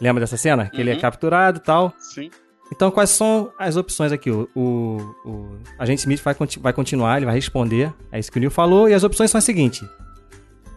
Lembra 0.00 0.20
dessa 0.20 0.36
cena? 0.36 0.68
Que 0.68 0.80
ele 0.80 0.90
é 0.90 0.94
Uhum. 0.94 1.00
capturado 1.00 1.58
e 1.58 1.62
tal. 1.62 1.94
Sim. 2.00 2.28
Então, 2.70 2.90
quais 2.90 3.10
são 3.10 3.50
as 3.58 3.76
opções 3.76 4.12
aqui? 4.12 4.30
O, 4.30 4.48
o, 4.54 4.98
o 5.24 5.58
agente 5.78 6.00
Smith 6.00 6.22
vai, 6.22 6.34
vai 6.60 6.72
continuar, 6.72 7.16
ele 7.16 7.26
vai 7.26 7.34
responder. 7.34 7.92
É 8.12 8.18
isso 8.18 8.30
que 8.30 8.38
o 8.38 8.40
Neil 8.40 8.50
falou. 8.50 8.88
E 8.88 8.94
as 8.94 9.02
opções 9.02 9.30
são 9.30 9.38
as 9.38 9.44
seguintes: 9.44 9.88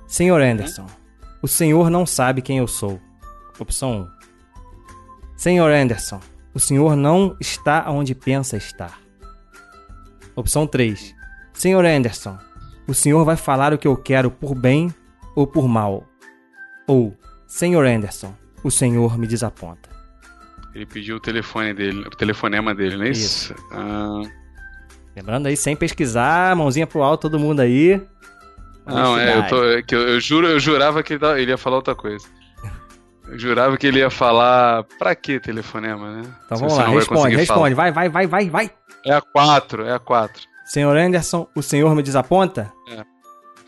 Senhor 0.08 0.42
Anderson, 0.42 0.88
o 1.42 1.48
senhor 1.48 1.90
não 1.90 2.06
sabe 2.06 2.42
quem 2.42 2.60
eu 2.60 2.68
sou. 2.68 3.00
Opção 3.60 4.02
1. 4.02 4.22
Senhor 5.38 5.72
Anderson, 5.72 6.20
o 6.54 6.60
senhor 6.60 6.96
não 6.96 7.36
está 7.40 7.90
onde 7.90 8.16
pensa 8.16 8.58
estar. 8.58 9.00
Opção 10.36 10.66
3. 10.66 11.14
Senhor 11.54 11.86
Anderson, 11.86 12.38
o 12.88 12.94
senhor 12.94 13.24
vai 13.26 13.36
falar 13.36 13.74
o 13.74 13.78
que 13.78 13.88
eu 13.88 13.98
quero 13.98 14.32
por 14.32 14.56
bem 14.56 14.94
ou 15.36 15.46
por 15.46 15.68
mal. 15.68 16.04
Ou, 16.88 17.16
Senhor 17.48 17.86
Anderson, 17.86 18.34
o 18.64 18.72
senhor 18.72 19.18
me 19.18 19.28
desaponta. 19.28 19.91
Ele 20.74 20.86
pediu 20.86 21.18
o 21.18 21.20
telefone 21.20 21.74
dele, 21.74 22.02
o 22.02 22.10
telefonema 22.12 22.74
dele, 22.74 22.98
não 22.98 23.06
é 23.06 23.10
isso? 23.10 23.54
Ah, 23.72 24.22
Lembrando 25.16 25.48
aí, 25.48 25.58
sem 25.58 25.76
pesquisar, 25.76 26.56
mãozinha 26.56 26.88
pro 26.88 27.04
alto, 27.04 27.24
todo 27.30 27.38
mundo 27.40 27.60
aí. 27.60 28.02
não, 28.86 29.20
é, 29.20 29.38
eu, 29.38 29.48
tô, 29.48 29.64
é 29.66 29.82
que 29.82 29.94
eu, 29.94 30.08
eu 30.08 30.20
juro, 30.22 30.48
eu 30.48 30.60
jurava 30.60 31.04
que 31.04 31.14
ele, 31.14 31.26
ele 31.42 31.52
ia 31.52 31.58
falar 31.58 31.76
outra 31.78 31.94
coisa. 31.94 32.26
Eu 33.28 33.38
jurava 33.38 33.78
que 33.78 33.88
ele 33.88 34.00
ia 34.00 34.10
falar. 34.10 34.84
Pra 34.98 35.14
que 35.16 35.40
telefonema, 35.40 36.18
né? 36.18 36.22
Então 36.46 36.58
Se 36.58 36.64
vamos 36.64 36.78
lá, 36.78 36.86
vai 36.86 36.96
responde, 36.96 37.36
responde. 37.36 37.76
Vai, 37.76 37.92
vai, 37.92 38.10
vai, 38.10 38.28
vai, 38.28 38.50
vai. 38.50 38.68
falar. 38.68 38.82
É 39.06 39.14
a 39.14 39.22
4, 39.22 39.86
é 39.88 39.94
a 39.94 40.00
4. 40.00 40.44
Senhor 40.66 40.96
Anderson, 40.96 41.48
o 41.56 41.62
senhor 41.62 41.94
me 41.96 42.04
desaponta? 42.04 42.72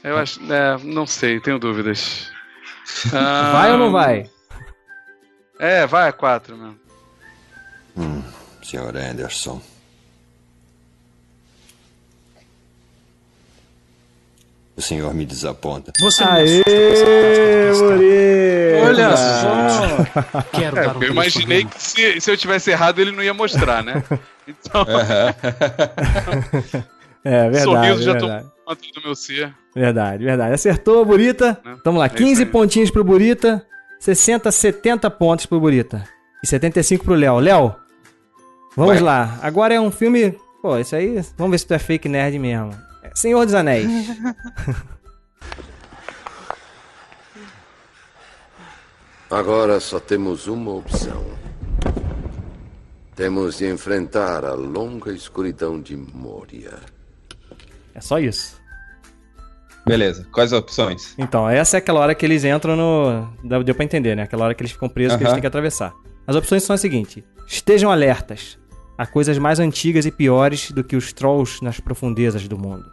Eu 0.03 0.17
acho. 0.17 0.39
É, 0.51 0.77
não 0.83 1.05
sei, 1.05 1.39
tenho 1.39 1.59
dúvidas. 1.59 2.29
Ah, 3.13 3.51
Vai 3.55 3.71
ou 3.71 3.77
não 3.77 3.91
vai? 3.91 4.29
É, 5.59 5.85
vai 5.87 6.07
a 6.09 6.13
4 6.13 6.57
mesmo. 6.57 6.82
Senhor 8.63 8.95
Anderson. 8.97 9.61
O 14.75 14.81
senhor 14.81 15.13
me 15.13 15.23
desaponta. 15.25 15.91
Você 15.99 16.23
não 16.25 16.31
Aê, 16.31 16.63
Muri! 17.77 18.81
Olha 18.87 19.15
só! 19.15 20.41
Quero 20.51 20.79
É, 20.79 20.83
dar 20.85 20.97
um 20.97 21.03
eu 21.03 21.11
imaginei 21.11 21.63
que 21.63 21.79
se, 21.81 22.19
se 22.19 22.31
eu 22.31 22.35
tivesse 22.35 22.71
errado 22.71 22.99
ele 22.99 23.11
não 23.11 23.21
ia 23.23 23.33
mostrar, 23.33 23.83
né? 23.83 24.03
Então, 24.45 24.85
É, 27.23 27.49
verdade, 27.49 27.63
sorriso 27.63 28.03
já 28.03 28.17
tô 28.17 28.27
verdade. 28.27 28.49
conta 28.65 28.81
do 28.93 29.01
meu 29.05 29.15
ser. 29.15 29.55
Verdade, 29.73 30.25
verdade. 30.25 30.53
Acertou, 30.53 31.05
Burita. 31.05 31.57
Né? 31.63 31.77
Vamos 31.85 31.99
lá, 31.99 32.07
É 32.07 32.09
isso 32.09 32.17
15 32.17 32.43
aí. 32.43 32.49
pontinhos 32.49 32.91
pro 32.91 33.05
Burita, 33.05 33.65
60, 34.01 34.51
70 34.51 35.09
pontos 35.11 35.45
pro 35.45 35.61
Burita. 35.61 36.03
E 36.43 36.47
75 36.47 37.05
pro 37.05 37.13
Léo. 37.13 37.39
Léo, 37.39 37.73
vamos 38.75 38.95
Ué. 38.95 39.01
lá. 39.01 39.39
Agora 39.41 39.73
é 39.73 39.79
um 39.79 39.91
filme. 39.91 40.37
Pô, 40.61 40.77
isso 40.77 40.95
aí. 40.95 41.21
Vamos 41.37 41.51
ver 41.51 41.57
se 41.59 41.67
tu 41.67 41.73
é 41.73 41.79
fake 41.79 42.07
nerd 42.07 42.37
mesmo. 42.39 42.71
É 43.01 43.11
Senhor 43.15 43.45
dos 43.45 43.53
Anéis. 43.53 43.87
Agora 49.29 49.79
só 49.79 49.99
temos 49.99 50.47
uma 50.47 50.71
opção. 50.71 51.25
Temos 53.15 53.57
de 53.57 53.67
enfrentar 53.67 54.45
a 54.45 54.53
longa 54.53 55.11
escuridão 55.11 55.81
de 55.81 55.95
Moria. 55.95 56.77
É 57.95 58.01
só 58.01 58.19
isso. 58.19 58.61
Beleza, 59.85 60.25
quais 60.31 60.53
as 60.53 60.59
opções? 60.59 61.13
Então, 61.17 61.49
essa 61.49 61.77
é 61.77 61.79
aquela 61.79 61.99
hora 61.99 62.15
que 62.15 62.25
eles 62.25 62.45
entram 62.45 62.75
no. 62.75 63.27
Deu 63.63 63.75
pra 63.75 63.83
entender, 63.83 64.15
né? 64.15 64.23
Aquela 64.23 64.45
hora 64.45 64.53
que 64.53 64.61
eles 64.61 64.71
ficam 64.71 64.87
presos 64.87 65.17
que 65.17 65.23
eles 65.23 65.33
têm 65.33 65.41
que 65.41 65.47
atravessar. 65.47 65.93
As 66.25 66.35
opções 66.35 66.63
são 66.63 66.73
as 66.73 66.79
seguintes: 66.81 67.23
estejam 67.47 67.91
alertas 67.91 68.57
a 68.97 69.05
coisas 69.05 69.37
mais 69.37 69.59
antigas 69.59 70.05
e 70.05 70.11
piores 70.11 70.71
do 70.71 70.83
que 70.83 70.95
os 70.95 71.11
trolls 71.13 71.63
nas 71.63 71.79
profundezas 71.79 72.47
do 72.47 72.57
mundo. 72.57 72.85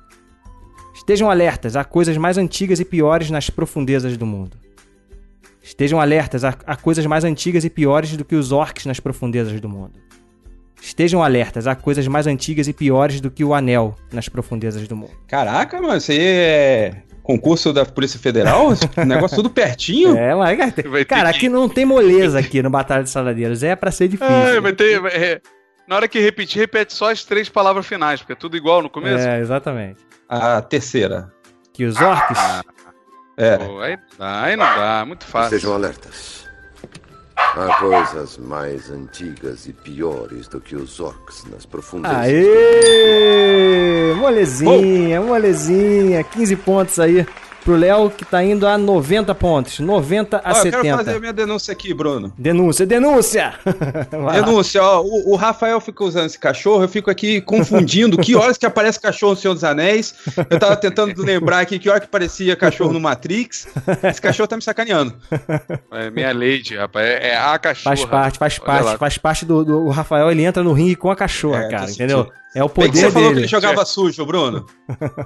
Estejam 0.94 1.30
alertas 1.30 1.76
a 1.76 1.84
coisas 1.84 2.16
mais 2.16 2.36
antigas 2.38 2.80
e 2.80 2.84
piores 2.84 3.30
nas 3.30 3.48
profundezas 3.50 4.16
do 4.16 4.26
mundo. 4.26 4.56
Estejam 5.62 6.00
alertas 6.00 6.44
a, 6.44 6.54
a 6.66 6.76
coisas 6.76 7.04
mais 7.06 7.24
antigas 7.24 7.64
e 7.64 7.70
piores 7.70 8.16
do 8.16 8.24
que 8.24 8.34
os 8.34 8.50
orcs 8.52 8.86
nas 8.86 8.98
profundezas 9.00 9.60
do 9.60 9.68
mundo. 9.68 9.92
Estejam 10.80 11.22
alertas 11.22 11.66
a 11.66 11.74
coisas 11.74 12.06
mais 12.08 12.26
antigas 12.26 12.66
e 12.66 12.72
piores 12.72 13.20
do 13.20 13.30
que 13.30 13.44
o 13.44 13.52
anel 13.54 13.94
nas 14.12 14.28
profundezas 14.28 14.88
do 14.88 14.96
mundo. 14.96 15.12
Caraca, 15.28 15.80
mano, 15.80 15.96
isso 15.98 16.10
aí 16.10 16.18
é 16.20 17.02
concurso 17.22 17.72
da 17.72 17.84
Polícia 17.84 18.18
Federal? 18.18 18.68
Negócio 19.06 19.36
tudo 19.36 19.50
pertinho? 19.50 20.16
É, 20.16 20.34
mas, 20.34 20.74
ter 20.74 21.04
cara, 21.04 21.30
que- 21.30 21.36
aqui 21.36 21.48
não 21.50 21.68
tem 21.68 21.84
moleza 21.84 22.38
aqui 22.38 22.62
no 22.62 22.70
Batalha 22.70 23.02
de 23.04 23.10
Saladeiros. 23.10 23.62
É 23.62 23.76
pra 23.76 23.90
ser 23.90 24.08
difícil. 24.08 24.34
Ah, 24.34 24.60
vai 24.60 24.72
ter. 24.72 24.98
vai- 25.00 25.12
é, 25.12 25.40
na 25.90 25.96
hora 25.96 26.06
que 26.06 26.20
repetir, 26.20 26.60
repete 26.60 26.94
só 26.94 27.10
as 27.10 27.24
três 27.24 27.48
palavras 27.48 27.84
finais, 27.84 28.20
porque 28.20 28.34
é 28.34 28.36
tudo 28.36 28.56
igual 28.56 28.80
no 28.80 28.88
começo. 28.88 29.26
É, 29.26 29.40
exatamente. 29.40 29.98
A 30.28 30.62
terceira. 30.62 31.32
Que 31.72 31.84
os 31.84 32.00
orcs. 32.00 32.38
É. 33.36 33.58
Pô, 33.58 33.80
aí, 33.80 33.96
não 33.96 34.18
dá, 34.18 34.42
aí 34.42 34.54
não 34.54 34.64
dá, 34.64 35.04
muito 35.04 35.24
fácil. 35.24 35.56
Estejam 35.56 35.74
alertas. 35.74 36.48
Há 37.36 37.74
coisas 37.80 38.38
mais 38.38 38.88
antigas 38.88 39.66
e 39.66 39.72
piores 39.72 40.46
do 40.46 40.60
que 40.60 40.76
os 40.76 41.00
orcs 41.00 41.44
nas 41.46 41.66
profundezas. 41.66 42.18
Aê! 42.18 44.14
Molezinha, 44.14 45.20
molezinha. 45.20 46.22
15 46.22 46.56
pontos 46.56 47.00
aí 47.00 47.26
pro 47.64 47.76
Léo, 47.76 48.10
que 48.10 48.24
tá 48.24 48.42
indo 48.42 48.66
a 48.66 48.76
90 48.78 49.34
pontos. 49.34 49.78
90 49.80 50.38
a 50.38 50.52
Ó, 50.52 50.56
eu 50.58 50.62
quero 50.62 50.76
70. 50.76 50.96
fazer 50.96 51.16
a 51.16 51.20
minha 51.20 51.32
denúncia 51.32 51.72
aqui, 51.72 51.92
Bruno. 51.94 52.32
Denúncia, 52.38 52.86
denúncia! 52.86 53.54
Denúncia, 54.32 54.82
ó, 54.82 55.00
o, 55.02 55.32
o 55.32 55.36
Rafael 55.36 55.80
fica 55.80 56.04
usando 56.04 56.26
esse 56.26 56.38
cachorro, 56.38 56.82
eu 56.84 56.88
fico 56.88 57.10
aqui 57.10 57.40
confundindo 57.40 58.16
que 58.18 58.34
horas 58.34 58.56
que 58.56 58.66
aparece 58.66 59.00
cachorro 59.00 59.32
no 59.32 59.38
Senhor 59.38 59.54
dos 59.54 59.64
Anéis. 59.64 60.14
Eu 60.48 60.58
tava 60.58 60.76
tentando 60.76 61.22
lembrar 61.22 61.60
aqui 61.60 61.78
que 61.78 61.88
hora 61.88 62.00
que 62.00 62.08
parecia 62.08 62.54
cachorro 62.56 62.92
no 62.92 63.00
Matrix. 63.00 63.68
Esse 64.02 64.20
cachorro 64.20 64.46
tá 64.48 64.56
me 64.56 64.62
sacaneando. 64.62 65.14
É 65.92 66.10
minha 66.10 66.32
lady, 66.32 66.76
rapaz. 66.76 67.06
É, 67.06 67.28
é 67.30 67.36
a 67.36 67.58
cachorra. 67.58 67.96
Faz 67.96 68.04
parte, 68.08 68.38
faz 68.38 68.58
Olha 68.58 68.66
parte, 68.66 68.84
lá. 68.84 68.98
faz 68.98 69.18
parte 69.18 69.44
do, 69.44 69.64
do 69.64 69.80
o 69.86 69.90
Rafael, 69.90 70.30
ele 70.30 70.42
entra 70.44 70.62
no 70.62 70.72
ringue 70.72 70.96
com 70.96 71.10
a 71.10 71.16
cachorra, 71.16 71.64
É, 71.64 71.68
cara, 71.68 71.86
sentindo. 71.88 72.04
entendeu? 72.04 72.32
É 72.54 72.64
o 72.64 72.68
Bem 72.68 72.74
que 72.74 72.88
poder 72.88 72.98
você 72.98 73.10
falou 73.12 73.28
que 73.28 73.34
dele. 73.34 73.40
ele 73.46 73.48
jogava 73.48 73.84
sujo, 73.84 74.26
Bruno. 74.26 74.66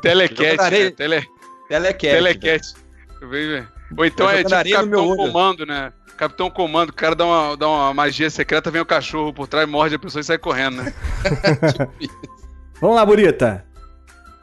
Telecat, 0.02 0.60
areia. 0.60 0.84
né? 0.86 0.90
Tele, 0.90 1.22
Telecat. 1.68 2.14
telecat. 2.14 2.74
Velho. 3.20 3.68
Ou 3.96 4.04
então 4.04 4.28
é 4.28 4.42
tipo 4.44 4.50
Capitão. 4.50 5.16
Comando, 5.16 5.66
né? 5.66 5.92
Capitão 6.16 6.50
Comando, 6.50 6.90
o 6.90 6.94
cara 6.94 7.14
dá 7.14 7.26
uma, 7.26 7.56
dá 7.56 7.68
uma 7.68 7.94
magia 7.94 8.30
secreta, 8.30 8.70
vem 8.70 8.80
o 8.80 8.86
cachorro 8.86 9.32
por 9.32 9.48
trás, 9.48 9.68
morde 9.68 9.96
a 9.96 9.98
pessoa 9.98 10.20
e 10.20 10.24
sai 10.24 10.38
correndo, 10.38 10.82
né? 10.82 10.94
Vamos 12.80 12.96
lá, 12.96 13.04
Burita. 13.04 13.66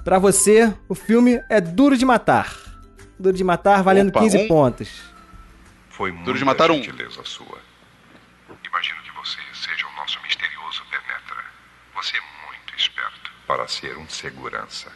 Pra 0.03 0.19
você, 0.19 0.73
o 0.89 0.95
filme 0.95 1.41
é 1.49 1.61
Duro 1.61 1.95
de 1.97 2.05
Matar. 2.05 2.53
Duro 3.17 3.35
de 3.35 3.43
Matar 3.43 3.83
valendo 3.83 4.09
Opa, 4.09 4.19
15 4.19 4.37
um. 4.37 4.47
pontos. 4.47 5.01
Foi 5.89 6.11
Duro 6.11 6.37
de 6.37 6.43
matar 6.43 6.71
um. 6.71 6.75
gentileza 6.75 7.21
sua. 7.23 7.59
Imagino 8.67 8.97
que 9.03 9.11
você 9.11 9.37
seja 9.53 9.85
o 9.87 9.95
nosso 9.95 10.19
misterioso 10.23 10.81
Penetra. 10.89 11.43
Você 11.95 12.17
é 12.17 12.21
muito 12.47 12.75
esperto 12.75 13.31
para 13.45 13.67
ser 13.67 13.97
um 13.97 14.09
segurança. 14.09 14.91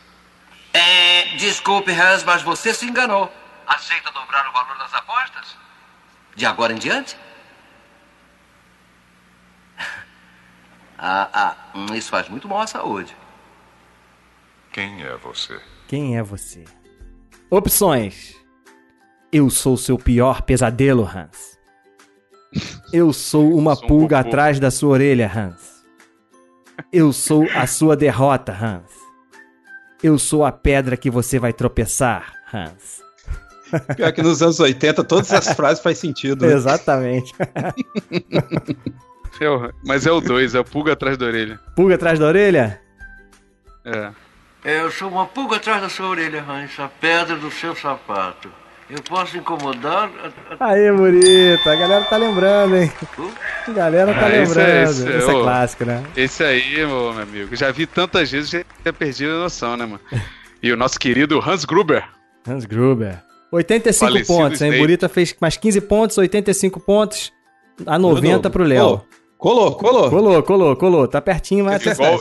É, 0.76 1.38
desculpe, 1.38 1.92
Hans, 1.92 2.24
mas 2.24 2.42
você 2.42 2.74
se 2.74 2.86
enganou. 2.86 3.32
Aceita 3.66 4.12
dobrar 4.12 4.50
o 4.50 4.52
valor 4.52 4.78
das 4.78 4.94
apostas? 4.94 5.58
De 6.36 6.46
agora 6.46 6.74
em 6.74 6.78
diante? 6.78 7.18
Ah, 10.98 11.30
ah, 11.34 11.56
hum, 11.76 11.94
isso 11.94 12.10
faz 12.10 12.28
muito 12.28 12.48
mal 12.48 12.62
à 12.62 12.68
saúde. 12.68 13.16
Quem 14.72 15.04
é 15.04 15.16
você? 15.18 15.60
Quem 15.88 16.18
é 16.18 16.24
você? 16.24 16.66
Opções. 17.50 18.36
Eu 19.32 19.50
sou 19.50 19.78
seu 19.78 19.98
pior 19.98 20.42
pesadelo, 20.42 21.04
Hans. 21.04 21.58
Eu 22.92 23.14
sou 23.14 23.54
uma 23.56 23.76
Sou 23.76 23.86
um 23.86 23.88
pulga 23.88 24.20
atrás 24.20 24.60
da 24.60 24.72
sua 24.72 24.92
orelha, 24.92 25.32
Hans. 25.34 25.86
Eu 26.92 27.14
sou 27.14 27.46
a 27.56 27.68
sua 27.68 27.96
derrota, 27.96 28.52
Hans. 28.52 29.05
Eu 30.06 30.20
sou 30.20 30.46
a 30.46 30.52
pedra 30.52 30.96
que 30.96 31.10
você 31.10 31.40
vai 31.40 31.52
tropeçar, 31.52 32.32
Hans. 32.54 33.04
Pior 33.96 34.12
que 34.14 34.22
nos 34.22 34.42
anos 34.44 34.60
80 34.60 35.04
todas 35.04 35.32
essas 35.34 35.54
frases 35.58 35.82
fazem 35.82 36.00
sentido. 36.00 36.46
né? 36.46 36.54
Exatamente. 36.54 37.34
É 39.42 39.50
o- 39.50 39.72
mas 39.84 40.06
é 40.06 40.12
o 40.12 40.22
2, 40.22 40.54
é 40.54 40.60
o 40.60 40.64
pulga 40.64 40.94
atrás 40.94 41.18
da 41.18 41.26
orelha. 41.26 41.60
Pulga 41.76 41.96
atrás 41.96 42.20
da 42.20 42.28
orelha? 42.28 42.80
É. 43.84 44.12
Eu 44.64 44.92
sou 44.92 45.10
uma 45.10 45.26
pulga 45.26 45.56
atrás 45.58 45.82
da 45.82 45.90
sua 45.90 46.08
orelha, 46.10 46.44
Hans, 46.48 46.80
a 46.80 46.88
pedra 46.88 47.36
do 47.36 47.50
seu 47.52 47.76
sapato. 47.76 48.50
Eu 48.90 49.02
posso 49.02 49.36
incomodar? 49.38 50.12
Aê, 50.60 50.92
Murita. 50.92 51.72
A 51.72 51.76
galera 51.76 52.06
tá 52.06 52.18
lembrando, 52.18 52.76
hein? 52.78 52.92
A 53.68 53.72
galera 53.72 54.14
tá 54.14 54.26
Ah, 54.28 54.30
esse 54.30 54.60
é- 54.60 54.64
lembrando. 54.64 54.90
esse 54.92 55.02
Esse 55.10 55.28
é 55.28 55.32
é, 55.32 55.36
o- 55.36 55.42
clássico, 55.42 55.86
né? 55.86 56.04
Esse 56.16 56.44
aí, 56.44 56.76
meu, 56.78 57.14
meu 57.14 57.24
amigo, 57.24 57.56
já 57.56 57.72
vi 57.72 57.88
tantas 57.88 58.32
vezes, 58.32 58.52
já 58.86 58.94
perdi 58.94 59.26
a 59.26 59.30
noção, 59.30 59.76
né, 59.76 59.86
mano? 59.86 60.00
E 60.62 60.72
o 60.72 60.78
nosso 60.78 61.00
querido 61.00 61.40
Hans 61.40 61.66
Gruber. 61.66 62.04
Hans 62.48 62.66
Gruber. 62.66 63.24
85 63.52 64.12
Falecido 64.12 64.38
pontos, 64.38 64.62
hein? 64.62 64.78
Burita 64.78 65.10
fez 65.10 65.36
mais 65.42 65.58
15 65.58 65.82
pontos, 65.82 66.18
85 66.18 66.80
pontos. 66.80 67.32
A 67.88 67.98
90 67.98 68.50
pro 68.50 68.64
Léo. 68.64 69.02
Colou, 69.38 69.76
colou. 69.76 70.10
Colou, 70.10 70.44
colou, 70.44 70.76
colou. 70.76 71.08
Tá 71.08 71.20
pertinho, 71.22 71.66
mas... 71.66 71.84
Igual, 71.86 72.20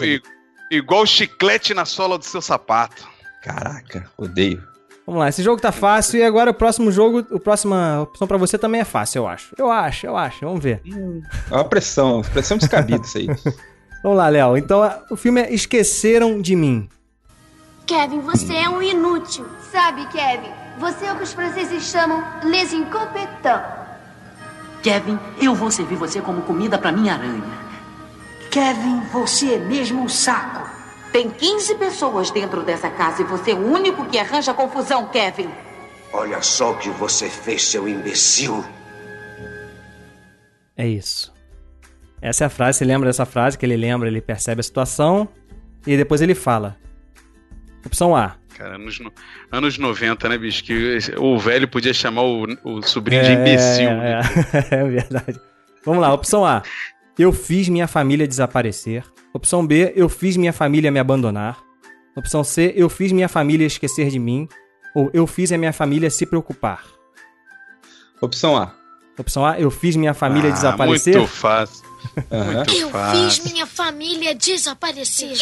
igual 0.70 1.07
chiclete 1.07 1.74
na 1.74 1.85
sola 1.85 2.16
do 2.18 2.24
seu 2.24 2.40
sapato. 2.40 3.07
Caraca, 3.42 4.11
odeio. 4.16 4.62
Vamos 5.07 5.21
lá, 5.21 5.29
esse 5.29 5.43
jogo 5.43 5.61
tá 5.61 5.71
fácil 5.71 6.19
e 6.19 6.23
agora 6.23 6.51
o 6.51 6.55
próximo 6.55 6.90
jogo, 6.90 7.27
a 7.35 7.38
próxima 7.38 8.01
opção 8.03 8.27
pra 8.27 8.38
você 8.38 8.57
também 8.57 8.81
é 8.81 8.85
fácil, 8.85 9.21
eu 9.21 9.29
acho. 9.29 9.55
Eu 9.59 9.71
acho, 9.71 10.07
eu 10.07 10.17
acho. 10.17 10.47
Vamos 10.47 10.62
ver. 10.62 10.81
É 11.51 11.55
uma 11.55 11.64
pressão, 11.64 12.23
pressão 12.23 12.57
descabida 12.57 13.05
isso 13.05 13.19
aí. 13.19 13.27
Vamos 14.03 14.19
lá, 14.19 14.29
Léo. 14.29 14.57
Então, 14.57 14.83
o 15.11 15.17
filme 15.17 15.43
é 15.43 15.53
Esqueceram 15.53 16.40
de 16.40 16.55
Mim. 16.57 16.88
Kevin, 17.87 18.21
você 18.21 18.55
é 18.55 18.69
um 18.69 18.83
inútil. 18.83 19.47
Sabe, 19.71 20.07
Kevin, 20.07 20.51
você 20.79 21.07
é 21.07 21.12
o 21.12 21.17
que 21.17 21.25
os 21.25 21.33
franceses 21.33 21.83
chamam 21.85 22.23
les 22.43 22.73
incompetents. 22.73 23.62
Kevin, 24.83 25.19
eu 25.40 25.55
vou 25.55 25.71
servir 25.71 25.97
você 25.97 26.21
como 26.21 26.43
comida 26.43 26.79
pra 26.79 26.93
minha 26.93 27.14
aranha. 27.14 27.43
Kevin, 28.51 29.01
você 29.12 29.55
é 29.55 29.59
mesmo 29.59 30.03
um 30.03 30.09
saco. 30.09 30.63
Tem 31.14 31.31
15 31.31 31.77
pessoas 31.77 32.33
dentro 32.33 32.64
dessa 32.64 32.90
casa 32.90 33.22
e 33.22 33.24
você 33.24 33.53
é 33.53 33.55
o 33.55 33.64
único 33.64 34.05
que 34.07 34.18
arranja 34.18 34.53
confusão, 34.53 35.07
Kevin. 35.07 35.48
Olha 36.12 36.42
só 36.42 36.72
o 36.72 36.77
que 36.77 36.90
você 36.90 37.29
fez, 37.31 37.62
seu 37.62 37.87
imbecil. 37.88 38.64
É 40.77 40.85
isso. 40.88 41.33
Essa 42.20 42.42
é 42.42 42.46
a 42.48 42.50
frase, 42.50 42.79
você 42.79 42.85
lembra 42.85 43.09
dessa 43.09 43.24
frase 43.24 43.57
que 43.57 43.64
ele 43.64 43.77
lembra, 43.77 44.09
ele 44.09 44.20
percebe 44.20 44.59
a 44.59 44.64
situação 44.64 45.29
e 45.87 45.96
depois 45.96 46.20
ele 46.20 46.35
fala. 46.35 46.77
Opção 47.87 48.16
A. 48.16 48.35
Cara, 48.59 48.74
anos, 48.74 48.98
no- 48.98 49.12
anos 49.53 49.79
90, 49.79 50.29
né, 50.29 50.37
bicho? 50.37 50.64
Que 50.64 50.98
o 51.16 51.38
velho 51.38 51.68
podia 51.68 51.94
chamar 51.94 52.22
o, 52.22 52.44
o 52.64 52.83
sobrinho 52.83 53.22
de 53.22 53.31
imbecil. 53.35 53.88
É, 53.88 53.94
né? 53.94 54.20
é, 54.72 54.74
é 54.83 54.85
verdade. 54.85 55.40
Vamos 55.85 56.00
lá, 56.03 56.12
opção 56.12 56.44
A. 56.44 56.61
Eu 57.18 57.33
fiz 57.33 57.68
minha 57.68 57.87
família 57.87 58.27
desaparecer. 58.27 59.05
Opção 59.33 59.66
B. 59.66 59.92
Eu 59.94 60.09
fiz 60.09 60.37
minha 60.37 60.53
família 60.53 60.90
me 60.90 60.98
abandonar. 60.98 61.59
Opção 62.16 62.42
C. 62.42 62.72
Eu 62.77 62.88
fiz 62.88 63.12
minha 63.12 63.29
família 63.29 63.66
esquecer 63.66 64.09
de 64.09 64.18
mim. 64.18 64.48
Ou 64.94 65.11
eu 65.12 65.27
fiz 65.27 65.50
a 65.53 65.59
minha 65.59 65.72
família 65.72 66.11
se 66.11 66.27
preocupar. 66.27 66.85
Opção 68.20 68.57
A. 68.57 68.72
Opção 69.18 69.44
A. 69.46 69.59
Eu 69.61 69.70
fiz 69.70 69.96
minha 69.96 70.14
família 70.14 70.50
Ah, 70.50 70.53
desaparecer. 70.53 71.16
Muito 71.16 71.31
fácil. 71.31 71.84
Muito 72.31 72.73
Eu 72.75 72.90
fácil. 72.90 73.31
fiz 73.31 73.53
minha 73.53 73.67
família 73.67 74.35
desaparecer. 74.35 75.33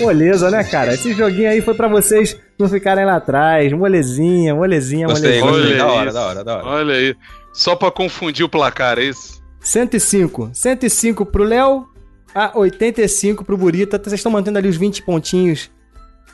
Moleza, 0.00 0.50
né, 0.50 0.64
cara? 0.64 0.94
Esse 0.94 1.12
joguinho 1.12 1.48
aí 1.50 1.60
foi 1.60 1.74
pra 1.74 1.88
vocês 1.88 2.36
não 2.58 2.68
ficarem 2.68 3.04
lá 3.04 3.16
atrás. 3.16 3.72
Molezinha, 3.72 4.54
molezinha, 4.54 5.06
Gostei, 5.06 5.40
molezinha. 5.40 5.60
gostei. 5.62 5.78
Da 5.78 5.86
hora, 5.92 6.12
da 6.12 6.26
hora, 6.26 6.44
da 6.44 6.56
hora. 6.56 6.66
Olha 6.66 6.94
aí. 6.94 7.16
Só 7.52 7.74
pra 7.74 7.90
confundir 7.90 8.44
o 8.44 8.48
placar, 8.48 8.98
é 8.98 9.04
isso? 9.04 9.42
105. 9.60 10.50
105 10.52 11.26
pro 11.26 11.42
Léo, 11.44 11.88
a 12.34 12.56
85 12.56 13.44
pro 13.44 13.56
Burita. 13.56 13.98
Vocês 13.98 14.14
estão 14.14 14.30
mantendo 14.30 14.58
ali 14.58 14.68
os 14.68 14.76
20 14.76 15.02
pontinhos 15.02 15.70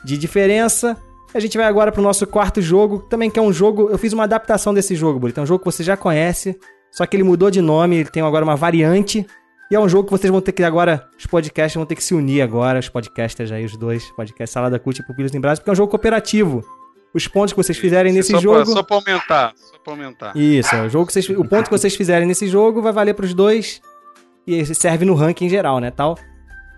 de 0.03 0.17
diferença. 0.17 0.95
A 1.33 1.39
gente 1.39 1.57
vai 1.57 1.65
agora 1.65 1.91
pro 1.91 2.01
nosso 2.01 2.25
quarto 2.25 2.61
jogo, 2.61 2.99
também 2.99 3.29
que 3.29 3.37
é 3.37 3.41
um 3.41 3.51
jogo. 3.51 3.89
Eu 3.89 3.97
fiz 3.97 4.13
uma 4.13 4.23
adaptação 4.23 4.73
desse 4.73 4.95
jogo, 4.95 5.19
Burita. 5.19 5.41
É 5.41 5.43
um 5.43 5.45
jogo 5.45 5.59
que 5.59 5.65
você 5.65 5.83
já 5.83 5.97
conhece, 5.97 6.57
só 6.91 7.05
que 7.05 7.15
ele 7.15 7.23
mudou 7.23 7.51
de 7.51 7.61
nome, 7.61 7.97
ele 7.97 8.09
tem 8.09 8.23
agora 8.23 8.45
uma 8.45 8.55
variante. 8.55 9.25
E 9.69 9.75
é 9.75 9.79
um 9.79 9.89
jogo 9.89 10.05
que 10.05 10.11
vocês 10.11 10.31
vão 10.31 10.41
ter 10.41 10.51
que 10.51 10.63
agora, 10.63 11.09
os 11.17 11.25
podcasts 11.25 11.75
vão 11.75 11.85
ter 11.85 11.95
que 11.95 12.03
se 12.03 12.13
unir 12.13 12.41
agora, 12.41 12.79
os 12.79 12.87
podcasters 12.87 13.51
aí, 13.51 13.65
os 13.65 13.75
dois, 13.75 14.03
podcast 14.11 14.53
Salada 14.53 14.77
Cult 14.77 15.01
e 15.01 15.05
Pupilos 15.05 15.33
em 15.33 15.39
Brasa, 15.39 15.59
porque 15.59 15.71
é 15.71 15.73
um 15.73 15.75
jogo 15.75 15.89
cooperativo. 15.89 16.63
Os 17.13 17.27
pontos 17.27 17.53
que 17.53 17.57
vocês 17.57 17.77
fizerem 17.77 18.13
nesse 18.13 18.31
só 18.31 18.39
jogo. 18.39 18.63
Pra, 18.63 18.73
só 18.73 18.83
pra 18.83 18.95
aumentar. 18.97 19.53
Só 19.55 19.79
pra 19.79 19.93
aumentar. 19.93 20.37
Isso, 20.37 20.75
é, 20.75 20.85
o, 20.85 20.89
jogo 20.89 21.07
que 21.07 21.13
vocês, 21.13 21.27
o 21.29 21.45
ponto 21.45 21.65
que 21.65 21.71
vocês 21.71 21.95
fizerem 21.95 22.27
nesse 22.27 22.47
jogo 22.47 22.81
vai 22.81 22.91
valer 22.91 23.13
pros 23.15 23.33
dois 23.33 23.81
e 24.45 24.63
serve 24.75 25.05
no 25.05 25.15
ranking 25.15 25.49
geral, 25.49 25.79
né, 25.79 25.89
tal. 25.89 26.17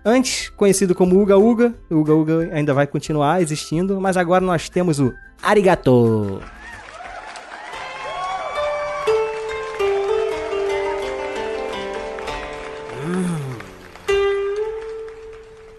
Antes 0.08 0.48
conhecido 0.56 0.94
como 0.94 1.20
Uga 1.20 1.36
Uga, 1.36 1.74
o 1.90 1.96
Uga 1.96 2.14
Uga 2.14 2.50
ainda 2.54 2.72
vai 2.72 2.86
continuar 2.86 3.42
existindo, 3.42 4.00
mas 4.00 4.16
agora 4.16 4.42
nós 4.42 4.66
temos 4.70 4.98
o 4.98 5.12
Arigato. 5.42 6.40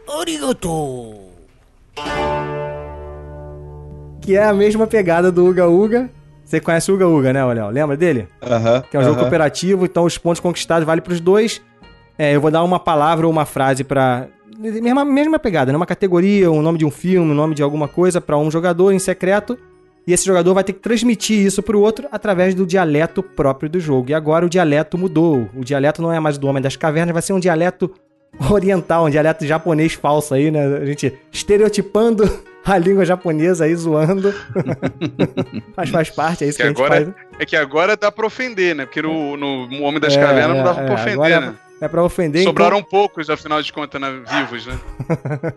Arigato. 0.07 1.19
Que 4.21 4.35
é 4.35 4.43
a 4.43 4.53
mesma 4.53 4.85
pegada 4.85 5.31
do 5.31 5.47
Uga 5.47 5.67
Uga. 5.67 6.07
Você 6.45 6.59
conhece 6.59 6.91
o 6.91 6.93
Uga 6.93 7.07
Uga, 7.07 7.33
né, 7.33 7.43
Léo? 7.43 7.69
Lembra 7.69 7.97
dele? 7.97 8.27
Aham. 8.43 8.83
Que 8.91 8.95
é 8.95 8.99
um 8.99 9.03
jogo 9.03 9.15
aham. 9.15 9.23
cooperativo, 9.23 9.85
então 9.85 10.03
os 10.03 10.19
pontos 10.19 10.39
conquistados 10.39 10.85
valem 10.85 11.03
pros 11.03 11.19
dois. 11.19 11.59
É, 12.19 12.35
eu 12.35 12.41
vou 12.41 12.51
dar 12.51 12.63
uma 12.63 12.79
palavra 12.79 13.25
ou 13.25 13.31
uma 13.31 13.45
frase 13.45 13.83
pra. 13.83 14.27
Mesma, 14.57 15.05
mesma 15.05 15.39
pegada, 15.39 15.71
né? 15.71 15.77
Uma 15.77 15.85
categoria, 15.85 16.51
um 16.51 16.61
nome 16.61 16.77
de 16.77 16.85
um 16.85 16.91
filme, 16.91 17.31
um 17.31 17.33
nome 17.33 17.55
de 17.55 17.63
alguma 17.63 17.87
coisa 17.87 18.19
pra 18.19 18.37
um 18.37 18.51
jogador 18.51 18.91
em 18.91 18.99
secreto. 18.99 19.57
E 20.05 20.11
esse 20.11 20.25
jogador 20.25 20.53
vai 20.53 20.63
ter 20.63 20.73
que 20.73 20.79
transmitir 20.79 21.37
isso 21.45 21.63
pro 21.63 21.79
outro 21.79 22.07
através 22.11 22.53
do 22.53 22.65
dialeto 22.65 23.23
próprio 23.23 23.69
do 23.69 23.79
jogo. 23.79 24.09
E 24.09 24.13
agora 24.13 24.45
o 24.45 24.49
dialeto 24.49 24.97
mudou. 24.97 25.47
O 25.55 25.63
dialeto 25.63 26.01
não 26.01 26.11
é 26.11 26.19
mais 26.19 26.37
do 26.37 26.45
Homem 26.47 26.61
das 26.61 26.75
Cavernas, 26.75 27.13
vai 27.13 27.21
ser 27.21 27.31
um 27.31 27.39
dialeto 27.39 27.89
oriental, 28.51 29.05
um 29.05 29.09
dialeto 29.09 29.45
japonês 29.45 29.93
falso 29.93 30.33
aí, 30.33 30.51
né? 30.51 30.65
A 30.77 30.85
gente 30.85 31.13
estereotipando 31.31 32.29
a 32.65 32.77
língua 32.77 33.05
japonesa 33.05 33.63
aí, 33.65 33.75
zoando. 33.75 34.33
Mas 35.75 35.89
faz 35.89 36.09
parte, 36.09 36.43
é 36.43 36.47
isso 36.47 36.57
que, 36.57 36.63
Que 36.63 36.67
a 36.67 36.71
gente 36.71 36.81
agora, 36.81 37.05
faz. 37.05 37.15
é 37.39 37.45
que 37.45 37.55
agora 37.55 37.95
dá 37.95 38.11
pra 38.11 38.25
ofender, 38.25 38.75
né? 38.75 38.85
Porque 38.85 39.01
no, 39.01 39.37
no 39.37 39.83
Homem 39.83 39.99
das 39.99 40.15
É, 40.17 40.19
Cavernas 40.19 40.57
não 40.57 40.61
é, 40.61 40.63
dava 40.63 40.81
é, 40.81 40.85
pra 40.85 40.95
ofender, 40.95 41.13
agora 41.13 41.39
né? 41.41 41.55
É 41.81 41.87
pra 41.87 42.03
ofender. 42.03 42.41
então- 42.41 42.51
Sobraram 42.51 42.83
poucos, 42.83 43.29
afinal 43.29 43.61
de 43.61 43.71
contas, 43.71 43.99
né? 44.01 44.21
vivos, 44.29 44.65
né? 44.65 44.77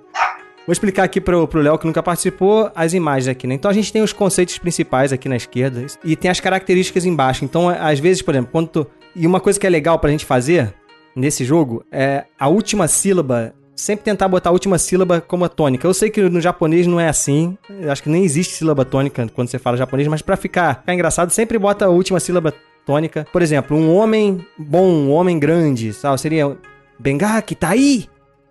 Vou 0.64 0.72
explicar 0.72 1.02
aqui 1.02 1.20
pro, 1.20 1.48
pro 1.48 1.60
Léo 1.60 1.76
que 1.76 1.86
nunca 1.86 2.00
participou 2.02 2.70
as 2.74 2.94
imagens 2.94 3.26
aqui, 3.26 3.48
né? 3.48 3.54
Então 3.54 3.68
a 3.68 3.74
gente 3.74 3.92
tem 3.92 4.00
os 4.00 4.12
conceitos 4.12 4.56
principais 4.58 5.12
aqui 5.12 5.28
na 5.28 5.34
esquerda 5.34 5.84
e 6.04 6.14
tem 6.14 6.30
as 6.30 6.38
características 6.38 7.04
embaixo. 7.04 7.44
Então, 7.44 7.68
às 7.68 7.98
vezes, 7.98 8.22
por 8.22 8.32
exemplo, 8.32 8.50
quando 8.52 8.68
tu... 8.68 8.86
E 9.16 9.26
uma 9.26 9.40
coisa 9.40 9.58
que 9.58 9.66
é 9.66 9.70
legal 9.70 9.98
pra 9.98 10.10
gente 10.10 10.24
fazer 10.24 10.72
nesse 11.16 11.44
jogo 11.44 11.84
é 11.90 12.24
a 12.38 12.46
última 12.46 12.86
sílaba. 12.86 13.52
Sempre 13.74 14.04
tentar 14.04 14.28
botar 14.28 14.50
a 14.50 14.52
última 14.52 14.78
sílaba 14.78 15.20
como 15.20 15.44
a 15.44 15.48
tônica. 15.48 15.84
Eu 15.84 15.92
sei 15.92 16.10
que 16.10 16.22
no 16.22 16.40
japonês 16.40 16.86
não 16.86 17.00
é 17.00 17.08
assim. 17.08 17.58
Eu 17.68 17.90
acho 17.90 18.02
que 18.02 18.08
nem 18.08 18.22
existe 18.22 18.54
sílaba 18.54 18.84
tônica 18.84 19.26
quando 19.34 19.48
você 19.48 19.58
fala 19.58 19.76
japonês, 19.76 20.06
mas 20.06 20.22
pra 20.22 20.36
ficar, 20.36 20.76
ficar 20.76 20.94
engraçado, 20.94 21.30
sempre 21.30 21.58
bota 21.58 21.86
a 21.86 21.88
última 21.88 22.20
sílaba 22.20 22.54
tônica. 22.86 23.26
Por 23.32 23.42
exemplo, 23.42 23.76
um 23.76 23.94
homem 23.94 24.44
bom, 24.58 24.86
um 24.88 25.10
homem 25.10 25.38
grande, 25.38 25.92
sabe? 25.92 26.20
Seria 26.20 26.56
Bengaki, 26.98 27.54
tá 27.54 27.70
aí! 27.70 28.08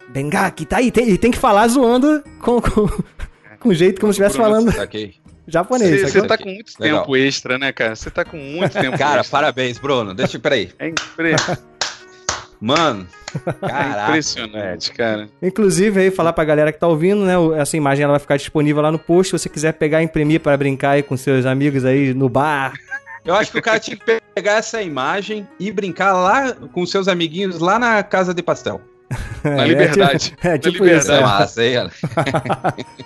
Bengaki, 0.09 0.65
tá 0.65 0.77
aí! 0.77 0.91
Tem, 0.91 1.09
e 1.09 1.17
tem 1.17 1.31
que 1.31 1.37
falar 1.37 1.67
zoando 1.67 2.23
com, 2.39 2.61
com, 2.61 2.89
com 3.59 3.73
jeito 3.73 3.99
como 4.01 4.11
se 4.13 4.21
estivesse 4.21 4.37
falando 4.37 4.71
Saquei. 4.71 5.15
japonês. 5.47 6.01
Você 6.11 6.21
tá 6.27 6.37
com 6.37 6.49
muito 6.49 6.73
Legal. 6.79 6.99
tempo 7.01 7.15
extra, 7.15 7.57
né, 7.57 7.71
cara? 7.71 7.95
Você 7.95 8.09
tá 8.11 8.25
com 8.25 8.37
muito 8.37 8.73
tempo 8.73 8.97
Cara, 8.97 9.21
extra. 9.21 9.37
parabéns, 9.37 9.77
Bruno. 9.77 10.13
Deixa, 10.13 10.37
peraí. 10.39 10.69
É 10.79 10.89
impre- 10.89 11.35
Mano, 12.59 13.07
é 13.63 13.67
caraca. 13.67 14.09
impressionante, 14.09 14.91
cara. 14.93 15.27
Inclusive, 15.41 15.99
aí, 15.99 16.11
falar 16.11 16.31
pra 16.31 16.43
galera 16.43 16.71
que 16.71 16.79
tá 16.79 16.87
ouvindo, 16.87 17.25
né? 17.25 17.33
Essa 17.59 17.75
imagem 17.75 18.03
ela 18.03 18.11
vai 18.13 18.19
ficar 18.19 18.37
disponível 18.37 18.83
lá 18.83 18.91
no 18.91 18.99
post. 18.99 19.31
Se 19.31 19.39
você 19.43 19.49
quiser 19.49 19.73
pegar 19.73 20.01
e 20.01 20.05
imprimir 20.05 20.41
para 20.41 20.55
brincar 20.57 20.91
aí 20.91 21.01
com 21.03 21.17
seus 21.17 21.45
amigos 21.47 21.85
aí 21.85 22.13
no 22.13 22.29
bar. 22.29 22.73
Eu 23.23 23.35
acho 23.35 23.51
que 23.51 23.59
o 23.59 23.61
cara 23.61 23.79
tinha 23.79 23.95
que 23.95 24.19
pegar 24.35 24.53
essa 24.53 24.81
imagem 24.81 25.47
e 25.59 25.71
brincar 25.71 26.13
lá 26.13 26.53
com 26.73 26.85
seus 26.85 27.07
amiguinhos 27.07 27.59
lá 27.59 27.77
na 27.77 28.01
casa 28.03 28.33
de 28.33 28.41
pastel. 28.41 28.81
Na 29.43 29.63
É, 29.63 29.67
liberdade. 29.67 30.35
É, 30.43 30.49
Na 30.51 30.57
tipo 30.57 30.85
isso. 30.85 31.11
liberdade. 31.11 31.11
é. 31.19 31.21
Massa, 31.21 31.61
aí, 31.61 31.73
ela. 31.73 31.91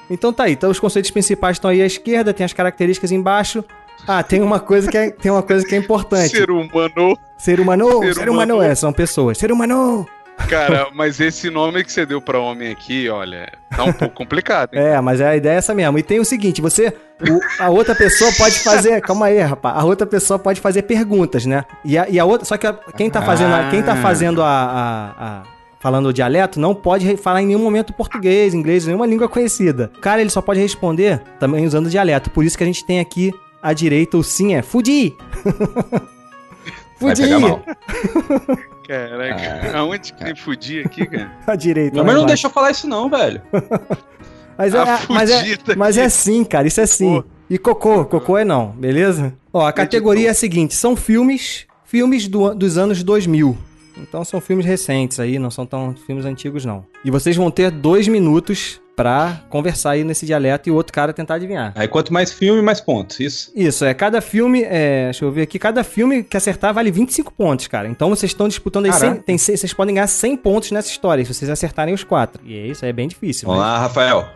Então 0.09 0.31
tá 0.31 0.43
aí. 0.43 0.53
Então 0.53 0.69
os 0.69 0.79
conceitos 0.79 1.11
principais 1.11 1.55
estão 1.57 1.69
aí 1.69 1.81
à 1.81 1.85
esquerda, 1.85 2.33
tem 2.33 2.45
as 2.45 2.53
características 2.53 3.11
embaixo. 3.11 3.63
Ah, 4.07 4.21
tem 4.21 4.41
uma 4.41 4.59
coisa 4.59 4.89
que 4.91 4.97
é, 4.97 5.09
tem 5.09 5.31
uma 5.31 5.41
coisa 5.41 5.65
que 5.65 5.73
é 5.73 5.77
importante. 5.77 6.29
Ser 6.29 6.51
humano. 6.51 7.17
Ser 7.37 7.59
humano, 7.59 7.99
ser, 8.03 8.13
Ser 8.15 8.29
humano, 8.29 8.55
humano. 8.55 8.61
é, 8.71 8.75
são 8.75 8.93
pessoas. 8.93 9.37
Ser 9.37 9.51
humano. 9.51 10.07
Cara, 10.49 10.87
mas 10.93 11.19
esse 11.19 11.49
nome 11.49 11.83
que 11.83 11.91
você 11.91 12.05
deu 12.05 12.21
pra 12.21 12.39
homem 12.39 12.71
aqui, 12.71 13.09
olha, 13.09 13.51
tá 13.75 13.83
um 13.83 13.93
pouco 13.93 14.13
complicado, 14.15 14.73
hein? 14.75 14.81
É, 14.85 15.01
mas 15.01 15.19
a 15.21 15.35
ideia 15.35 15.53
é 15.55 15.57
essa 15.57 15.73
mesmo. 15.73 15.97
E 15.97 16.03
tem 16.03 16.19
o 16.19 16.25
seguinte, 16.25 16.61
você. 16.61 16.93
o- 17.21 17.63
a 17.63 17.69
outra 17.69 17.95
pessoa 17.95 18.31
pode 18.37 18.59
fazer. 18.59 19.01
Calma 19.01 19.27
aí, 19.27 19.39
rapaz. 19.39 19.75
A 19.77 19.83
outra 19.83 20.05
pessoa 20.05 20.37
pode 20.37 20.61
fazer 20.61 20.83
perguntas, 20.83 21.45
né? 21.45 21.63
E 21.83 21.97
a, 21.97 22.07
e 22.09 22.19
a 22.19 22.25
outra. 22.25 22.45
Só 22.45 22.57
que 22.57 22.67
a- 22.67 22.77
quem 22.95 23.09
tá 23.09 23.21
fazendo, 23.21 23.53
a, 23.53 23.69
quem 23.69 23.81
tá 23.81 23.95
fazendo 23.95 24.41
a. 24.43 24.47
a- 24.47 25.25
a- 25.25 25.43
falando 25.79 26.07
o 26.07 26.13
dialeto, 26.13 26.59
não 26.59 26.73
pode 26.73 27.15
falar 27.17 27.43
em 27.43 27.45
nenhum 27.47 27.59
momento 27.59 27.93
português, 27.93 28.55
inglês, 28.55 28.87
nenhuma 28.87 29.05
língua 29.05 29.29
conhecida. 29.29 29.91
O 29.95 29.99
cara, 29.99 30.19
ele 30.19 30.31
só 30.31 30.41
pode 30.41 30.59
responder 30.59 31.21
também 31.39 31.63
usando 31.65 31.85
o 31.85 31.89
dialeto. 31.89 32.31
Por 32.31 32.43
isso 32.43 32.57
que 32.57 32.63
a 32.63 32.67
gente 32.67 32.83
tem 32.83 32.99
aqui 32.99 33.31
à 33.61 33.71
direita 33.71 34.17
o 34.17 34.23
sim 34.23 34.55
é 34.55 34.61
fudi. 34.63 35.15
Fudi. 36.97 37.23
Caraca, 38.87 39.71
aonde 39.77 40.13
que 40.13 40.23
me 40.23 40.35
fudi 40.35 40.79
aqui, 40.81 41.05
cara? 41.05 41.31
À 41.47 41.55
direita. 41.55 41.93
Minha 41.93 42.03
mãe 42.03 42.15
não 42.15 42.25
deixa 42.25 42.47
eu 42.47 42.51
falar 42.51 42.71
isso 42.71 42.87
não, 42.87 43.09
velho. 43.09 43.41
Mas 44.57 44.73
é, 44.73 44.79
A 44.79 44.99
mas, 45.09 45.29
é, 45.31 45.57
mas 45.75 45.97
é 45.97 46.07
sim, 46.07 46.41
cara, 46.45 46.65
isso 46.65 46.79
é 46.79 46.85
sim. 46.85 47.21
E 47.49 47.57
cocô, 47.57 48.05
cocô 48.05 48.37
é 48.37 48.45
não, 48.45 48.67
beleza? 48.67 49.33
Ó, 49.51 49.65
a 49.65 49.73
categoria 49.73 50.29
é 50.29 50.31
a 50.31 50.33
seguinte, 50.33 50.73
são 50.73 50.95
filmes, 50.95 51.65
filmes 51.83 52.25
do- 52.29 52.55
dos 52.55 52.77
anos 52.77 53.03
2000. 53.03 53.57
Então 53.97 54.23
são 54.23 54.39
filmes 54.39 54.65
recentes 54.65 55.19
aí, 55.19 55.37
não 55.37 55.51
são 55.51 55.65
tão 55.65 55.93
filmes 56.07 56.23
antigos 56.25 56.63
não. 56.63 56.85
E 57.03 57.11
vocês 57.11 57.35
vão 57.35 57.51
ter 57.51 57.69
dois 57.69 58.07
minutos 58.07 58.79
pra 58.95 59.41
conversar 59.49 59.91
aí 59.91 60.03
nesse 60.03 60.25
dialeto 60.25 60.69
e 60.69 60.71
o 60.71 60.75
outro 60.75 60.93
cara 60.93 61.11
tentar 61.13 61.35
adivinhar. 61.35 61.73
Aí 61.75 61.87
quanto 61.87 62.13
mais 62.13 62.31
filme, 62.31 62.61
mais 62.61 62.79
pontos, 62.79 63.19
isso. 63.19 63.51
Isso, 63.55 63.83
é, 63.83 63.93
cada 63.93 64.21
filme, 64.21 64.63
é, 64.63 65.05
deixa 65.05 65.25
eu 65.25 65.31
ver 65.31 65.41
aqui, 65.43 65.59
cada 65.59 65.83
filme 65.83 66.23
que 66.23 66.37
acertar 66.37 66.73
vale 66.73 66.91
25 66.91 67.33
pontos, 67.33 67.67
cara. 67.67 67.87
Então 67.87 68.09
vocês 68.09 68.31
estão 68.31 68.47
disputando 68.47 68.85
aí, 68.85 68.93
100, 68.93 69.01
Caraca. 69.01 69.23
tem, 69.23 69.37
100 69.37 69.57
vocês 69.57 69.73
podem 69.73 69.95
ganhar 69.95 70.07
100 70.07 70.37
pontos 70.37 70.71
nessa 70.71 70.89
história, 70.89 71.23
se 71.25 71.33
vocês 71.33 71.49
acertarem 71.51 71.93
os 71.93 72.03
quatro. 72.03 72.41
E 72.45 72.57
é 72.57 72.67
isso, 72.67 72.85
é 72.85 72.93
bem 72.93 73.07
difícil. 73.07 73.47
Vamos 73.47 73.63
mas- 73.63 73.71
lá, 73.73 73.79
Rafael. 73.79 74.27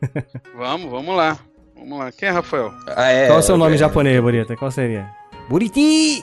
Vamos, 0.56 0.90
vamos 0.90 1.16
lá. 1.16 1.36
Vamos 1.76 1.98
lá. 1.98 2.12
Quem 2.12 2.28
é 2.28 2.32
Rafael? 2.32 2.72
Ah, 2.86 3.08
é, 3.08 3.26
Qual 3.26 3.36
é 3.38 3.40
o 3.40 3.42
seu 3.42 3.56
nome 3.56 3.74
é. 3.74 3.78
japonês, 3.78 4.20
Burita? 4.20 4.56
Qual 4.56 4.70
seria? 4.70 5.08
Buriti! 5.48 6.22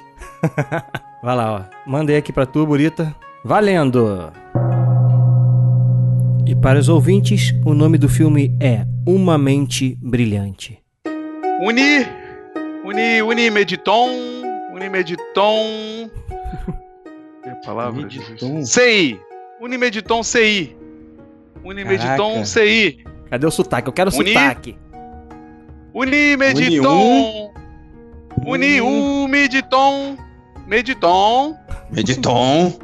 Vai 1.24 1.36
lá, 1.36 1.54
ó. 1.54 1.89
Mandei 1.89 2.17
aqui 2.17 2.32
pra 2.32 2.45
tu, 2.45 2.65
Burita. 2.65 3.13
Valendo! 3.43 4.32
E 6.47 6.55
para 6.55 6.77
os 6.79 6.89
ouvintes, 6.89 7.53
o 7.65 7.73
nome 7.73 7.97
do 7.97 8.08
filme 8.08 8.55
é 8.62 8.86
Uma 9.08 9.38
Mente 9.38 9.97
Brilhante. 10.01 10.79
Uni. 11.62 12.05
Uni, 12.84 13.21
Unimediton. 13.21 14.10
Unimediton. 14.73 16.10
Que 17.43 17.65
palavra? 17.65 18.01
Unimediton. 18.01 18.63
CI. 18.65 19.19
Unimediton 19.60 20.23
CI. 20.23 20.75
Unimediton 21.63 22.17
Caraca. 22.34 22.45
CI. 22.45 23.03
Cadê 23.29 23.45
o 23.47 23.51
sotaque? 23.51 23.88
Eu 23.89 23.93
quero 23.93 24.15
Uni- 24.15 24.34
sotaque. 24.34 24.77
Unimediton. 25.93 27.51
Uni, 28.45 28.81
um, 28.81 29.27
Mediton. 29.27 30.17
Mediton. 30.67 31.56
Mediton. 31.91 32.73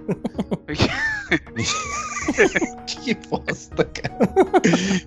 que 2.86 3.16
bosta, 3.30 3.84
cara. 3.84 4.30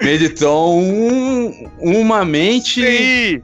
Mediton, 0.03 0.79
um- 0.81 1.71
uma 1.81 2.25
mente. 2.25 2.83
CI. 2.83 3.43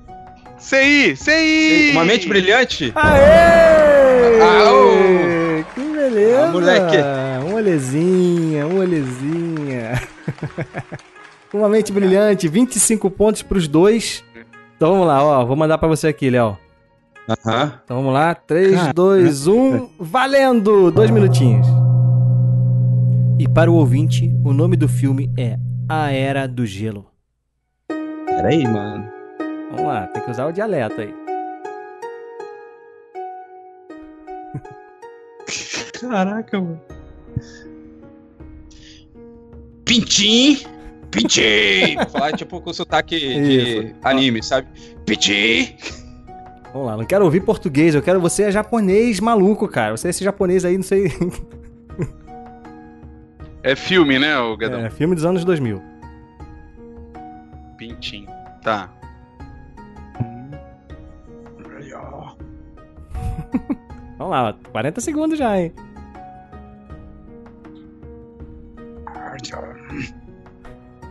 CI. 0.59 1.17
CI. 1.17 1.91
Uma 1.93 2.05
mente 2.05 2.29
brilhante? 2.29 2.93
Aê! 2.95 4.41
Ah, 4.43 4.73
ô! 4.73 5.65
Que 5.75 5.81
beleza! 5.81 6.45
Ah, 6.45 6.51
moleque. 6.51 6.97
Um 7.49 7.55
olhezinha, 7.55 8.67
um 8.67 8.79
olhezinha. 8.79 10.03
Uma 11.53 11.69
mente 11.69 11.93
brilhante, 11.93 12.49
25 12.49 13.11
pontos 13.11 13.43
pros 13.43 13.67
dois. 13.69 14.25
Então 14.77 14.93
vamos 14.93 15.07
lá, 15.07 15.23
ó. 15.23 15.45
Vou 15.45 15.57
mandar 15.57 15.79
pra 15.79 15.89
você 15.89 16.09
aqui, 16.09 16.31
Léo. 16.31 16.57
Aham. 17.29 17.81
Então 17.85 17.97
vamos 17.99 18.13
lá. 18.13 18.35
3, 18.35 18.75
Caraca. 18.75 18.93
2, 18.95 19.47
1. 19.47 19.91
Valendo! 19.99 20.91
Dois 20.91 21.11
minutinhos. 21.11 21.67
E 23.39 23.49
para 23.49 23.71
o 23.71 23.75
ouvinte, 23.75 24.31
o 24.45 24.53
nome 24.53 24.77
do 24.77 24.89
filme 24.89 25.33
é 25.39 25.57
A 25.89 26.13
Era 26.13 26.47
do 26.47 26.67
Gelo. 26.67 27.07
Peraí, 28.27 28.65
mano. 28.65 29.09
Vamos 29.71 29.87
lá, 29.87 30.07
tem 30.09 30.23
que 30.23 30.31
usar 30.31 30.47
o 30.47 30.53
dialeto 30.53 31.01
aí. 31.01 31.15
Caraca, 36.01 36.61
mano. 36.61 36.81
Pintim! 39.85 40.59
Pintim! 41.11 41.97
Falar 42.13 42.33
tipo 42.33 42.61
com 42.61 42.73
sotaque 42.73 43.19
de 43.19 43.87
Isso. 43.89 43.95
anime, 44.03 44.43
sabe? 44.43 44.69
Pintim! 45.05 45.77
Vamos 46.73 46.87
lá, 46.87 46.97
não 46.97 47.05
quero 47.05 47.25
ouvir 47.25 47.41
português, 47.41 47.95
eu 47.95 48.03
quero 48.03 48.21
você 48.21 48.45
é 48.45 48.51
japonês 48.53 49.19
maluco, 49.21 49.67
cara. 49.67 49.97
Você 49.97 50.09
é 50.09 50.11
esse 50.11 50.23
japonês 50.25 50.65
aí, 50.65 50.77
não 50.77 50.85
sei. 50.85 51.13
É 53.63 53.77
filme, 53.77 54.19
né, 54.19 54.39
o 54.39 54.57
Gadão? 54.57 54.81
É, 54.81 54.89
filme 54.89 55.15
dos 55.15 55.27
anos 55.27 55.45
2000. 55.45 55.83
Pintinho. 57.77 58.27
Tá. 58.63 58.89
Vamos 64.17 64.31
lá, 64.31 64.49
ó, 64.49 64.71
40 64.71 65.01
segundos 65.03 65.39
já, 65.39 65.61
hein? 65.61 65.73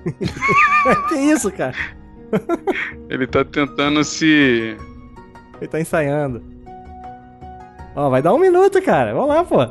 que 1.09 1.15
isso, 1.15 1.51
cara? 1.51 1.75
Ele 3.09 3.27
tá 3.27 3.43
tentando 3.43 4.03
se. 4.03 4.77
Ele 5.59 5.67
tá 5.69 5.79
ensaiando. 5.79 6.41
Ó, 7.95 8.09
vai 8.09 8.21
dar 8.21 8.33
um 8.33 8.39
minuto, 8.39 8.81
cara. 8.81 9.13
Vamos 9.13 9.29
lá, 9.29 9.43
pô. 9.43 9.67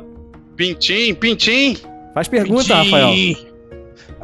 Pintim, 0.55 1.13
pintim. 1.15 1.77
Faz 2.13 2.27
pergunta, 2.27 2.75
Pintim. 2.75 2.91
Rafael. 2.91 3.13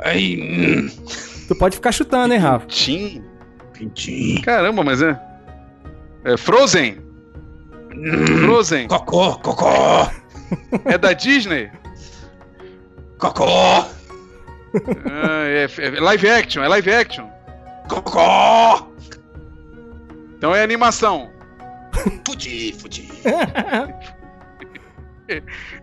Ai, 0.03 0.37
hum. 0.41 0.89
Tu 1.47 1.55
pode 1.55 1.75
ficar 1.75 1.91
chutando, 1.91 2.33
hein, 2.33 2.39
Rafa? 2.39 2.65
Pintim. 2.65 3.23
Pintim. 3.73 4.41
Caramba, 4.41 4.83
mas 4.83 5.01
é. 5.01 5.19
É 6.23 6.37
Frozen. 6.37 6.97
Frozen. 8.41 8.87
Cocô, 8.87 9.37
cocô! 9.39 9.67
É 10.85 10.97
da 10.97 11.11
Disney? 11.11 11.71
Cocô! 13.17 13.45
Ah, 13.47 13.87
é, 15.45 15.67
é 15.79 15.99
live 15.99 16.29
action, 16.29 16.63
é 16.63 16.67
live 16.67 16.91
action. 16.93 17.27
Cocô! 17.89 18.87
Então 20.37 20.53
é 20.53 20.61
animação. 20.61 21.29
Fudi, 22.25 22.73
fudi. 22.73 23.09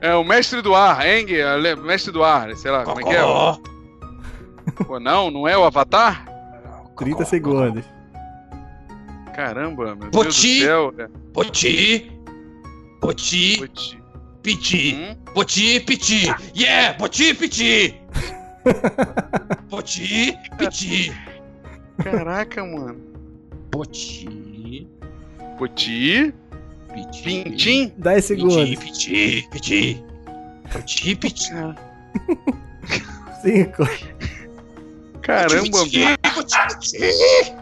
É 0.01 0.15
o 0.15 0.23
mestre 0.23 0.63
do 0.63 0.75
ar, 0.75 1.05
Eng, 1.07 1.33
é 1.35 1.77
mestre 1.77 2.13
do 2.13 2.23
ar, 2.23 2.55
sei 2.57 2.71
lá, 2.71 2.85
como 2.85 3.01
é 3.01 3.05
que 3.05 3.11
é? 3.11 3.23
Pô, 4.85 5.01
não, 5.01 5.31
não 5.31 5.49
é 5.49 5.59
o 5.59 5.65
Avatar? 5.65 6.25
30 6.97 7.25
segundos. 7.25 7.85
Caramba, 9.35 9.97
meu 9.97 10.11
Poti. 10.11 10.61
Deus 10.61 10.93
do 10.93 10.97
céu. 10.97 11.11
Poti! 11.33 12.13
Poti! 13.01 13.59
Poti. 13.59 14.03
Piti! 14.43 14.95
Hum? 14.95 15.15
Poti, 15.35 15.81
piti! 15.81 16.27
Yeah! 16.55 16.99
Poti, 16.99 17.33
piti! 17.33 17.95
Poti, 19.71 20.37
piti! 20.59 21.13
Caraca, 22.03 22.65
mano. 22.65 22.97
Poti, 23.71 24.29
Poti. 25.59 26.33
piti! 26.95 27.23
Pintim. 27.45 27.93
10 27.99 28.25
segundos. 28.25 28.57
Piti, 28.57 28.77
piti, 28.77 29.49
piti! 29.51 30.05
Poti, 30.73 31.17
piti! 31.17 31.51
5. 33.43 33.89
Caramba, 35.23 35.79
meu. 35.87 36.35
Poti, 36.35 36.57
piti! 36.81 37.53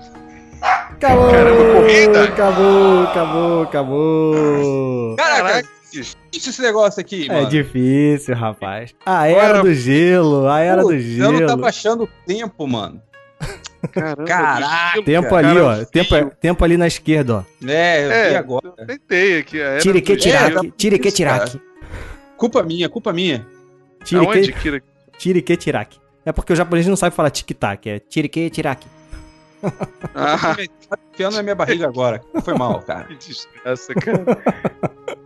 Acabou! 0.63 1.31
Caramba, 1.31 1.73
corrida. 1.75 2.25
Acabou, 2.25 3.03
acabou, 3.05 3.63
acabou. 3.63 5.17
Caraca, 5.17 5.69
isso 5.93 6.17
esse 6.33 6.63
negócio 6.63 7.01
aqui, 7.01 7.27
É 7.31 7.35
mano. 7.35 7.49
difícil, 7.49 8.35
rapaz. 8.37 8.95
A 9.05 9.27
era 9.29 9.45
Agora- 9.59 9.63
do 9.63 9.75
gelo, 9.75 10.47
a 10.49 10.61
era 10.61 10.83
do 10.83 10.89
Putz, 10.89 11.05
Eu 11.19 11.33
não 11.33 11.39
gelo. 11.39 11.47
tava 11.51 11.69
achando 11.69 12.05
o 12.05 12.09
tempo, 12.27 12.67
mano. 12.67 13.03
Caramba, 13.93 14.25
Caraca. 14.25 15.03
Tempo 15.03 15.35
ali, 15.35 15.59
ó. 15.59 15.85
Tempo, 15.85 16.31
tempo 16.41 16.65
ali 16.65 16.77
na 16.77 16.87
esquerda, 16.87 17.37
ó. 17.37 17.67
É, 17.67 18.05
eu 18.07 18.11
É, 18.13 18.29
vi 18.31 18.37
agora. 18.37 18.73
eu 18.79 18.87
tentei 18.87 19.39
aqui. 19.39 19.61
a 19.61 19.65
era 19.67 19.79
Tire 19.81 20.03
que 20.03 20.17
tiraque. 20.17 20.53
gelo. 20.53 20.71
Tire 20.77 20.99
que 20.99 21.11
tiraque. 21.13 21.61
Culpa 22.37 22.63
minha, 22.63 22.89
culpa 22.89 23.13
minha. 23.13 23.47
Tire 24.05 24.25
Aonde, 24.27 24.53
que, 24.53 24.83
tire 25.19 25.43
que 25.43 25.57
tiraque. 25.57 25.99
É 26.25 26.33
porque 26.33 26.53
o 26.53 26.57
japonês 26.57 26.87
não 26.87 26.97
sabe 26.97 27.15
falar 27.15 27.31
tic-tac. 27.31 27.89
É 27.89 27.99
tire 27.99 28.29
que 28.29 28.49
tiraque. 28.51 28.87
Ah, 30.15 30.57
Tá 30.89 30.99
enfiando 31.13 31.35
na 31.37 31.43
minha 31.43 31.55
barriga 31.55 31.87
agora. 31.87 32.21
Foi 32.43 32.55
mal, 32.55 32.81
cara. 32.83 33.05
que 33.05 33.15
desgraça, 33.17 33.95
cara. 33.95 34.25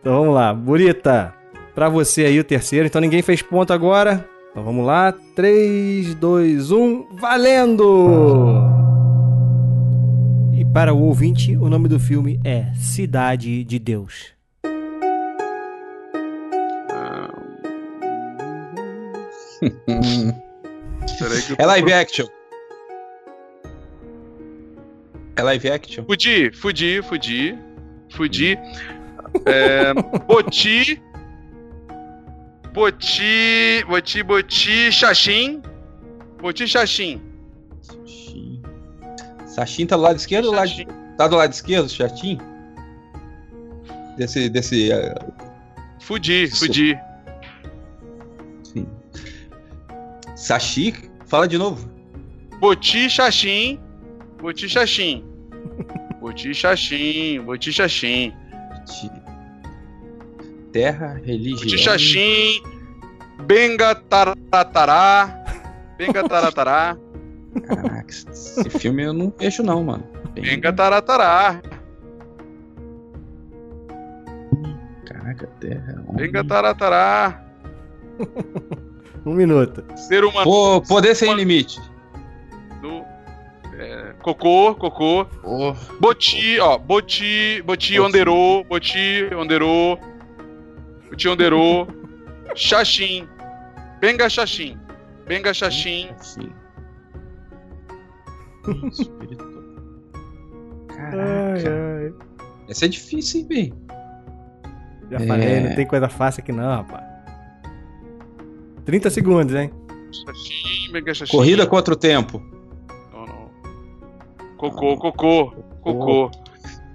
Então 0.00 0.18
vamos 0.20 0.34
lá. 0.34 0.52
Burita, 0.52 1.32
pra 1.74 1.88
você 1.88 2.26
aí 2.26 2.38
o 2.38 2.44
terceiro. 2.44 2.86
Então 2.86 3.00
ninguém 3.00 3.22
fez 3.22 3.40
ponto 3.40 3.72
agora. 3.72 4.28
Então 4.54 4.62
vamos 4.62 4.86
lá. 4.86 5.10
3, 5.34 6.14
2, 6.14 6.70
1. 6.70 7.16
Valendo! 7.16 8.62
E 10.56 10.64
para 10.66 10.94
o 10.94 11.02
ouvinte, 11.02 11.56
o 11.56 11.68
nome 11.68 11.88
do 11.88 11.98
filme 11.98 12.40
é 12.44 12.72
Cidade 12.74 13.64
de 13.64 13.80
Deus. 13.80 14.32
É 21.58 21.66
live 21.66 21.92
action. 21.92 22.26
É 25.36 25.42
live 25.42 25.70
action? 25.70 26.04
Fudi, 26.04 26.50
fudi, 26.52 27.02
fudi. 27.02 27.58
Fudi. 28.10 28.58
É, 29.46 29.92
Boti. 30.26 31.00
Boti. 32.74 33.84
Boti, 33.86 34.22
Boti, 34.24 34.90
Xaxim. 34.90 35.62
Boti, 36.42 36.66
Xaxim. 36.66 37.20
Sachim 39.46 39.86
tá 39.86 39.96
do 39.96 40.02
lado 40.02 40.16
esquerdo 40.16 40.46
ou 40.46 40.50
do 40.50 40.56
lado... 40.56 40.70
Tá 41.16 41.28
do 41.28 41.36
lado 41.36 41.52
esquerdo, 41.52 41.88
Chatim? 41.88 42.36
Desse. 44.18 44.48
desse 44.48 44.90
uh, 44.92 45.32
Fudi, 46.00 46.48
fudi. 46.48 46.98
Sim. 48.64 48.88
Sashi? 50.34 50.92
Fala 51.26 51.46
de 51.46 51.56
novo. 51.56 51.88
Boti, 52.58 53.08
Xaxim. 53.08 53.78
Boti, 54.42 54.68
Xaxim. 54.68 55.24
Boti, 56.20 56.52
Xaxim. 56.52 57.44
Boti, 57.44 57.70
Xaxim. 57.70 58.32
Terra, 60.74 61.20
religião. 61.24 61.60
Boti, 61.60 61.78
Xaxim. 61.78 62.60
Benga, 63.46 63.94
taratará. 63.94 65.44
Benga, 65.96 66.26
taratará. 66.28 66.96
Caraca, 67.64 68.10
esse 68.10 68.68
filme 68.70 69.04
eu 69.04 69.12
não 69.12 69.32
vejo 69.38 69.62
não, 69.62 69.84
mano. 69.84 70.04
Benga, 70.34 70.72
taratará. 70.72 71.62
Caraca, 75.06 75.46
terra. 75.60 76.04
Benga, 76.10 76.42
taratará. 76.42 77.44
um 79.24 79.32
minuto. 79.32 79.84
Ser 79.96 80.24
humano. 80.24 80.42
Pô, 80.42 80.82
poder 80.82 81.14
sem 81.14 81.32
limite. 81.34 81.80
Do, 82.82 83.04
é, 83.78 84.12
cocô, 84.20 84.74
cocô. 84.74 85.24
Oh. 85.44 85.72
Boti, 86.00 86.58
ó. 86.58 86.76
Boti, 86.78 87.62
Boti, 87.64 88.00
Onderô. 88.00 88.64
Boti, 88.64 89.30
Onderô. 89.38 89.96
Boti, 91.10 91.28
Onderô. 91.28 91.86
Xaxim. 92.54 93.28
Benga, 94.00 94.28
Xaxim. 94.28 94.78
Benga, 95.26 95.52
Xaxim. 95.52 96.08
Espírito. 98.90 99.54
Caraca. 100.88 101.16
Ai, 101.16 102.06
ai. 102.06 102.14
Essa 102.68 102.86
é 102.86 102.88
difícil, 102.88 103.40
hein, 103.40 103.46
bem? 103.46 103.72
Já 105.10 105.20
falei, 105.20 105.48
é... 105.48 105.60
não 105.60 105.76
tem 105.76 105.86
coisa 105.86 106.08
fácil 106.08 106.42
aqui 106.42 106.52
não, 106.52 106.76
rapaz. 106.76 107.04
30 108.84 109.10
segundos, 109.10 109.54
hein? 109.54 109.70
Xaxim, 110.12 110.92
mega 110.92 111.14
xaxim. 111.14 111.36
Corrida 111.36 111.66
contra 111.66 111.94
o 111.94 111.96
tempo. 111.96 112.42
Não, 113.12 113.26
não. 113.26 113.50
Cocô, 114.56 114.96
cocô, 114.96 115.52
cocô. 115.82 116.30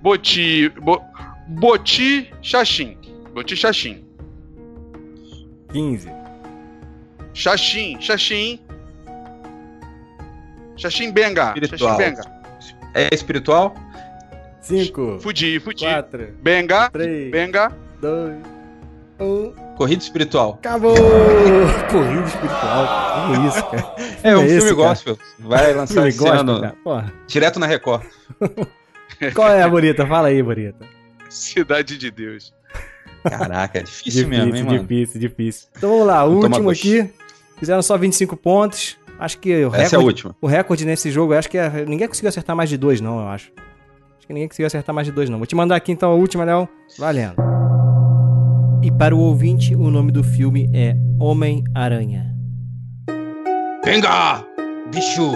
Boti, 0.02 0.70
bo, 0.70 1.02
boti, 1.48 2.32
xaxim. 2.42 2.98
Boti, 3.40 3.56
xaxim. 3.56 4.04
15. 5.72 6.10
Xaxim, 7.34 7.98
xaxim. 8.02 8.60
Xaxim 10.76 11.10
Benga. 11.14 11.54
Espiritual. 11.56 11.98
Xaxim 11.98 12.16
Benga. 12.16 12.42
É 12.94 13.16
espiritual? 13.16 13.76
5. 14.60 15.20
Fudi, 15.22 15.58
fudi. 15.62 15.86
4. 15.86 16.34
Benga. 16.42 16.90
3. 16.90 17.32
Benga. 17.32 17.72
2. 18.02 18.42
1. 19.22 19.54
Corrida 19.78 20.04
espiritual. 20.04 20.56
Acabou! 20.60 20.98
Corrida 21.90 22.26
espiritual. 22.26 22.88
Que 23.26 23.48
isso, 23.48 23.66
cara? 23.70 23.96
É 24.22 24.36
um 24.36 24.42
é 24.42 24.48
filme 24.48 24.58
esse, 24.58 24.74
gospel. 24.74 25.20
Vai 25.40 25.74
lançar 25.74 26.10
esse 26.10 26.20
gospel, 26.20 26.40
ano. 26.42 26.76
cara. 26.84 27.14
Direto 27.26 27.58
na 27.58 27.68
Record. 27.68 28.04
Qual 29.34 29.50
é 29.50 29.64
a 29.64 29.70
bonita? 29.70 30.06
Fala 30.06 30.28
aí, 30.28 30.44
bonita. 30.44 30.86
Cidade 31.30 31.98
de 31.98 32.12
Deus. 32.12 32.59
Caraca, 33.24 33.80
é 33.80 33.84
difícil, 33.84 34.24
Difícil, 34.24 34.28
mesmo, 34.30 34.56
hein, 34.56 34.64
mano? 34.64 34.80
difícil, 34.80 35.20
difícil. 35.20 35.68
Então 35.78 35.90
vamos 35.90 36.08
lá, 36.08 36.24
o 36.26 36.36
último 36.38 36.70
aqui. 36.70 37.10
Fizeram 37.58 37.82
só 37.82 37.98
25 37.98 38.38
pontos. 38.38 38.98
Acho 39.20 39.38
que 39.40 39.52
o 39.52 39.70
recorde, 39.70 39.84
Essa 39.84 39.96
é 39.98 40.00
a 40.00 40.02
última. 40.02 40.36
o 40.42 40.48
recorde 40.48 40.86
nesse 40.86 41.12
jogo, 41.12 41.34
eu 41.34 41.40
acho 41.40 41.50
que 41.50 41.58
é- 41.58 41.86
ninguém 41.86 42.08
conseguiu 42.08 42.30
acertar 42.30 42.56
mais 42.56 42.70
de 42.70 42.78
dois, 42.78 43.02
não, 43.02 43.20
eu 43.20 43.28
acho. 43.28 43.52
Acho 44.18 44.26
que 44.28 44.32
ninguém 44.34 44.48
conseguiu 44.48 44.68
acertar 44.68 44.96
mais 44.96 45.06
de 45.06 45.12
dois, 45.12 45.30
não. 45.30 45.38
Vou 45.38 45.46
te 45.48 45.56
mandar 45.56 45.76
aqui 45.76 45.92
então 45.92 46.10
a 46.10 46.16
última, 46.16 46.46
Léo. 46.46 46.70
Valendo. 46.98 47.36
E 48.82 48.90
para 48.92 49.14
o 49.14 49.20
ouvinte, 49.20 49.76
o 49.76 49.92
nome 49.92 50.10
do 50.14 50.24
filme 50.24 50.70
é 50.74 50.96
Homem-Aranha. 51.20 52.34
Venga, 53.84 54.46
bicho. 54.94 55.32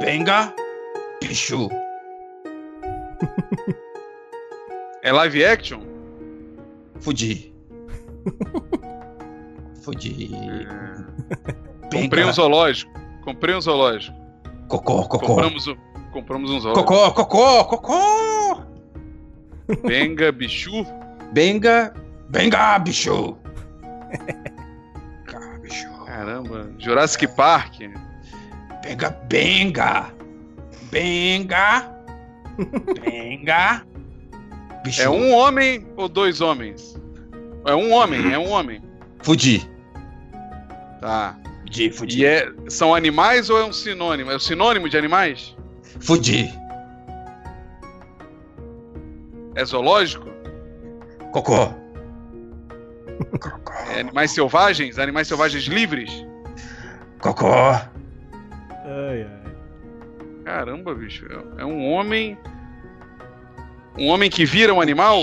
Venga, 0.00 0.54
bicho. 1.20 1.68
É 5.02 5.12
live 5.12 5.44
action? 5.44 5.80
Fudi. 7.00 7.54
Fudi. 9.82 10.30
Comprei 11.92 12.24
um 12.24 12.32
zoológico. 12.32 12.92
Comprei 13.24 13.54
um 13.54 13.60
zoológico. 13.60 14.16
Cocô, 14.68 15.02
cocô. 15.08 15.26
Compramos, 15.26 15.66
o- 15.68 15.76
compramos 16.12 16.50
um 16.50 16.60
zoológico. 16.60 16.86
Cocô, 16.88 17.12
cocô, 17.12 17.64
cocô. 17.64 18.62
Benga, 19.86 20.30
bichu. 20.32 20.84
Benga, 21.32 21.92
benga, 22.30 22.78
bicho. 22.78 23.36
Caramba. 26.06 26.70
Jurassic 26.78 27.26
Park. 27.36 27.78
Benga, 28.82 29.10
benga. 29.28 30.12
Benga. 30.90 31.92
Benga. 33.04 33.84
Bicho. 34.86 35.02
É 35.02 35.10
um 35.10 35.32
homem 35.34 35.84
ou 35.96 36.08
dois 36.08 36.40
homens? 36.40 36.96
É 37.64 37.74
um 37.74 37.92
homem, 37.92 38.32
é 38.32 38.38
um 38.38 38.48
homem. 38.50 38.80
Fudi. 39.18 39.68
Tá. 41.00 41.36
Fudi, 41.62 41.90
fudi. 41.90 42.20
E 42.20 42.24
é, 42.24 42.48
são 42.68 42.94
animais 42.94 43.50
ou 43.50 43.58
é 43.58 43.64
um 43.64 43.72
sinônimo? 43.72 44.30
É 44.30 44.36
o 44.36 44.40
sinônimo 44.40 44.88
de 44.88 44.96
animais? 44.96 45.56
Fudi. 46.00 46.48
É 49.56 49.64
zoológico? 49.64 50.30
Cocô. 51.32 51.74
É 53.92 54.00
animais 54.00 54.30
selvagens? 54.30 55.00
Animais 55.00 55.26
selvagens 55.26 55.64
livres? 55.64 56.24
Cocô. 57.18 57.50
Ai, 57.52 57.82
ai. 58.84 59.52
Caramba, 60.44 60.94
bicho. 60.94 61.26
É 61.58 61.64
um 61.64 61.90
homem. 61.90 62.38
Um 63.98 64.08
homem 64.08 64.28
que 64.30 64.44
vira 64.44 64.72
um 64.74 64.80
animal? 64.80 65.22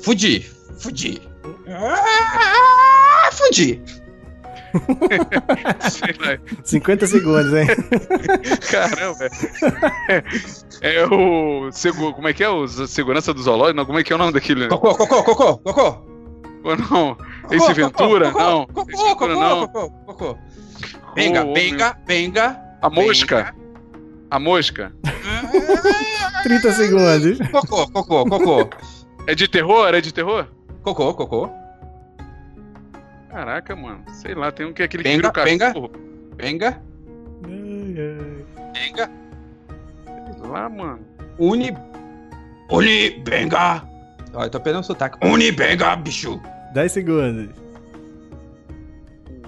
Fudi. 0.00 0.40
Fudi. 0.78 1.20
Ah, 1.68 3.30
fudi. 3.32 3.80
Sei 5.90 6.14
lá. 6.20 6.38
50 6.64 7.06
segundos, 7.06 7.52
hein? 7.52 7.66
Caramba. 8.70 9.28
É, 10.80 10.94
é 10.96 11.06
o. 11.06 11.70
segu- 11.72 12.12
Como 12.14 12.28
é 12.28 12.32
que 12.32 12.44
é? 12.44 12.48
O 12.48 12.66
segurança 12.68 13.34
do 13.34 13.42
zoológico? 13.42 13.76
Não, 13.76 13.84
como 13.86 13.98
é 13.98 14.04
que 14.04 14.12
é 14.12 14.16
o 14.16 14.18
nome 14.18 14.32
daquele? 14.32 14.68
Cocô, 14.68 14.94
cocô, 14.94 15.22
cocô, 15.24 15.58
cocô. 15.58 16.06
Ou 16.62 16.76
não? 16.76 17.16
Ace 17.50 17.72
Ventura? 17.72 18.30
cocô, 18.30 18.44
não. 18.44 18.66
Cocô, 18.66 18.90
Ace 18.92 19.02
Ventura, 19.02 19.14
cocô, 19.14 19.40
não. 19.40 19.66
cocô, 19.68 19.90
cocô. 20.06 20.38
Benga, 21.14 21.44
benga, 21.44 21.96
benga. 22.06 22.60
A 22.80 22.88
mosca? 22.88 23.54
A 24.30 24.38
mosca? 24.38 24.92
30 26.42 26.72
segundos. 26.72 27.38
Cocô, 27.50 27.86
cocô, 27.90 28.24
cocô. 28.26 28.70
É 29.26 29.34
de 29.34 29.46
terror? 29.48 29.94
É 29.94 30.00
de 30.00 30.12
terror? 30.12 30.46
Cocô, 30.82 31.12
cocô. 31.14 31.50
Caraca, 33.30 33.76
mano. 33.76 34.02
Sei 34.12 34.34
lá, 34.34 34.50
tem 34.50 34.66
um 34.66 34.72
que 34.72 34.82
é 34.82 34.84
aquele 34.86 35.02
que 35.02 35.08
Benga, 35.08 35.28
vira 35.28 35.40
o 35.42 35.44
benga. 35.44 35.66
cachorro. 35.66 35.90
Benga. 36.36 36.80
Benga. 37.42 39.10
Sei 40.40 40.48
lá, 40.48 40.68
mano. 40.68 41.00
Uni. 41.38 41.76
Uni, 42.70 43.10
benga. 43.24 43.82
Ó, 44.34 44.44
eu 44.44 44.50
tô 44.50 44.60
perdendo 44.60 44.82
o 44.82 44.84
sotaque. 44.86 45.18
Uni, 45.26 45.52
benga, 45.52 45.94
bicho. 45.96 46.40
10 46.74 46.92
segundos. 46.92 47.50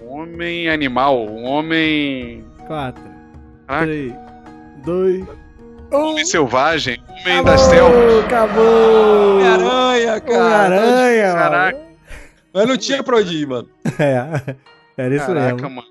Um 0.02 0.08
homem 0.20 0.68
animal. 0.68 1.26
Um 1.26 1.44
homem. 1.44 2.44
4, 2.66 3.02
Caraca. 3.66 3.86
3, 3.86 4.12
2, 4.84 5.24
Homem 5.92 6.24
selvagem. 6.24 7.02
Homem 7.24 7.44
das 7.44 7.60
selvas. 7.62 8.24
Acabou! 8.24 9.34
Homem-Aranha, 9.36 10.20
cara. 10.20 10.76
Homem-Aranha, 10.76 11.26
mano. 11.28 11.38
Caraca, 11.38 11.78
Mas 12.54 12.68
não 12.68 12.76
tinha 12.76 13.02
pra 13.02 13.16
onde 13.18 13.36
ir, 13.42 13.46
mano. 13.46 13.68
É, 13.98 14.56
era 15.04 15.14
isso 15.16 15.26
caraca, 15.26 15.54
mesmo. 15.54 15.70
mano. 15.70 15.88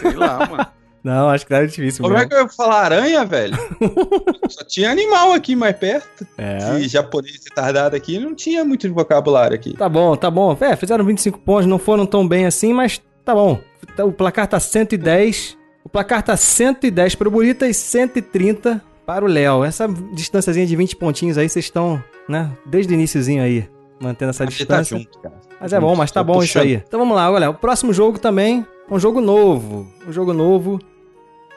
Sei- 0.00 0.14
lá, 0.14 0.38
mano. 0.50 0.66
Não, 1.02 1.28
acho 1.28 1.46
que 1.46 1.52
era 1.52 1.66
difícil 1.66 2.02
Como 2.02 2.14
é 2.14 2.18
mesmo. 2.20 2.30
que 2.30 2.36
eu 2.36 2.42
ia 2.44 2.48
falar 2.48 2.84
aranha, 2.84 3.24
velho? 3.26 3.54
Só 4.48 4.64
tinha 4.64 4.90
animal 4.90 5.32
aqui 5.34 5.54
mais 5.54 5.76
perto. 5.76 6.26
É. 6.38 6.78
E 6.78 6.88
japonês 6.88 7.40
retardado 7.44 7.94
aqui 7.94 8.18
não 8.18 8.34
tinha 8.34 8.64
muito 8.64 8.90
vocabulário 8.92 9.54
aqui. 9.54 9.74
Tá 9.76 9.86
bom, 9.88 10.16
tá 10.16 10.30
bom. 10.30 10.56
É, 10.60 10.74
fizeram 10.76 11.04
25 11.04 11.38
pontos, 11.40 11.66
não 11.66 11.78
foram 11.78 12.06
tão 12.06 12.26
bem 12.26 12.46
assim, 12.46 12.72
mas 12.72 13.02
tá 13.22 13.34
bom. 13.34 13.60
O 13.98 14.12
placar 14.12 14.46
tá 14.46 14.58
110. 14.58 15.58
O 15.94 15.96
placar 15.96 16.24
tá 16.24 16.36
110 16.36 17.14
pro 17.14 17.30
Burita 17.30 17.68
e 17.68 17.72
130 17.72 18.82
para 19.06 19.24
o 19.24 19.28
Léo. 19.28 19.62
Essa 19.62 19.86
distânciazinha 20.12 20.66
de 20.66 20.74
20 20.74 20.96
pontinhos 20.96 21.38
aí, 21.38 21.48
vocês 21.48 21.66
estão, 21.66 22.02
né, 22.28 22.50
desde 22.66 22.92
o 22.92 22.94
iniciozinho 22.94 23.40
aí, 23.40 23.70
mantendo 24.00 24.30
essa 24.30 24.42
A 24.42 24.46
gente 24.50 24.66
tá 24.66 24.80
distância. 24.80 24.98
junto, 24.98 25.20
cara. 25.20 25.36
Mas 25.60 25.72
é 25.72 25.78
bom, 25.78 25.94
mas 25.94 26.10
tá 26.10 26.24
Tô 26.24 26.32
bom 26.32 26.42
isso 26.42 26.54
puxando. 26.54 26.62
aí. 26.64 26.82
Então 26.84 26.98
vamos 26.98 27.14
lá, 27.14 27.30
olha, 27.30 27.48
o 27.48 27.54
próximo 27.54 27.92
jogo 27.92 28.18
também 28.18 28.66
é 28.90 28.92
um 28.92 28.98
jogo 28.98 29.20
novo. 29.20 29.86
Um 30.04 30.10
jogo 30.10 30.32
novo. 30.32 30.80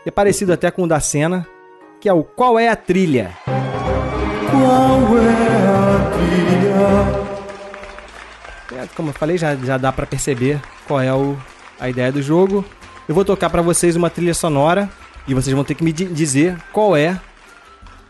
É 0.05 0.11
parecido 0.11 0.53
até 0.53 0.69
com 0.69 0.83
o 0.83 0.87
da 0.87 0.99
cena, 0.99 1.47
que 1.99 2.07
é 2.07 2.13
o 2.13 2.23
Qual 2.23 2.59
é 2.59 2.69
a 2.69 2.75
Trilha? 2.75 3.31
Qual 4.51 5.17
é 5.17 5.33
a 5.65 6.11
trilha? 8.69 8.83
É, 8.83 8.87
como 8.95 9.09
eu 9.09 9.13
falei, 9.13 9.35
já, 9.35 9.55
já 9.55 9.79
dá 9.79 9.91
pra 9.91 10.05
perceber 10.05 10.61
qual 10.87 11.01
é 11.01 11.11
o, 11.11 11.35
a 11.79 11.89
ideia 11.89 12.11
do 12.11 12.21
jogo. 12.21 12.63
Eu 13.07 13.15
vou 13.15 13.23
tocar 13.23 13.49
pra 13.49 13.61
vocês 13.61 13.95
uma 13.95 14.09
trilha 14.09 14.33
sonora 14.33 14.89
e 15.27 15.33
vocês 15.33 15.53
vão 15.55 15.63
ter 15.63 15.75
que 15.75 15.83
me 15.83 15.93
di- 15.93 16.05
dizer 16.05 16.57
qual 16.73 16.95
é 16.95 17.19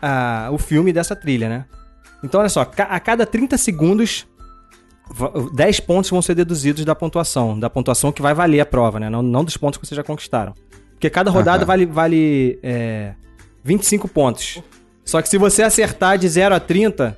a- 0.02 0.48
o 0.52 0.58
filme 0.58 0.92
dessa 0.92 1.14
trilha, 1.14 1.48
né? 1.48 1.64
Então, 2.22 2.40
olha 2.40 2.48
só, 2.48 2.62
a 2.62 3.00
cada 3.00 3.24
30 3.24 3.56
segundos, 3.56 4.26
va- 5.08 5.32
10 5.54 5.78
pontos 5.80 6.10
vão 6.10 6.20
ser 6.20 6.34
deduzidos 6.34 6.84
da 6.84 6.94
pontuação, 6.94 7.58
da 7.58 7.70
pontuação 7.70 8.10
que 8.10 8.20
vai 8.20 8.34
valer 8.34 8.60
a 8.60 8.66
prova, 8.66 8.98
né? 8.98 9.08
Não, 9.08 9.22
não 9.22 9.44
dos 9.44 9.56
pontos 9.56 9.78
que 9.78 9.86
vocês 9.86 9.96
já 9.96 10.02
conquistaram. 10.02 10.52
Porque 10.94 11.08
cada 11.08 11.30
rodada 11.30 11.64
vale, 11.64 11.86
vale 11.86 12.58
é, 12.60 13.14
25 13.62 14.08
pontos. 14.08 14.60
Só 15.04 15.22
que 15.22 15.28
se 15.28 15.38
você 15.38 15.62
acertar 15.62 16.18
de 16.18 16.28
0 16.28 16.54
a 16.56 16.60
30, 16.60 17.16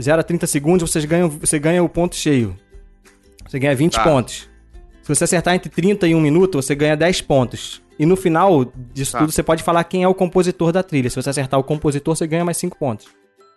0 0.00 0.20
a 0.20 0.22
30 0.22 0.46
segundos, 0.46 0.90
vocês 0.90 1.04
ganham, 1.06 1.30
você 1.30 1.58
ganha 1.58 1.82
o 1.82 1.88
ponto 1.88 2.14
cheio. 2.14 2.54
Você 3.48 3.58
ganha 3.58 3.74
20 3.74 3.94
Tá. 3.94 4.04
pontos. 4.04 4.48
Se 5.02 5.08
você 5.14 5.24
acertar 5.24 5.54
entre 5.54 5.68
30 5.68 6.06
e 6.06 6.14
1 6.14 6.20
minuto, 6.20 6.62
você 6.62 6.74
ganha 6.74 6.96
10 6.96 7.20
pontos. 7.22 7.82
E 7.98 8.06
no 8.06 8.16
final 8.16 8.64
disso 8.94 9.12
Tá. 9.12 9.18
tudo, 9.18 9.32
você 9.32 9.42
pode 9.42 9.62
falar 9.62 9.84
quem 9.84 10.02
é 10.04 10.08
o 10.08 10.14
compositor 10.14 10.72
da 10.72 10.82
trilha. 10.82 11.10
Se 11.10 11.16
você 11.16 11.30
acertar 11.30 11.58
o 11.58 11.64
compositor, 11.64 12.14
você 12.16 12.26
ganha 12.26 12.44
mais 12.44 12.56
5 12.56 12.76
pontos. 12.78 13.06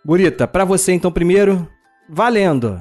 Burita, 0.04 0.46
pra 0.46 0.64
você 0.64 0.92
então 0.92 1.10
primeiro, 1.10 1.68
valendo. 2.08 2.80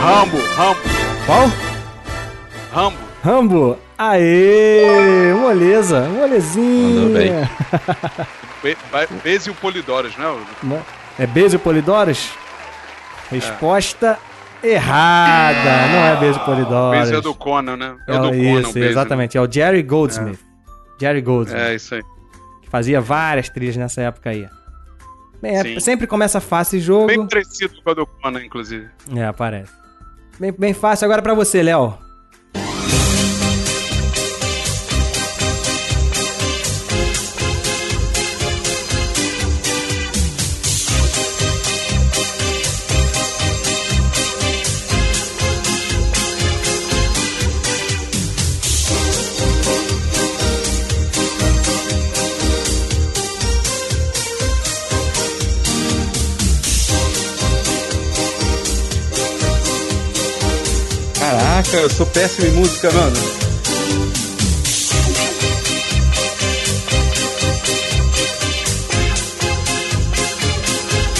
Rambo, 0.00 0.38
Rambo, 0.56 0.80
Qual? 1.26 1.52
Rambo. 2.72 2.96
Rambo. 3.22 3.78
Aê! 3.96 5.32
Moleza, 5.34 6.08
molezinha. 6.08 7.00
Mandou 7.00 7.12
bem. 7.14 7.32
Be 8.62 8.76
Be- 8.90 9.20
Beze 9.22 9.48
e 9.48 9.52
o 9.52 9.54
Polidoros, 9.54 10.16
né? 10.16 10.24
Mo- 10.62 10.82
É 11.22 11.26
Beijo 11.26 11.58
Polidoros? 11.58 12.30
Resposta 13.30 14.18
errada. 14.62 15.86
Não 15.92 16.04
é 16.04 16.16
Beijo 16.20 16.40
Polidoros. 16.40 16.98
Beze 17.00 17.14
é 17.14 17.20
do 17.20 17.34
Conan, 17.34 17.76
né? 17.76 17.96
É, 18.08 18.12
É, 18.14 18.18
o 18.18 18.22
do 18.22 18.28
Conan, 18.28 18.36
isso, 18.60 18.72
Beze, 18.72 18.80
né? 18.80 18.86
exatamente. 18.86 19.38
É 19.38 19.40
o 19.40 19.50
Jerry 19.50 19.82
Goldsmith. 19.82 20.40
Jerry 21.00 21.20
Goldsmith. 21.20 21.60
É, 21.60 21.74
isso 21.74 21.94
aí. 21.94 22.02
Que 22.62 22.68
fazia 22.68 23.00
várias 23.00 23.48
trilhas 23.48 23.76
nessa 23.76 24.02
época 24.02 24.30
aí. 24.30 24.48
Bem, 25.40 25.56
é- 25.76 25.80
sempre 25.80 26.06
começa 26.06 26.40
fácil 26.40 26.78
o 26.78 26.82
jogo. 26.82 27.06
Bem 27.06 27.26
parecido 27.26 27.74
com 27.82 27.90
a 27.90 27.94
do 27.94 28.06
Conan, 28.06 28.44
inclusive. 28.44 28.88
É, 29.16 29.24
aparece. 29.24 29.72
Bem, 30.38 30.52
bem 30.56 30.74
fácil 30.74 31.04
agora 31.04 31.22
pra 31.22 31.34
você, 31.34 31.62
Léo. 31.62 31.96
Eu 61.82 61.90
sou 61.90 62.06
péssimo 62.06 62.46
em 62.46 62.50
música, 62.52 62.88
mano. 62.92 63.16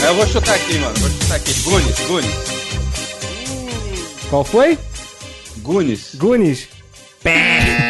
É, 0.04 0.08
Eu 0.08 0.14
vou 0.14 0.26
chutar 0.26 0.54
aqui, 0.54 0.78
mano. 0.78 0.94
Vou 0.98 1.10
chutar 1.10 1.36
aqui. 1.36 1.52
Gunis, 1.62 2.00
Gunis. 2.06 2.34
Qual 4.30 4.44
foi? 4.44 4.78
Gunis. 6.14 6.68
Pé. 7.24 7.38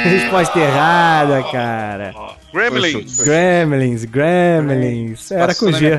Resposta 0.08 0.58
errada, 0.58 1.42
cara. 1.52 2.14
Gremlins. 2.54 3.20
Gremlins, 3.20 4.04
Gremlins. 4.06 5.30
Era 5.30 5.54
com 5.54 5.70
G. 5.70 5.90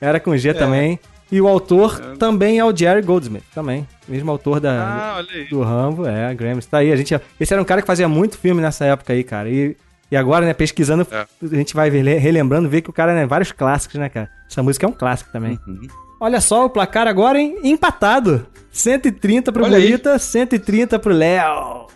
Era 0.00 0.18
com 0.18 0.36
G 0.36 0.54
também. 0.54 0.98
E 1.30 1.40
o 1.40 1.46
autor 1.46 2.00
também 2.18 2.58
é 2.58 2.64
o 2.64 2.76
Jerry 2.76 3.02
Goldsmith, 3.02 3.44
também. 3.54 3.86
Mesmo 4.06 4.30
autor 4.30 4.60
da, 4.60 5.16
Ah, 5.18 5.22
do 5.48 5.62
Rambo, 5.62 6.06
é, 6.06 6.34
Gremlins. 6.34 6.66
Tá 6.66 6.78
aí, 6.78 6.92
a 6.92 6.96
gente, 6.96 7.18
esse 7.40 7.52
era 7.52 7.60
um 7.62 7.64
cara 7.64 7.80
que 7.80 7.86
fazia 7.86 8.06
muito 8.08 8.36
filme 8.36 8.60
nessa 8.60 8.84
época 8.84 9.12
aí, 9.14 9.24
cara. 9.24 9.48
E, 9.48 9.76
e 10.10 10.16
agora, 10.16 10.44
né, 10.44 10.52
pesquisando, 10.52 11.06
É. 11.10 11.26
a 11.42 11.56
gente 11.56 11.74
vai 11.74 11.88
relembrando, 11.90 12.68
ver 12.68 12.82
que 12.82 12.90
o 12.90 12.92
cara, 12.92 13.14
né, 13.14 13.24
vários 13.26 13.50
clássicos, 13.52 13.98
né, 13.98 14.08
cara. 14.10 14.28
Essa 14.50 14.62
música 14.62 14.84
é 14.84 14.88
um 14.88 14.92
clássico 14.92 15.30
também. 15.32 15.58
Uhum. 15.66 15.88
Olha 16.20 16.40
só 16.40 16.64
o 16.66 16.70
placar 16.70 17.06
agora, 17.08 17.38
hein? 17.40 17.58
Empatado. 17.64 18.46
130 18.70 19.50
pro 19.52 19.64
Olha 19.64 19.76
aí. 19.78 19.84
Burita, 19.88 20.18
130 20.18 20.98
pro 20.98 21.12
Léo. 21.12 21.86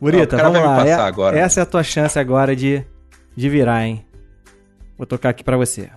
Burita, 0.00 0.34
o 0.36 0.38
cara 0.38 0.50
vamos 0.50 0.66
lá. 0.66 0.86
É- 0.86 0.92
agora. 0.94 1.38
Essa 1.38 1.60
é 1.60 1.62
a 1.62 1.66
tua 1.66 1.82
chance 1.82 2.18
agora 2.18 2.54
de, 2.56 2.82
de 3.36 3.48
virar, 3.48 3.84
hein? 3.84 4.04
Vou 4.96 5.06
tocar 5.06 5.28
aqui 5.30 5.42
pra 5.44 5.56
você. 5.56 5.90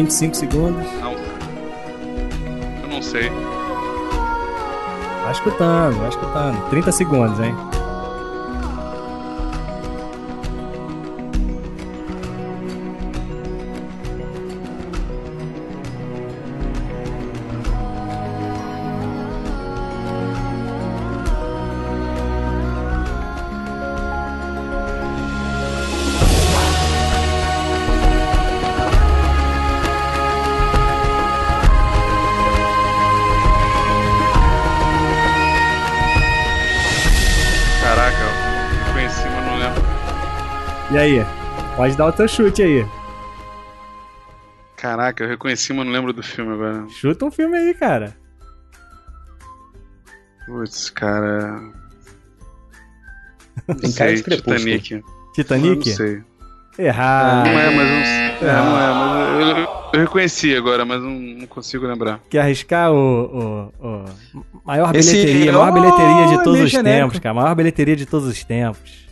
Vinte 0.00 0.12
e 0.12 0.14
cinco 0.14 0.34
segundos. 0.34 0.86
Não. 0.98 1.12
Eu 2.82 2.88
não 2.88 3.02
sei. 3.02 3.28
Vai 5.22 5.32
escutando, 5.32 5.98
vai 5.98 6.08
escutando. 6.08 6.70
30 6.70 6.90
segundos, 6.90 7.38
hein? 7.38 7.54
E 40.92 40.98
aí? 40.98 41.24
Pode 41.76 41.96
dar 41.96 42.06
o 42.08 42.12
teu 42.12 42.26
chute 42.28 42.62
aí. 42.62 42.86
Caraca, 44.76 45.22
eu 45.24 45.28
reconheci, 45.28 45.72
mas 45.72 45.86
não 45.86 45.92
lembro 45.92 46.12
do 46.12 46.22
filme 46.22 46.52
agora. 46.52 46.86
Chuta 46.88 47.24
um 47.26 47.30
filme 47.30 47.56
aí, 47.56 47.74
cara. 47.74 48.16
Putz, 50.46 50.90
cara. 50.90 51.60
Não 53.68 53.74
Tem 53.76 53.92
cara 53.92 54.14
de. 54.16 54.22
Titanic. 54.22 55.02
Titanic? 55.34 55.88
Não 55.90 55.96
sei. 55.96 56.22
Errado. 56.78 57.46
Não 57.46 57.58
é, 57.58 57.76
mas 57.76 57.88
eu 57.88 57.94
não 57.94 58.04
sei. 58.04 58.48
É, 58.48 58.52
não 58.52 58.80
é, 58.80 58.94
mas 58.94 59.40
eu, 59.48 59.56
eu- 59.58 59.68
eu 59.92 60.00
reconheci 60.00 60.56
agora, 60.56 60.84
mas 60.84 61.00
não, 61.02 61.10
não 61.10 61.46
consigo 61.46 61.86
lembrar. 61.86 62.20
Quer 62.30 62.40
arriscar 62.40 62.90
o, 62.90 63.70
o- 63.78 63.86
o 63.86 64.04
maior 64.64 64.94
Esse- 64.96 65.12
bilheteria, 65.12 65.52
maior 65.52 65.68
Oh, 65.68 65.72
bilheteria 65.72 66.26
de 66.28 66.34
é 66.34 66.36
todos 66.38 66.52
meio 66.54 66.64
os 66.64 66.70
genérico. 66.70 67.06
tempos, 67.08 67.18
cara. 67.20 67.34
Maior 67.34 67.54
bilheteria 67.54 67.94
de 67.96 68.06
todos 68.06 68.26
os 68.28 68.42
tempos. 68.42 69.09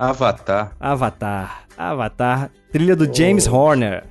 Avatar. 0.00 0.72
Avatar. 0.80 1.64
Avatar. 1.76 2.50
Trilha 2.72 2.96
do 2.96 3.12
James 3.12 3.46
Horner. 3.46 4.04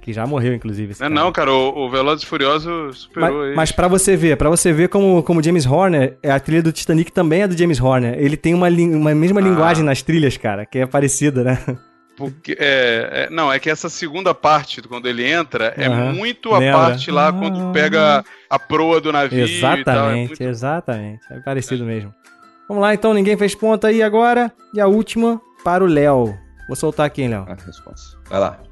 Que 0.00 0.12
já 0.12 0.26
morreu, 0.26 0.52
inclusive. 0.52 0.90
esse 0.92 1.00
Não, 1.00 1.06
é 1.06 1.10
cara. 1.10 1.24
não, 1.24 1.32
cara, 1.32 1.52
o, 1.52 1.86
o 1.86 1.88
Velozes 1.90 2.24
e 2.24 2.26
Furiosos 2.26 3.02
superou 3.02 3.30
Mas, 3.38 3.46
ele. 3.46 3.54
mas 3.56 3.70
pra 3.72 3.86
você 3.86 4.16
ver, 4.16 4.36
pra 4.36 4.50
você 4.50 4.72
ver 4.72 4.88
como, 4.88 5.22
como 5.22 5.40
James 5.40 5.64
Horner, 5.64 6.18
é, 6.20 6.32
a 6.32 6.40
trilha 6.40 6.60
do 6.60 6.72
Titanic 6.72 7.12
também 7.12 7.42
é 7.42 7.46
do 7.48 7.56
James 7.56 7.80
Horner. 7.80 8.16
Ele 8.18 8.36
tem 8.36 8.52
uma, 8.52 8.68
uma 8.68 9.14
mesma 9.14 9.40
Ah. 9.40 9.44
linguagem 9.44 9.84
nas 9.84 10.02
trilhas, 10.02 10.36
cara, 10.36 10.66
que 10.66 10.78
é 10.80 10.86
parecida, 10.86 11.44
né? 11.44 11.58
Porque, 12.16 12.56
é, 12.58 13.26
é- 13.28 13.30
não, 13.30 13.50
é 13.52 13.60
que 13.60 13.70
essa 13.70 13.88
segunda 13.88 14.34
parte, 14.34 14.82
quando 14.82 15.06
ele 15.08 15.24
entra, 15.24 15.72
é 15.76 15.86
Aham. 15.86 16.12
muito 16.14 16.52
a 16.52 16.58
Lembra? 16.58 16.78
parte 16.80 17.10
lá 17.10 17.32
quando 17.32 17.72
pega 17.72 18.24
a 18.50 18.58
proa 18.58 19.00
do 19.00 19.12
navio 19.12 19.46
e 19.46 19.60
tal. 19.60 19.70
É 19.70 19.74
Exatamente, 19.80 20.28
muito- 20.28 20.42
exatamente. 20.42 21.20
É 21.30 21.40
parecido 21.40 21.84
mesmo. 21.84 22.12
Vamos 22.72 22.84
lá, 22.84 22.94
então, 22.94 23.12
ninguém 23.12 23.36
fez 23.36 23.54
ponto 23.54 23.86
aí 23.86 24.02
agora. 24.02 24.50
E 24.72 24.80
a 24.80 24.86
última 24.86 25.38
para 25.62 25.84
o 25.84 25.86
Léo. 25.86 26.34
Vou 26.66 26.74
soltar 26.74 27.04
aqui, 27.04 27.28
Léo. 27.28 27.44
A 27.46 27.52
resposta. 27.52 28.18
Vai 28.30 28.40
lá. 28.40 28.71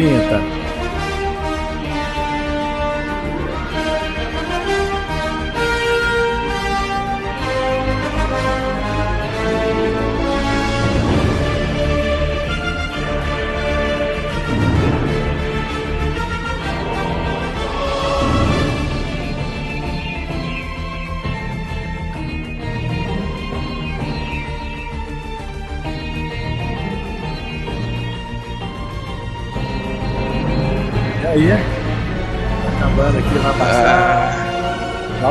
30. 0.00 0.49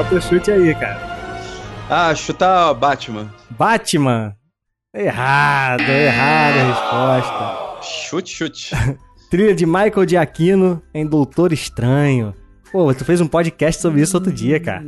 Teu 0.10 0.20
chute 0.20 0.52
aí, 0.52 0.74
cara. 0.74 1.00
Ah, 1.88 2.14
chutar 2.16 2.74
Batman. 2.74 3.32
Batman. 3.52 4.36
Errado, 4.94 5.82
errada 5.82 6.60
a 6.62 7.18
resposta. 7.20 7.84
Chute, 7.84 8.36
chute. 8.36 8.76
Trilha 9.30 9.54
de 9.54 9.68
Michael 9.68 10.06
de 10.08 10.18
Aquino 10.18 10.82
em 10.92 11.06
Doutor 11.06 11.54
Estranho. 11.54 12.34
Pô, 12.72 12.92
tu 12.94 13.06
fez 13.06 13.22
um 13.22 13.28
podcast 13.28 13.82
sobre 13.82 14.02
isso 14.02 14.18
outro 14.18 14.32
dia, 14.32 14.60
cara. 14.60 14.84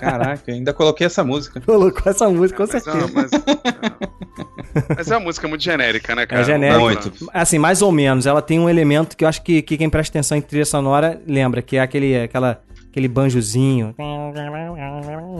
Caraca, 0.00 0.52
ainda 0.52 0.72
coloquei 0.72 1.06
essa 1.06 1.24
música. 1.24 1.60
Colocou 1.66 2.10
essa 2.10 2.28
música, 2.28 2.64
com 2.64 2.72
Mas 2.72 2.86
é, 2.86 2.90
certeza. 2.90 3.12
mas, 3.14 3.30
mas 4.96 5.10
é 5.10 5.16
uma 5.16 5.24
música 5.24 5.48
muito 5.48 5.62
genérica, 5.62 6.14
né, 6.14 6.26
cara? 6.26 6.42
É 6.42 6.44
genérico. 6.44 6.80
Muito. 6.80 7.12
Assim, 7.32 7.58
mais 7.58 7.82
ou 7.82 7.90
menos. 7.90 8.26
Ela 8.26 8.42
tem 8.42 8.58
um 8.60 8.68
elemento 8.68 9.16
que 9.16 9.24
eu 9.24 9.28
acho 9.28 9.42
que, 9.42 9.62
que 9.62 9.76
quem 9.76 9.90
presta 9.90 10.18
atenção 10.18 10.38
em 10.38 10.40
trilha 10.40 10.64
sonora 10.64 11.20
lembra, 11.26 11.62
que 11.62 11.76
é 11.76 11.80
aquele, 11.80 12.22
aquela, 12.22 12.60
aquele 12.96 13.08
banjozinho. 13.08 13.94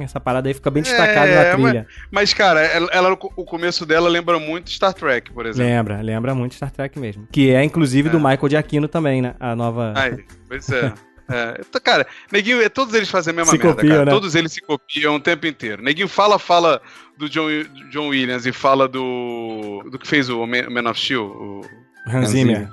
Essa 0.02 0.20
parada 0.20 0.48
aí 0.48 0.54
fica 0.54 0.70
bem 0.70 0.82
destacada 0.82 1.26
É, 1.26 1.50
na 1.50 1.54
trilha. 1.56 1.86
Mas, 2.10 2.34
cara, 2.34 2.60
ela, 2.60 2.88
ela- 2.92 3.12
o 3.12 3.44
começo 3.44 3.86
dela 3.86 4.10
lembra 4.10 4.38
muito 4.38 4.70
Star 4.70 4.92
Trek, 4.92 5.32
por 5.32 5.46
exemplo. 5.46 5.72
Lembra, 5.72 6.02
lembra 6.02 6.34
muito 6.34 6.54
Star 6.54 6.70
Trek 6.70 6.98
mesmo. 6.98 7.26
Que 7.32 7.50
é, 7.50 7.64
inclusive, 7.64 8.10
do 8.10 8.18
Michael 8.20 8.48
de 8.48 8.56
Aquino 8.58 8.88
também, 8.88 9.22
né? 9.22 9.34
A 9.40 9.56
nova... 9.56 9.94
Aí, 9.96 10.22
pois 10.46 10.68
é. 10.68 10.92
É, 11.28 11.80
cara, 11.80 12.06
Neguinho, 12.30 12.62
é, 12.62 12.68
todos 12.68 12.94
eles 12.94 13.10
fazem 13.10 13.32
a 13.32 13.36
mesma 13.36 13.50
Se 13.50 13.58
merda, 13.58 13.74
copiam, 13.74 14.04
né? 14.04 14.10
Todos 14.12 14.34
eles 14.36 14.52
se 14.52 14.60
copiam 14.60 15.16
o 15.16 15.20
tempo 15.20 15.44
inteiro. 15.46 15.82
Neguinho 15.82 16.06
fala, 16.06 16.38
fala 16.38 16.80
do 17.18 17.28
John, 17.28 17.48
John 17.90 18.08
Williams 18.10 18.46
e 18.46 18.52
fala 18.52 18.86
do. 18.86 19.82
do 19.90 19.98
que 19.98 20.06
fez 20.06 20.28
o 20.28 20.46
Man 20.46 20.70
Man 20.70 20.88
of 20.88 21.00
Steel, 21.00 21.24
o 21.24 21.62
Hans 22.06 22.28
Zimmer. 22.28 22.68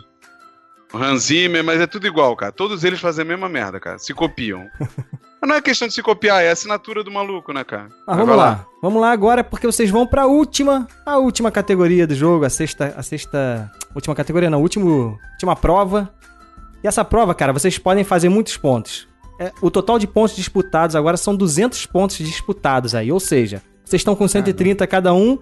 Hans 0.93 1.23
Zimmer, 1.23 1.63
mas 1.63 1.81
é 1.81 1.87
tudo 1.87 2.05
igual, 2.05 2.35
cara. 2.35 2.51
Todos 2.51 2.83
eles 2.83 2.99
fazem 2.99 3.23
a 3.23 3.27
mesma 3.27 3.49
merda, 3.49 3.79
cara. 3.79 3.97
Se 3.97 4.13
copiam. 4.13 4.67
mas 5.41 5.49
não 5.49 5.55
é 5.55 5.61
questão 5.61 5.87
de 5.87 5.93
se 5.93 6.01
copiar, 6.01 6.43
é 6.43 6.49
a 6.49 6.53
assinatura 6.53 7.03
do 7.03 7.11
maluco, 7.11 7.51
né, 7.51 7.63
cara? 7.63 7.89
Mas 8.07 8.17
vamos 8.17 8.35
vai 8.35 8.37
lá. 8.37 8.65
Vamos 8.81 9.01
lá 9.01 9.11
agora, 9.11 9.43
porque 9.43 9.65
vocês 9.65 9.89
vão 9.89 10.05
pra 10.05 10.27
última, 10.27 10.87
a 11.05 11.17
última 11.17 11.51
categoria 11.51 12.05
do 12.05 12.15
jogo, 12.15 12.45
a 12.45 12.49
sexta, 12.49 12.93
a 12.95 13.03
sexta, 13.03 13.71
última 13.95 14.13
categoria, 14.13 14.49
não, 14.49 14.61
último, 14.61 15.19
última 15.33 15.55
prova. 15.55 16.13
E 16.83 16.87
essa 16.87 17.03
prova, 17.03 17.33
cara, 17.33 17.51
vocês 17.51 17.77
podem 17.77 18.03
fazer 18.03 18.29
muitos 18.29 18.57
pontos. 18.57 19.07
É, 19.39 19.51
o 19.61 19.71
total 19.71 19.97
de 19.97 20.05
pontos 20.05 20.35
disputados 20.35 20.95
agora 20.95 21.17
são 21.17 21.35
200 21.35 21.85
pontos 21.87 22.17
disputados 22.17 22.93
aí, 22.93 23.11
ou 23.11 23.19
seja, 23.19 23.63
vocês 23.83 23.99
estão 23.99 24.15
com 24.15 24.27
130 24.27 24.85
cada 24.87 25.13
um. 25.13 25.39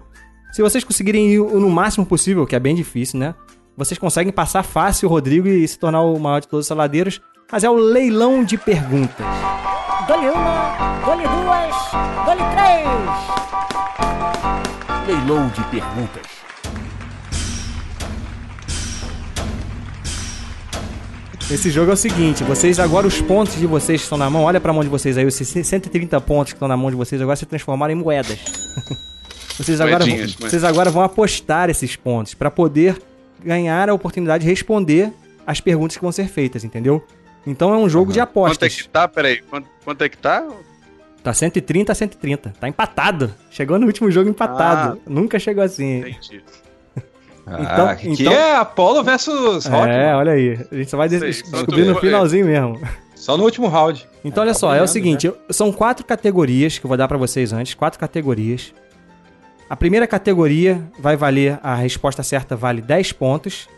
Se 0.52 0.62
vocês 0.62 0.84
conseguirem 0.84 1.32
ir 1.32 1.38
no 1.38 1.70
máximo 1.70 2.04
possível, 2.04 2.46
que 2.46 2.56
é 2.56 2.60
bem 2.60 2.74
difícil, 2.74 3.18
né? 3.18 3.34
Vocês 3.76 3.98
conseguem 3.98 4.32
passar 4.32 4.62
fácil 4.62 5.08
o 5.08 5.10
Rodrigo 5.10 5.48
e 5.48 5.66
se 5.66 5.78
tornar 5.78 6.02
o 6.02 6.18
maior 6.18 6.40
de 6.40 6.48
todos 6.48 6.64
os 6.64 6.68
saladeiros. 6.68 7.20
Mas 7.50 7.64
é 7.64 7.70
o 7.70 7.74
leilão 7.74 8.44
de 8.44 8.56
perguntas. 8.56 9.26
Dole 10.06 10.30
uma, 10.30 11.00
dole 11.04 11.22
duas, 11.22 11.74
dole 12.26 12.42
três. 12.54 12.88
Leilão 15.06 15.48
de 15.48 15.62
perguntas. 15.64 16.22
Esse 21.50 21.70
jogo 21.70 21.90
é 21.90 21.94
o 21.94 21.96
seguinte, 21.96 22.42
vocês 22.44 22.80
agora 22.80 23.06
os 23.06 23.20
pontos 23.20 23.56
de 23.58 23.66
vocês 23.66 24.00
que 24.00 24.04
estão 24.04 24.16
na 24.16 24.30
mão, 24.30 24.44
olha 24.44 24.58
pra 24.60 24.72
mão 24.72 24.82
de 24.82 24.88
vocês 24.88 25.18
aí, 25.18 25.26
os 25.26 25.34
130 25.34 26.18
pontos 26.22 26.52
que 26.52 26.56
estão 26.56 26.66
na 26.68 26.76
mão 26.78 26.88
de 26.90 26.96
vocês 26.96 27.20
agora 27.20 27.36
se 27.36 27.44
transformaram 27.44 27.92
em 27.92 27.96
moedas. 27.96 28.38
vocês, 29.58 29.78
agora, 29.80 29.98
vão- 29.98 30.06
Moedinhas, 30.08 30.30
moedinhas. 30.30 30.50
vocês 30.50 30.64
agora 30.64 30.90
vão 30.90 31.02
apostar 31.02 31.68
esses 31.68 31.94
pontos 31.94 32.32
pra 32.32 32.50
poder 32.50 32.96
ganhar 33.44 33.88
a 33.88 33.94
oportunidade 33.94 34.44
de 34.44 34.50
responder 34.50 35.12
as 35.46 35.60
perguntas 35.60 35.96
que 35.96 36.02
vão 36.02 36.12
ser 36.12 36.28
feitas, 36.28 36.64
entendeu? 36.64 37.04
Então 37.46 37.72
é 37.74 37.76
um 37.76 37.88
jogo 37.88 38.12
de 38.12 38.18
Quanto 38.20 38.28
é 38.28 38.30
apostas. 38.30 38.82
que 38.82 38.88
tá? 38.88 39.08
Peraí, 39.08 39.40
quanto, 39.42 39.68
quanto 39.84 40.02
é 40.02 40.08
que 40.08 40.16
tá? 40.16 40.46
Tá 41.22 41.32
130 41.32 41.92
a 41.92 41.94
130, 41.94 42.52
tá 42.60 42.68
empatado. 42.68 43.32
Chegou 43.50 43.78
no 43.78 43.86
último 43.86 44.10
jogo 44.10 44.28
empatado. 44.30 45.00
Nunca 45.06 45.38
chegou 45.38 45.62
assim. 45.62 45.98
Entendi. 46.00 46.42
Então- 47.44 47.86
Ah, 47.86 47.90
aqui 47.90 48.08
então- 48.08 48.32
é 48.32 48.56
Apollo 48.56 49.02
versus 49.02 49.66
Rock. 49.66 49.88
É, 49.88 50.06
mano. 50.06 50.18
olha 50.18 50.32
aí. 50.32 50.58
A 50.70 50.74
gente 50.76 50.90
só 50.90 50.96
vai 50.96 51.08
des- 51.08 51.18
Sei, 51.20 51.32
só 51.32 51.56
descobrir 51.56 51.84
no 51.84 51.94
tu- 51.94 52.00
finalzinho 52.00 52.46
mesmo. 52.46 52.80
Só 53.16 53.36
no 53.36 53.44
último 53.44 53.66
round. 53.68 54.06
Então, 54.24 54.42
olha 54.42 54.52
tá 54.52 54.58
só, 54.58 54.74
é 54.74 54.82
o 54.82 54.86
seguinte, 54.86 55.26
eu- 55.26 55.36
são 55.50 55.72
quatro 55.72 56.04
categorias 56.06 56.78
que 56.78 56.84
eu 56.86 56.88
vou 56.88 56.96
dar 56.96 57.06
pra 57.08 57.18
vocês 57.18 57.52
antes, 57.52 57.74
quatro 57.74 57.98
categorias. 57.98 58.72
A 59.68 59.76
primeira 59.76 60.06
categoria 60.06 60.82
vai 60.98 61.16
valer, 61.16 61.58
a 61.62 61.74
resposta 61.74 62.22
certa 62.22 62.54
vale 62.54 62.82
10 62.82 63.12
pontos. 63.12 63.68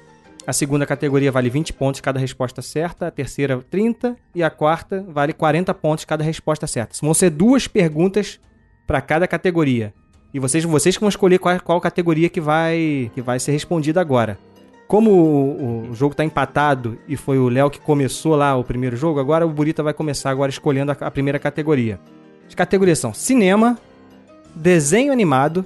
A 0.46 0.52
segunda 0.52 0.84
categoria 0.84 1.32
vale 1.32 1.48
20 1.48 1.72
pontos 1.72 2.00
cada 2.00 2.18
resposta 2.18 2.60
certa, 2.60 3.06
a 3.06 3.10
terceira 3.10 3.58
30 3.70 4.16
e 4.34 4.42
a 4.42 4.50
quarta 4.50 5.04
vale 5.08 5.32
40 5.32 5.72
pontos 5.74 6.04
cada 6.04 6.22
resposta 6.22 6.66
certa. 6.66 6.94
Vão 7.00 7.14
ser 7.14 7.30
duas 7.30 7.66
perguntas 7.66 8.40
pra 8.86 9.00
cada 9.00 9.26
categoria. 9.26 9.94
E 10.34 10.38
vocês, 10.40 10.64
vocês 10.64 10.96
que 10.96 11.00
vão 11.00 11.08
escolher 11.08 11.38
qual, 11.38 11.58
qual 11.60 11.80
categoria 11.80 12.28
que 12.28 12.40
vai, 12.40 13.10
que 13.14 13.22
vai 13.22 13.38
ser 13.38 13.52
respondida 13.52 14.00
agora. 14.00 14.36
Como 14.86 15.10
o, 15.12 15.90
o 15.90 15.94
jogo 15.94 16.14
tá 16.14 16.24
empatado 16.24 16.98
e 17.08 17.16
foi 17.16 17.38
o 17.38 17.48
Léo 17.48 17.70
que 17.70 17.80
começou 17.80 18.36
lá 18.36 18.54
o 18.56 18.64
primeiro 18.64 18.96
jogo, 18.96 19.20
agora 19.20 19.46
o 19.46 19.50
Burita 19.50 19.82
vai 19.82 19.94
começar 19.94 20.30
agora 20.30 20.50
escolhendo 20.50 20.92
a, 20.92 20.96
a 21.00 21.10
primeira 21.10 21.38
categoria. 21.38 21.98
As 22.46 22.54
categorias 22.54 22.98
são 22.98 23.14
cinema, 23.14 23.78
desenho 24.54 25.12
animado, 25.12 25.64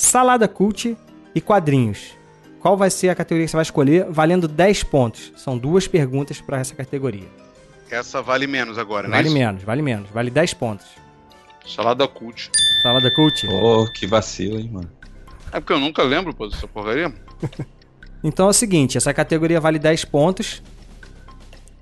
salada 0.00 0.48
cult 0.48 0.96
e 1.34 1.40
quadrinhos. 1.40 2.12
Qual 2.58 2.76
vai 2.76 2.90
ser 2.90 3.10
a 3.10 3.14
categoria 3.14 3.46
que 3.46 3.50
você 3.50 3.56
vai 3.56 3.62
escolher, 3.62 4.06
valendo 4.10 4.48
10 4.48 4.82
pontos? 4.84 5.32
São 5.36 5.56
duas 5.56 5.86
perguntas 5.86 6.40
para 6.40 6.58
essa 6.58 6.74
categoria. 6.74 7.28
Essa 7.90 8.22
vale 8.22 8.46
menos 8.46 8.78
agora, 8.78 9.08
né? 9.08 9.16
Vale 9.16 9.30
menos, 9.30 9.62
vale 9.62 9.82
menos, 9.82 10.10
vale 10.10 10.30
10 10.30 10.54
pontos. 10.54 10.86
Salada 11.66 12.06
cult. 12.08 12.50
Salada 12.82 13.10
cult. 13.14 13.46
Ô, 13.46 13.86
que 13.92 14.06
vacilo, 14.06 14.58
hein, 14.58 14.70
mano. 14.72 14.90
É 15.52 15.60
porque 15.60 15.72
eu 15.72 15.80
nunca 15.80 16.02
lembro, 16.02 16.34
pô, 16.34 16.48
dessa 16.48 16.66
porcaria. 16.66 17.12
Então 18.22 18.48
é 18.48 18.50
o 18.50 18.52
seguinte, 18.52 18.98
essa 18.98 19.14
categoria 19.14 19.58
vale 19.58 19.78
10 19.78 20.04
pontos. 20.04 20.62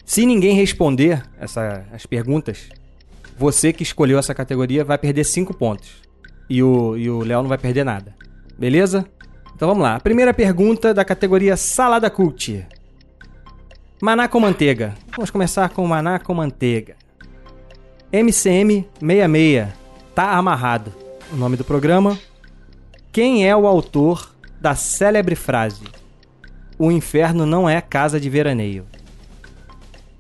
Se 0.04 0.24
ninguém 0.24 0.54
responder 0.54 1.20
essa, 1.36 1.84
as 1.92 2.06
perguntas, 2.06 2.68
você 3.36 3.72
que 3.72 3.82
escolheu 3.82 4.20
essa 4.20 4.32
categoria 4.32 4.84
vai 4.84 4.96
perder 4.96 5.24
5 5.24 5.52
pontos. 5.52 6.07
E 6.48 6.62
o 6.62 6.96
e 6.96 7.10
o 7.10 7.20
Léo 7.20 7.42
não 7.42 7.48
vai 7.48 7.58
perder 7.58 7.84
nada. 7.84 8.14
Beleza? 8.58 9.06
Então 9.54 9.68
vamos 9.68 9.82
lá. 9.82 9.96
A 9.96 10.00
primeira 10.00 10.32
pergunta 10.32 10.94
da 10.94 11.04
categoria 11.04 11.56
Salada 11.56 12.08
Cult. 12.10 12.66
Maná 14.00 14.28
com 14.28 14.40
manteiga. 14.40 14.94
Vamos 15.16 15.30
começar 15.30 15.68
com 15.70 15.86
maná 15.86 16.18
com 16.18 16.32
manteiga. 16.34 16.96
MCM 18.12 18.88
66. 19.00 19.68
Tá 20.14 20.32
amarrado. 20.32 20.92
O 21.32 21.36
nome 21.36 21.56
do 21.56 21.64
programa. 21.64 22.18
Quem 23.12 23.48
é 23.48 23.54
o 23.56 23.66
autor 23.66 24.34
da 24.60 24.74
célebre 24.74 25.34
frase? 25.34 25.98
o 26.78 26.92
inferno 26.92 27.44
não 27.44 27.68
é 27.68 27.80
casa 27.80 28.20
de 28.20 28.30
veraneio? 28.30 28.86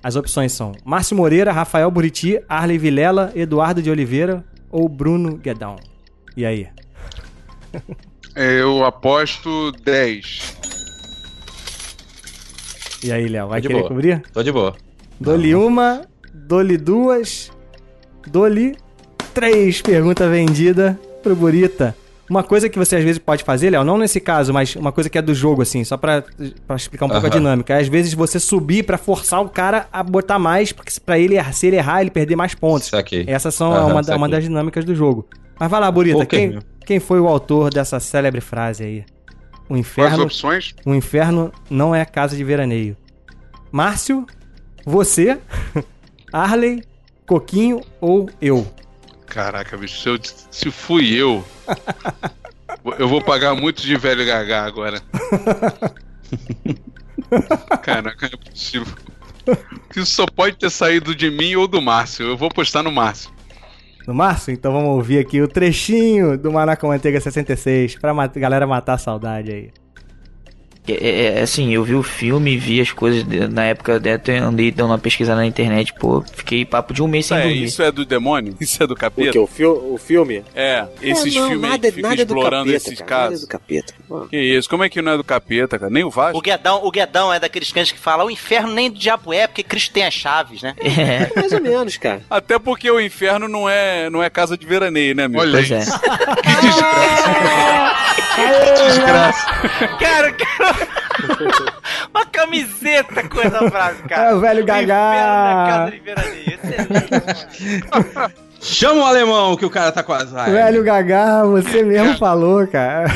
As 0.02 0.16
opções 0.16 0.52
são 0.52 0.72
Márcio 0.84 1.16
Moreira, 1.16 1.52
Rafael 1.52 1.90
Buriti, 1.90 2.40
Arley 2.48 2.78
Vilela, 2.78 3.32
Eduardo 3.34 3.80
de 3.80 3.90
Oliveira 3.90 4.44
ou 4.70 4.88
Bruno 4.88 5.36
Guedão. 5.36 5.76
E 6.36 6.44
aí? 6.44 6.68
Eu 8.36 8.84
aposto 8.84 9.72
10. 9.84 10.56
E 13.04 13.12
aí, 13.12 13.28
Léo, 13.28 13.48
vai 13.48 13.60
Tô 13.60 13.62
de 13.62 13.68
querer 13.68 13.78
boa. 13.80 13.88
cobrir? 13.88 14.22
Tô 14.32 14.42
de 14.42 14.52
boa. 14.52 14.74
Dole 15.20 15.54
uma, 15.54 16.02
dole 16.32 16.76
duas, 16.76 17.50
dole 18.26 18.76
três. 19.34 19.82
Pergunta 19.82 20.28
vendida 20.28 20.98
pro 21.22 21.34
Burita. 21.34 21.96
Uma 22.30 22.42
coisa 22.44 22.68
que 22.68 22.78
você 22.78 22.96
às 22.96 23.02
vezes 23.02 23.18
pode 23.18 23.42
fazer, 23.42 23.70
Léo, 23.70 23.82
não 23.84 23.96
nesse 23.96 24.20
caso, 24.20 24.52
mas 24.52 24.76
uma 24.76 24.92
coisa 24.92 25.08
que 25.08 25.16
é 25.16 25.22
do 25.22 25.34
jogo, 25.34 25.62
assim, 25.62 25.82
só 25.82 25.96
pra, 25.96 26.22
pra 26.66 26.76
explicar 26.76 27.06
um 27.06 27.08
pouco 27.08 27.26
a 27.26 27.30
dinâmica. 27.30 27.72
É, 27.74 27.80
às 27.80 27.88
vezes 27.88 28.12
você 28.12 28.38
subir 28.38 28.82
pra 28.84 28.98
forçar 28.98 29.40
o 29.40 29.48
cara 29.48 29.88
a 29.90 30.02
botar 30.02 30.38
mais, 30.38 30.70
porque 30.70 30.92
pra 31.04 31.18
ele, 31.18 31.36
errar- 31.36 31.52
se 31.52 31.66
ele 31.66 31.76
errar, 31.76 32.02
ele 32.02 32.10
perder 32.10 32.36
mais 32.36 32.54
pontos. 32.54 32.88
Saquei. 32.88 33.24
Essas 33.26 33.54
são 33.54 33.70
uma, 33.70 34.02
uma 34.16 34.28
das 34.28 34.44
dinâmicas 34.44 34.84
do 34.84 34.94
jogo. 34.94 35.26
Mas 35.58 35.70
vai 35.70 35.80
lá, 35.80 35.90
Burita, 35.90 36.18
Ok, 36.18 36.26
quem, 36.28 36.58
quem 36.86 37.00
foi 37.00 37.20
o 37.20 37.26
autor 37.26 37.72
dessa 37.72 37.98
célebre 37.98 38.40
frase 38.40 38.84
aí? 38.84 39.04
O 39.68 39.76
inferno, 39.76 40.24
opções? 40.24 40.74
o 40.86 40.94
inferno 40.94 41.52
não 41.68 41.94
é 41.94 42.04
casa 42.04 42.36
de 42.36 42.42
veraneio. 42.42 42.96
Márcio, 43.70 44.26
você, 44.84 45.38
Arley, 46.32 46.82
Coquinho 47.26 47.82
ou 48.00 48.30
eu? 48.40 48.66
Caraca, 49.26 49.76
bicho, 49.76 50.00
se, 50.00 50.08
eu, 50.08 50.18
se 50.50 50.70
fui 50.70 51.12
eu, 51.12 51.44
eu 52.98 53.06
vou 53.06 53.20
pagar 53.20 53.54
muito 53.54 53.82
de 53.82 53.94
velho 53.96 54.24
gaga 54.24 54.62
agora. 54.62 55.02
Caraca, 57.82 58.30
não 58.30 58.38
é 58.40 58.50
possível. 58.50 58.94
Isso 59.94 60.14
só 60.14 60.26
pode 60.26 60.56
ter 60.56 60.70
saído 60.70 61.14
de 61.14 61.30
mim 61.30 61.56
ou 61.56 61.68
do 61.68 61.82
Márcio. 61.82 62.26
Eu 62.26 62.36
vou 62.36 62.48
postar 62.48 62.82
no 62.82 62.92
Márcio. 62.92 63.30
No 64.08 64.14
Márcio? 64.14 64.54
Então 64.54 64.72
vamos 64.72 64.88
ouvir 64.88 65.18
aqui 65.18 65.42
o 65.42 65.46
trechinho 65.46 66.38
do 66.38 66.50
com 66.78 66.86
Manteiga 66.88 67.20
66 67.20 67.96
pra 67.96 68.14
galera 68.28 68.66
matar 68.66 68.94
a 68.94 68.98
saudade 68.98 69.52
aí. 69.52 69.70
É, 70.92 71.38
é, 71.38 71.42
assim, 71.42 71.72
eu 71.72 71.82
vi 71.84 71.94
o 71.94 72.02
filme, 72.02 72.56
vi 72.56 72.80
as 72.80 72.90
coisas 72.92 73.22
de- 73.24 73.48
na 73.48 73.64
época, 73.64 73.96
até 74.14 74.38
andei 74.38 74.70
dando 74.70 74.90
uma 74.90 74.98
pesquisada 74.98 75.40
na 75.40 75.46
internet, 75.46 75.92
pô, 75.94 76.22
fiquei 76.34 76.64
papo 76.64 76.92
de 76.94 77.02
um 77.02 77.08
mês 77.08 77.26
sem 77.26 77.36
É, 77.36 77.42
dormir. 77.42 77.64
isso 77.64 77.82
é 77.82 77.90
do 77.92 78.04
demônio? 78.04 78.54
Isso 78.60 78.82
é 78.82 78.86
do 78.86 78.94
capeta? 78.94 79.28
O 79.30 79.32
que? 79.32 79.38
O, 79.38 79.46
fil 79.46 79.92
o 79.94 79.98
filme? 79.98 80.42
É, 80.54 80.86
esses 81.02 81.34
não, 81.34 81.48
filmes 81.48 81.64
aí 81.64 81.70
nada- 81.70 81.92
que 81.92 82.02
nada 82.02 82.14
é 82.14 82.24
do 82.24 82.34
explorando 82.34 82.64
capeta, 82.72 82.76
esses 82.88 82.98
cara, 83.00 83.10
nada 83.10 83.24
é 83.24 83.28
casos. 83.30 83.40
do 83.40 83.48
capeta. 83.48 83.94
Mano. 84.08 84.28
Que 84.28 84.36
isso? 84.38 84.68
Como 84.68 84.84
é 84.84 84.88
que 84.88 85.02
não 85.02 85.12
é 85.12 85.16
do 85.16 85.24
capeta, 85.24 85.78
cara? 85.78 85.90
Nem 85.90 86.04
o 86.04 86.10
Vasco? 86.10 86.38
O 86.38 86.40
Guedão, 86.40 86.84
o 86.84 86.90
Guedão 86.90 87.32
é 87.32 87.38
daqueles 87.40 87.70
cães 87.72 87.90
que 87.92 87.98
falam 87.98 88.26
o 88.26 88.30
inferno 88.30 88.72
nem 88.72 88.90
do 88.90 88.98
diabo 88.98 89.32
é, 89.32 89.46
porque 89.46 89.62
Cristo 89.62 89.92
tem 89.92 90.04
as 90.04 90.14
chaves, 90.14 90.62
né? 90.62 90.74
É. 90.80 91.30
Mais 91.38 91.52
ou 91.52 91.60
menos, 91.60 91.96
cara. 91.96 92.22
Até 92.30 92.58
porque 92.58 92.90
o 92.90 93.00
inferno 93.00 93.48
não 93.48 93.68
é, 93.68 94.08
não 94.10 94.22
é 94.22 94.28
casa 94.30 94.56
de 94.56 94.66
veraneio, 94.66 95.14
né, 95.14 95.28
meu? 95.28 95.40
Olha 95.40 95.52
Pois 95.52 95.70
é. 95.70 95.78
Desgraça. 96.60 98.27
Cara, 99.98 100.32
cara. 100.32 100.88
Uma 102.14 102.26
camiseta 102.26 103.28
com 103.28 103.40
essa 103.40 103.70
frase, 103.70 104.02
cara. 104.04 104.30
É 104.30 104.34
o 104.34 104.40
velho 104.40 104.60
é 104.60 104.62
Gagá. 104.62 105.90
de 105.90 105.98
veraneio. 106.00 106.58
Chama 108.60 109.02
o 109.02 109.04
alemão 109.04 109.56
que 109.56 109.64
o 109.64 109.70
cara 109.70 109.92
tá 109.92 110.02
com 110.02 110.12
azar. 110.12 110.50
Velho 110.50 110.82
Gagá, 110.84 111.44
você 111.44 111.82
mesmo 111.82 112.16
falou, 112.18 112.66
cara. 112.66 113.06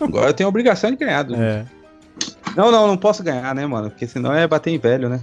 Agora 0.00 0.28
eu 0.30 0.34
tenho 0.34 0.46
a 0.48 0.50
obrigação 0.50 0.90
de 0.90 0.96
ganhar. 0.96 1.22
Du. 1.22 1.34
É. 1.34 1.64
Não, 2.56 2.70
não, 2.70 2.86
não 2.86 2.96
posso 2.96 3.22
ganhar, 3.24 3.52
né, 3.54 3.66
mano? 3.66 3.90
Porque 3.90 4.06
senão 4.06 4.32
é 4.32 4.46
bater 4.46 4.70
em 4.70 4.78
velho, 4.78 5.08
né? 5.08 5.20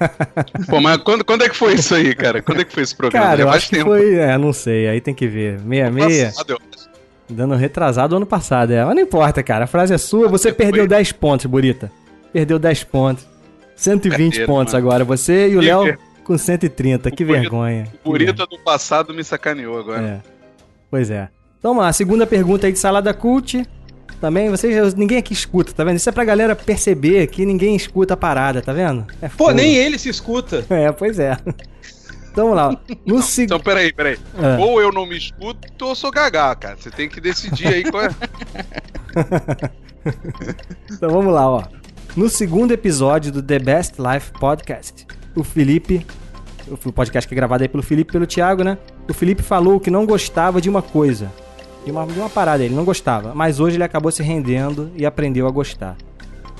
Pô, 0.70 0.80
mas 0.80 0.96
quando, 0.98 1.22
quando 1.24 1.44
é 1.44 1.48
que 1.50 1.56
foi 1.56 1.74
isso 1.74 1.94
aí, 1.94 2.14
cara? 2.14 2.40
Quando 2.40 2.62
é 2.62 2.64
que 2.64 2.72
foi 2.72 2.82
esse 2.82 2.96
programa? 2.96 3.26
Cara, 3.26 3.38
Já 3.38 3.44
eu 3.44 3.50
acho 3.50 3.68
que 3.68 3.76
tempo. 3.76 3.90
foi. 3.90 4.14
É, 4.14 4.38
não 4.38 4.52
sei, 4.54 4.88
aí 4.88 5.00
tem 5.00 5.14
que 5.14 5.26
ver. 5.26 5.60
Meia, 5.60 5.90
meia. 5.90 6.26
Passado, 6.26 6.50
eu- 6.52 6.60
Dando 7.28 7.54
retrasado 7.56 8.16
ano 8.16 8.26
passado, 8.26 8.72
é. 8.72 8.84
Mas 8.84 8.94
não 8.94 9.02
importa, 9.02 9.42
cara. 9.42 9.64
A 9.64 9.66
frase 9.66 9.92
é 9.92 9.98
sua, 9.98 10.28
você 10.28 10.52
perdeu 10.52 10.86
10 10.86 11.12
pontos, 11.12 11.46
Burita. 11.46 11.90
Perdeu 12.32 12.58
10 12.58 12.84
pontos. 12.84 13.26
120 13.74 14.16
Brincadeira, 14.16 14.46
pontos 14.46 14.72
mano. 14.74 14.86
agora. 14.86 15.04
Você 15.04 15.48
e 15.48 15.56
o 15.56 15.60
Que 15.60 15.66
Léo 15.66 15.98
com 16.24 16.38
130. 16.38 17.10
Que 17.10 17.24
Burita- 17.24 17.40
vergonha. 17.42 17.88
O 18.04 18.10
Burita 18.10 18.46
do 18.46 18.58
passado 18.58 19.12
me 19.12 19.24
sacaneou 19.24 19.78
agora. 19.78 20.02
É. 20.02 20.20
Pois 20.90 21.10
é. 21.10 21.28
Então 21.58 21.72
vamos 21.72 21.84
lá, 21.84 21.92
segunda 21.92 22.26
pergunta 22.26 22.66
aí 22.66 22.72
de 22.72 22.78
Salada 22.78 23.12
Cult. 23.12 23.66
Também, 24.20 24.48
vocês, 24.48 24.94
ninguém 24.94 25.18
aqui 25.18 25.32
escuta, 25.34 25.72
tá 25.72 25.84
vendo? 25.84 25.96
Isso 25.96 26.08
é 26.08 26.12
pra 26.12 26.24
galera 26.24 26.54
perceber 26.56 27.26
que 27.26 27.44
ninguém 27.44 27.76
escuta 27.76 28.14
a 28.14 28.16
parada, 28.16 28.62
tá 28.62 28.72
vendo? 28.72 29.04
É 29.20 29.28
Pô, 29.28 29.50
nem 29.50 29.74
ele 29.74 29.98
se 29.98 30.08
escuta. 30.08 30.64
É, 30.70 30.90
pois 30.92 31.18
é. 31.18 31.36
Então 32.36 32.50
vamos 32.50 32.56
lá. 32.58 32.78
No 33.06 33.22
segundo. 33.22 33.54
Então, 33.54 33.60
peraí, 33.60 33.90
peraí. 33.94 34.18
É. 34.36 34.58
Ou 34.62 34.78
eu 34.78 34.92
não 34.92 35.06
me 35.06 35.16
escuto 35.16 35.66
ou 35.80 35.88
eu 35.88 35.94
sou 35.94 36.10
gagá, 36.10 36.54
cara. 36.54 36.76
Você 36.76 36.90
tem 36.90 37.08
que 37.08 37.18
decidir 37.18 37.68
aí 37.68 37.82
qual 37.90 38.04
é. 38.04 38.10
Então 40.92 41.08
vamos 41.10 41.32
lá, 41.32 41.48
ó. 41.48 41.64
No 42.14 42.28
segundo 42.28 42.72
episódio 42.72 43.32
do 43.32 43.42
The 43.42 43.58
Best 43.58 43.94
Life 43.98 44.32
Podcast, 44.38 45.06
o 45.34 45.42
Felipe, 45.42 46.06
o 46.68 46.92
podcast 46.92 47.26
que 47.26 47.32
é 47.32 47.36
gravado 47.36 47.62
aí 47.64 47.68
pelo 47.68 47.82
Felipe 47.82 48.10
e 48.10 48.12
pelo 48.12 48.26
Thiago, 48.26 48.62
né? 48.62 48.76
O 49.08 49.14
Felipe 49.14 49.42
falou 49.42 49.80
que 49.80 49.90
não 49.90 50.04
gostava 50.04 50.60
de 50.60 50.68
uma 50.68 50.82
coisa. 50.82 51.32
De 51.86 51.90
uma, 51.90 52.06
de 52.06 52.18
uma 52.20 52.28
parada, 52.28 52.62
ele 52.62 52.74
não 52.74 52.84
gostava. 52.84 53.34
Mas 53.34 53.60
hoje 53.60 53.78
ele 53.78 53.84
acabou 53.84 54.12
se 54.12 54.22
rendendo 54.22 54.92
e 54.94 55.06
aprendeu 55.06 55.48
a 55.48 55.50
gostar. 55.50 55.96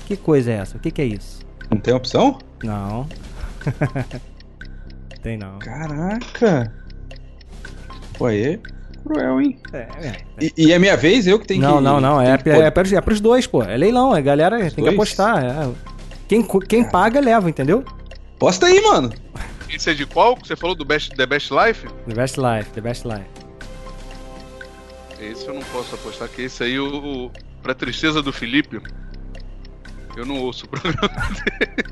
Que 0.07 0.17
coisa 0.17 0.51
é 0.51 0.55
essa? 0.55 0.75
O 0.77 0.79
que, 0.79 0.89
que 0.89 1.03
é 1.03 1.05
isso? 1.05 1.39
Não 1.69 1.77
tem 1.77 1.93
opção? 1.93 2.39
Não. 2.63 3.07
Tem 5.21 5.37
não. 5.37 5.59
Caraca. 5.59 6.73
Pô, 8.17 8.25
aí 8.25 8.43
é 8.53 8.59
cruel, 9.07 9.41
hein? 9.41 9.57
É, 9.71 9.77
é. 9.77 10.17
E, 10.41 10.53
e 10.57 10.73
é 10.73 10.79
minha 10.79 10.97
vez, 10.97 11.25
eu 11.27 11.39
que 11.39 11.47
tenho 11.47 11.61
Não, 11.61 11.77
que. 11.77 11.83
não, 11.83 12.01
não. 12.01 12.21
É, 12.21 12.37
que 12.37 12.49
é, 12.49 12.59
é, 12.59 12.71
pros, 12.71 12.91
é 12.91 12.99
pros 13.01 13.21
dois, 13.21 13.47
pô. 13.47 13.63
É 13.63 13.77
leilão, 13.77 14.15
é 14.15 14.21
galera, 14.21 14.59
tem 14.59 14.69
que 14.69 14.81
dois? 14.81 14.93
apostar. 14.93 15.43
é. 15.43 15.71
Quem, 16.27 16.45
quem 16.67 16.83
paga, 16.83 17.21
leva, 17.21 17.49
entendeu? 17.49 17.85
Posta 18.37 18.65
aí, 18.65 18.81
mano. 18.81 19.11
Isso 19.69 19.89
é 19.89 19.93
de 19.93 20.05
qual? 20.05 20.37
Você 20.37 20.55
falou 20.55 20.75
do 20.75 20.83
Best, 20.83 21.15
The 21.15 21.25
Best 21.25 21.51
Life? 21.53 21.87
The 22.07 22.13
Best 22.13 22.37
Life, 22.37 22.69
The 22.71 22.81
Best 22.81 23.07
Life. 23.07 23.25
Esse 25.19 25.47
eu 25.47 25.53
não 25.53 25.61
posso 25.63 25.95
apostar, 25.95 26.27
que 26.29 26.43
esse 26.43 26.63
aí, 26.63 26.79
o, 26.79 27.25
o, 27.25 27.31
pra 27.63 27.73
tristeza 27.73 28.21
do 28.21 28.31
Felipe, 28.31 28.81
eu 30.19 30.25
não 30.25 30.37
ouço 30.39 30.65
o 30.65 30.69
programa. 30.69 31.09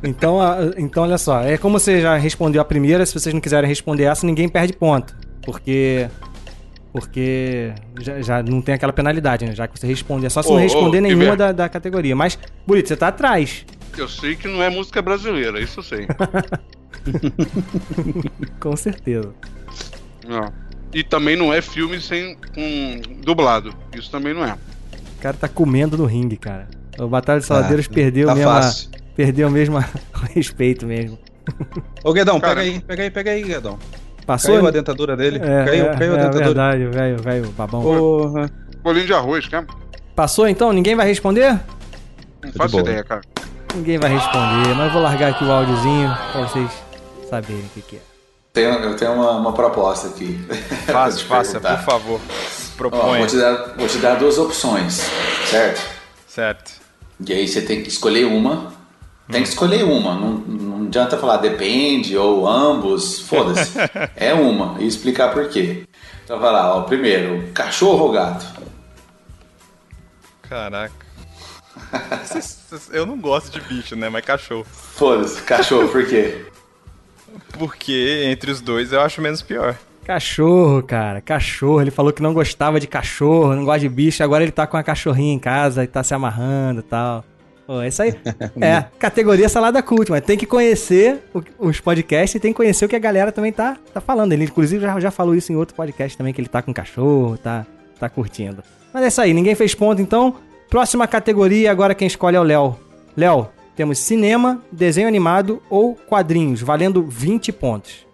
Então, 0.04 0.42
a- 0.42 0.58
então, 0.78 1.04
olha 1.04 1.18
só, 1.18 1.42
é 1.42 1.58
como 1.58 1.80
você 1.80 2.02
já 2.02 2.16
respondeu 2.18 2.62
a 2.62 2.66
primeira, 2.66 3.06
se 3.06 3.14
vocês 3.14 3.34
não 3.34 3.42
quiserem 3.42 3.68
responder 3.68 4.04
essa, 4.04 4.26
ninguém 4.26 4.48
perde 4.50 4.74
ponto. 4.74 5.16
Porque. 5.44 6.08
Porque 6.92 7.74
já, 8.00 8.22
já 8.22 8.44
não 8.44 8.62
tem 8.62 8.74
aquela 8.76 8.94
penalidade, 8.94 9.46
né? 9.46 9.54
Já 9.54 9.68
que 9.68 9.78
você 9.78 9.86
responder. 9.86 10.28
É 10.28 10.30
só 10.30 10.42
se 10.42 10.48
Ô, 10.48 10.52
não 10.54 10.60
ô, 10.60 10.64
responder 10.64 11.02
nenhuma 11.02 11.36
da, 11.36 11.52
da 11.52 11.68
categoria. 11.68 12.16
Mas, 12.16 12.40
Bonito, 12.66 12.88
você 12.88 12.96
tá 12.96 13.10
atrás. 13.10 13.66
Eu 13.98 14.08
sei 14.08 14.36
que 14.36 14.48
não 14.48 14.64
é 14.64 14.70
música 14.70 15.02
brasileira, 15.02 15.60
isso 15.60 15.80
eu 15.80 15.84
sei. 15.84 16.08
Com 18.60 18.76
certeza. 18.76 19.34
Não. 20.28 20.52
E 20.94 21.04
também 21.04 21.36
não 21.36 21.54
é 21.54 21.62
filme 21.62 22.00
sem 22.00 22.36
com 22.54 23.02
dublado. 23.22 23.74
Isso 23.94 24.10
também 24.10 24.34
não 24.34 24.46
é. 24.46 24.54
O 25.18 25.22
cara 25.22 25.36
tá 25.36 25.48
comendo 25.48 25.98
no 25.98 26.06
ringue, 26.06 26.38
cara. 26.38 26.68
O 26.98 27.08
Batalha 27.08 27.40
de 27.40 27.46
Saladeiros 27.46 27.88
Ah, 27.90 27.94
perdeu 27.94 28.28
tá 28.28 28.36
mesmo. 28.36 28.50
a- 28.52 28.72
perdeu 29.16 29.50
mesmo 29.50 29.78
a- 29.78 29.86
o 30.22 30.26
respeito 30.34 30.86
mesmo. 30.86 31.18
Ô, 32.04 32.12
Guedão, 32.14 32.40
Cara, 32.40 32.56
pega 32.56 32.62
aí, 32.62 32.80
pega 32.82 33.04
aí, 33.04 33.10
pega 33.12 33.32
aí, 33.32 33.44
Guedão. 33.44 33.78
Passou? 34.26 34.56
Caiu 34.56 34.68
a 34.68 34.72
dentadura 34.72 35.16
dele. 35.16 35.38
É, 35.38 35.66
caiu, 35.66 35.86
é, 35.92 35.96
caiu 35.98 36.14
a 36.14 36.16
é 36.16 36.18
dentadura. 36.20 36.46
verdade, 36.46 36.86
velho, 36.88 37.22
velho, 37.22 37.50
babão. 37.52 37.82
Porra. 37.82 38.50
Bolinho 38.82 39.06
de 39.06 39.14
arroz, 39.14 39.48
cara. 39.48 39.68
Passou 40.16 40.48
então? 40.48 40.72
Ninguém 40.74 40.96
vai 40.96 41.06
responder? 41.06 41.60
Não 42.44 42.52
faço 42.54 42.72
boa. 42.72 42.82
ideia, 42.82 43.04
cara. 43.04 43.22
Ninguém 43.76 43.98
vai 44.00 44.10
responder, 44.12 44.74
mas 44.76 44.88
eu 44.88 44.94
vou 44.94 45.02
largar 45.02 45.32
aqui 45.32 45.44
o 45.44 45.52
áudiozinho 45.52 46.10
pra 46.32 46.42
vocês 46.48 46.72
saberem 47.30 47.62
o 47.62 47.70
que, 47.70 47.82
que 47.82 47.96
é. 47.98 48.00
Tenho, 48.54 48.70
eu 48.80 48.96
tenho 48.96 49.14
uma, 49.14 49.32
uma 49.32 49.52
proposta 49.54 50.08
aqui. 50.08 50.40
Faça, 50.88 51.20
faça, 51.26 51.60
por 51.60 51.78
favor. 51.80 52.22
Ó, 52.22 52.78
Proponha. 52.78 53.18
vou, 53.20 53.28
te 53.28 53.38
dar, 53.38 53.74
vou 53.78 53.88
te 53.88 53.98
dar 53.98 54.16
duas 54.16 54.38
opções, 54.38 55.02
certo? 55.46 55.82
Certo. 56.28 56.72
E 57.20 57.34
aí 57.34 57.48
você 57.48 57.62
tem 57.62 57.82
que 57.82 57.90
escolher 57.90 58.26
uma. 58.26 58.74
Tem 59.32 59.42
que 59.42 59.50
escolher 59.50 59.84
uma. 59.84 60.16
Não, 60.16 60.34
não 60.34 60.86
adianta 60.88 61.18
falar 61.18 61.38
depende 61.38 62.18
ou 62.18 62.48
ambos. 62.48 63.20
Foda-se. 63.22 63.78
é 64.16 64.34
uma. 64.34 64.82
E 64.82 64.88
explicar 64.88 65.34
por 65.34 65.48
quê. 65.50 65.88
Então 66.24 66.40
vai 66.40 66.52
lá, 66.52 66.76
ó. 66.76 66.82
Primeiro, 66.82 67.50
cachorro 67.54 68.06
ou 68.06 68.12
gato? 68.12 68.46
Caraca. 70.42 71.06
Eu 72.92 73.06
não 73.06 73.18
gosto 73.18 73.52
de 73.52 73.62
bicho, 73.62 73.96
né? 73.96 74.10
Mas 74.10 74.26
cachorro. 74.26 74.66
Foda-se, 74.66 75.42
cachorro, 75.42 75.90
por 75.90 76.06
quê? 76.06 76.46
Porque 77.58 78.24
entre 78.26 78.52
os 78.52 78.62
dois 78.62 78.92
eu 78.92 79.02
acho 79.02 79.22
menos 79.22 79.42
pior. 79.42 79.78
Cachorro, 80.06 80.84
cara, 80.84 81.20
cachorro. 81.20 81.82
Ele 81.82 81.90
falou 81.90 82.14
que 82.14 82.22
não 82.22 82.32
gostava 82.32 82.80
de 82.80 82.88
cachorro, 82.88 83.56
não 83.56 83.66
gosta 83.66 83.80
de 83.80 83.90
bicho. 83.90 84.24
Agora 84.24 84.44
ele 84.44 84.52
tá 84.52 84.68
com 84.68 84.78
a 84.78 84.84
cachorrinha 84.84 85.34
em 85.34 85.40
casa 85.40 85.84
e 85.84 85.88
tá 85.88 86.04
se 86.04 86.14
amarrando 86.14 86.82
e 86.82 86.84
tal. 86.84 87.26
Pô, 87.66 87.82
é 87.82 87.88
isso 87.88 88.04
aí. 88.04 88.14
É, 88.62 88.86
categoria 89.00 89.50
salada 89.50 89.82
cult, 89.82 90.12
mas 90.12 90.22
tem 90.22 90.38
que 90.38 90.46
conhecer 90.46 91.24
os 91.58 91.80
podcasts 91.80 92.36
e 92.36 92.40
tem 92.40 92.54
que 92.54 92.58
conhecer 92.58 92.86
o 92.86 92.88
que 92.88 92.96
a 92.96 93.00
galera 93.00 93.32
também 93.32 93.52
tá, 93.52 93.78
tá 93.92 94.00
falando. 94.00 94.34
Ele, 94.34 94.44
inclusive, 94.44 94.82
já, 94.84 95.00
já 95.00 95.10
falou 95.10 95.34
isso 95.34 95.52
em 95.52 95.56
outro 95.56 95.76
podcast 95.76 96.16
também, 96.16 96.32
que 96.32 96.40
ele 96.40 96.48
tá 96.48 96.62
com 96.62 96.72
cachorro, 96.72 97.36
tá, 97.38 97.66
tá 98.00 98.08
curtindo. 98.08 98.64
Mas 98.94 99.04
é 99.04 99.08
isso 99.08 99.22
aí, 99.22 99.34
ninguém 99.34 99.56
fez 99.56 99.74
ponto, 99.74 100.00
então. 100.02 100.36
Próxima 100.70 101.08
categoria, 101.08 101.72
agora 101.72 101.96
quem 101.96 102.08
escolhe 102.08 102.36
é 102.36 102.40
o 102.40 102.44
Léo. 102.44 102.80
Léo, 103.18 103.50
temos 103.76 103.98
cinema, 103.98 104.62
desenho 104.72 105.08
animado 105.08 105.62
ou 105.68 105.96
quadrinhos, 105.96 106.62
valendo 106.62 107.04
20 107.04 107.52
pontos. 107.52 108.06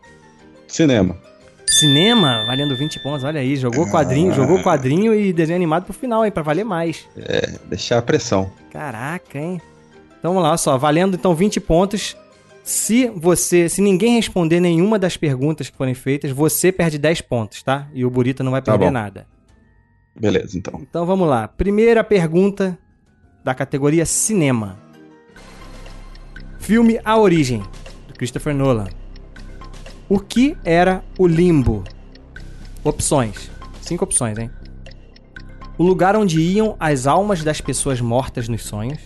Cinema. 0.68 1.31
Cinema, 1.82 2.44
valendo 2.46 2.76
20 2.76 3.00
pontos, 3.00 3.24
olha 3.24 3.40
aí, 3.42 3.56
jogou 3.56 3.90
quadrinho, 3.90 4.32
jogou 4.34 4.62
quadrinho 4.62 5.16
e 5.16 5.34
desenho 5.34 5.56
animado 5.58 5.84
pro 5.86 5.94
final, 5.94 6.24
hein, 6.24 6.32
pra 6.32 6.44
valer 6.44 6.64
mais. 6.64 7.08
É, 7.18 7.58
deixar 7.68 7.98
a 7.98 8.02
pressão. 8.04 8.52
Caraca, 8.72 9.40
hein? 9.40 9.60
Então 10.20 10.32
vamos 10.34 10.48
lá, 10.48 10.56
só, 10.58 10.78
valendo 10.78 11.16
então 11.16 11.34
20 11.34 11.60
pontos. 11.60 12.16
Se 12.64 13.08
você, 13.16 13.68
se 13.68 13.82
ninguém 13.82 14.16
responder 14.16 14.60
nenhuma 14.60 15.00
das 15.00 15.18
perguntas 15.18 15.72
que 15.72 15.76
forem 15.76 15.96
feitas, 15.96 16.30
você 16.30 16.72
perde 16.72 17.00
10 17.00 17.22
pontos, 17.22 17.64
tá? 17.64 17.88
E 17.96 18.06
o 18.06 18.10
Burita 18.12 18.44
não 18.44 18.52
vai 18.52 18.62
Tá 18.62 18.74
perder 18.74 18.86
bom. 18.86 18.92
nada. 18.92 19.26
Beleza, 20.16 20.56
então. 20.58 20.80
Então 20.88 21.04
vamos 21.06 21.28
lá. 21.28 21.48
Primeira 21.48 22.04
pergunta 22.04 22.78
da 23.44 23.56
categoria 23.56 24.06
cinema. 24.06 24.78
Filme 26.60 27.00
A 27.04 27.18
Origem, 27.18 27.64
do 28.08 28.14
Christopher 28.14 28.54
Nolan. 28.54 28.88
O 30.14 30.20
que 30.20 30.58
era 30.66 31.02
o 31.18 31.26
limbo? 31.26 31.86
Opções. 32.84 33.50
Cinco 33.82 34.04
opções, 34.04 34.38
hein? 34.38 34.52
O 35.78 35.84
lugar 35.84 36.18
onde 36.18 36.42
iam 36.42 36.76
as 36.78 37.08
almas 37.08 37.46
das 37.46 37.62
pessoas 37.62 38.02
mortas 38.02 38.50
nos 38.50 38.64
sonhos. 38.64 39.00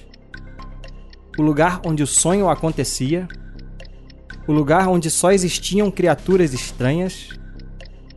O 1.38 1.44
lugar 1.44 1.80
onde 1.86 2.02
o 2.02 2.08
sonho 2.08 2.50
acontecia. 2.50 3.28
O 4.48 4.52
lugar 4.52 4.88
onde 4.88 5.12
só 5.12 5.32
existiam 5.32 5.92
criaturas 5.92 6.56
estranhas. 6.56 7.30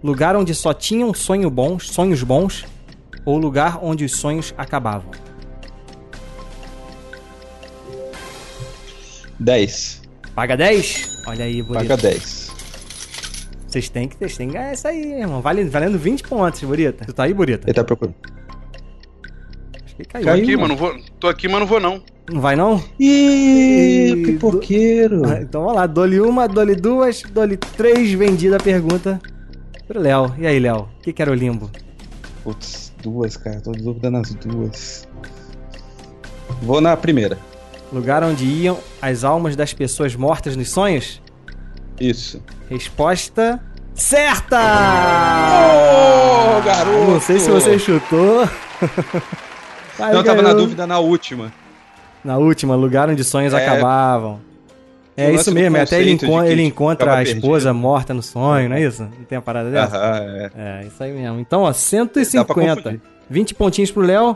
Lugar 0.03 0.35
onde 0.35 0.55
só 0.55 0.73
tinham 0.73 1.13
sonho 1.13 1.51
bons, 1.51 1.91
sonhos 1.91 2.23
bons. 2.23 2.65
Ou 3.23 3.37
lugar 3.37 3.81
onde 3.85 4.07
os 4.07 4.13
sonhos 4.13 4.55
acabavam. 4.57 5.11
10. 9.39 10.01
Paga 10.35 10.57
10? 10.57 11.25
Olha 11.27 11.45
aí, 11.45 11.63
Burita. 11.63 11.81
Paga 11.81 11.97
10. 11.99 12.48
Vocês 13.69 13.89
têm 13.91 14.09
que, 14.09 14.17
vocês 14.17 14.37
têm 14.37 14.49
que 14.49 14.55
ganhar 14.55 14.73
isso 14.73 14.89
aí, 14.89 15.21
irmão. 15.21 15.43
Vale, 15.43 15.63
valendo 15.65 15.99
20 15.99 16.23
pontos, 16.25 16.61
Burita. 16.63 17.05
Tu 17.05 17.13
tá 17.13 17.25
aí, 17.25 17.35
Burita? 17.35 17.67
Ele 17.69 17.75
tá 17.75 17.85
procurando. 17.85 18.15
Acho 19.85 19.95
que 19.95 20.05
caiu. 20.05 20.25
Tô 20.25 20.31
aqui, 20.33 20.57
mas 20.57 20.69
não 20.69 20.77
vou. 20.77 20.97
Tô 21.21 21.29
aqui, 21.29 21.49
mas 21.49 21.61
não 21.61 21.67
vou, 21.67 21.79
não. 21.79 22.03
Não 22.33 22.41
vai, 22.41 22.57
não? 22.57 22.83
Ih, 22.99 24.23
pipoqueiro. 24.25 25.23
Ah, 25.29 25.41
Então 25.43 25.61
vamos 25.63 25.77
lá. 25.77 25.87
Dole 25.87 26.19
uma, 26.21 26.49
dole 26.49 26.75
duas, 26.75 27.23
dole 27.23 27.57
três. 27.59 28.11
Vendida 28.13 28.57
a 28.57 28.61
pergunta 28.61 29.21
pro 29.87 30.01
Léo. 30.01 30.35
E 30.39 30.47
aí, 30.47 30.59
Léo? 30.59 30.89
O 30.99 31.03
que, 31.03 31.13
que 31.13 31.21
era 31.21 31.31
o 31.31 31.35
limbo? 31.35 31.71
Putz, 32.43 32.93
duas, 33.03 33.37
cara. 33.37 33.61
Tô 33.61 33.73
dúvida 33.73 34.11
nas 34.11 34.35
duas. 34.35 35.07
Vou 36.63 36.81
na 36.81 36.97
primeira. 36.97 37.39
Lugar 37.93 38.23
onde 38.23 38.45
iam 38.45 38.79
as 39.01 39.25
almas 39.25 39.57
das 39.57 39.75
pessoas 39.75 40.15
mortas 40.15 40.57
nos 40.57 40.71
sonhos? 40.71 41.21
Isso. 42.01 42.43
Resposta 42.71 43.61
certa! 43.95 44.57
Ô, 46.59 46.61
garoto! 46.63 47.11
Não 47.13 47.21
sei 47.21 47.39
se 47.39 47.51
você 47.51 47.79
chutou. 47.79 48.49
Mas 49.99 50.09
Então 50.11 50.21
eu 50.21 50.25
tava 50.25 50.43
na 50.43 50.53
dúvida 50.53 50.87
na 50.87 50.99
última. 50.99 51.53
Na 52.25 52.37
última, 52.39 52.75
lugar 52.77 53.09
onde 53.09 53.25
sonhos 53.25 53.53
É. 53.53 53.65
acabavam. 53.67 54.41
É 55.17 55.29
O 55.31 55.35
isso 55.35 55.51
mesmo, 55.53 55.77
é 55.77 55.81
até 55.83 56.01
ele, 56.01 56.13
enco- 56.13 56.45
ele 56.45 56.63
encontra 56.63 57.17
a 57.17 57.23
esposa 57.25 57.73
morta 57.73 58.15
no 58.15 58.23
sonho, 58.23 58.69
não 58.69 58.77
é 58.77 58.83
isso? 58.83 59.03
Não 59.03 59.25
tem 59.25 59.37
a 59.37 59.43
parada 59.43 59.69
dessa? 59.69 59.97
Aham, 59.97 60.21
é. 60.23 60.51
É, 60.57 60.85
isso 60.87 61.03
aí 61.03 61.13
mesmo. 61.13 61.41
Então, 61.41 61.63
ó, 61.63 61.67
Dá 61.67 61.73
pra 61.73 61.81
150. 61.81 62.77
confundir. 62.77 63.01
20 63.29 63.55
pontinhos 63.55 63.91
pro 63.91 64.03
Léo. 64.03 64.31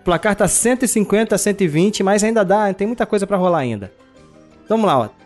O 0.00 0.04
placar 0.04 0.34
tá 0.34 0.48
150 0.48 1.36
a 1.36 1.38
120, 1.38 2.02
mas 2.02 2.24
ainda 2.24 2.44
dá, 2.44 2.72
tem 2.74 2.86
muita 2.86 3.06
coisa 3.06 3.26
pra 3.28 3.36
rolar 3.36 3.58
ainda. 3.58 3.92
Então, 4.64 4.76
vamos 4.76 4.86
lá, 4.86 4.98
ó. 5.02 5.23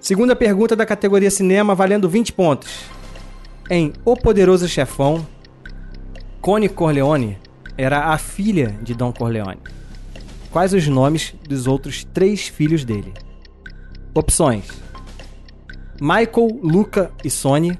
Segunda 0.00 0.34
pergunta 0.34 0.74
da 0.74 0.86
categoria 0.86 1.30
cinema, 1.30 1.74
valendo 1.74 2.08
20 2.08 2.32
pontos. 2.32 2.84
Em 3.68 3.92
O 4.02 4.16
Poderoso 4.16 4.66
Chefão, 4.66 5.26
Connie 6.40 6.70
Corleone 6.70 7.38
era 7.76 8.06
a 8.06 8.16
filha 8.16 8.78
de 8.82 8.94
Don 8.94 9.12
Corleone. 9.12 9.60
Quais 10.50 10.72
os 10.72 10.88
nomes 10.88 11.34
dos 11.46 11.66
outros 11.66 12.02
três 12.02 12.48
filhos 12.48 12.82
dele? 12.82 13.12
Opções: 14.14 14.64
Michael, 16.00 16.58
Luca 16.62 17.12
e 17.22 17.28
Sony. 17.30 17.78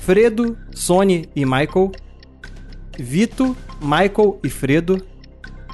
Fredo, 0.00 0.56
Sony 0.70 1.28
e 1.34 1.44
Michael. 1.44 1.90
Vito, 2.96 3.56
Michael 3.82 4.38
e 4.44 4.48
Fredo. 4.48 5.04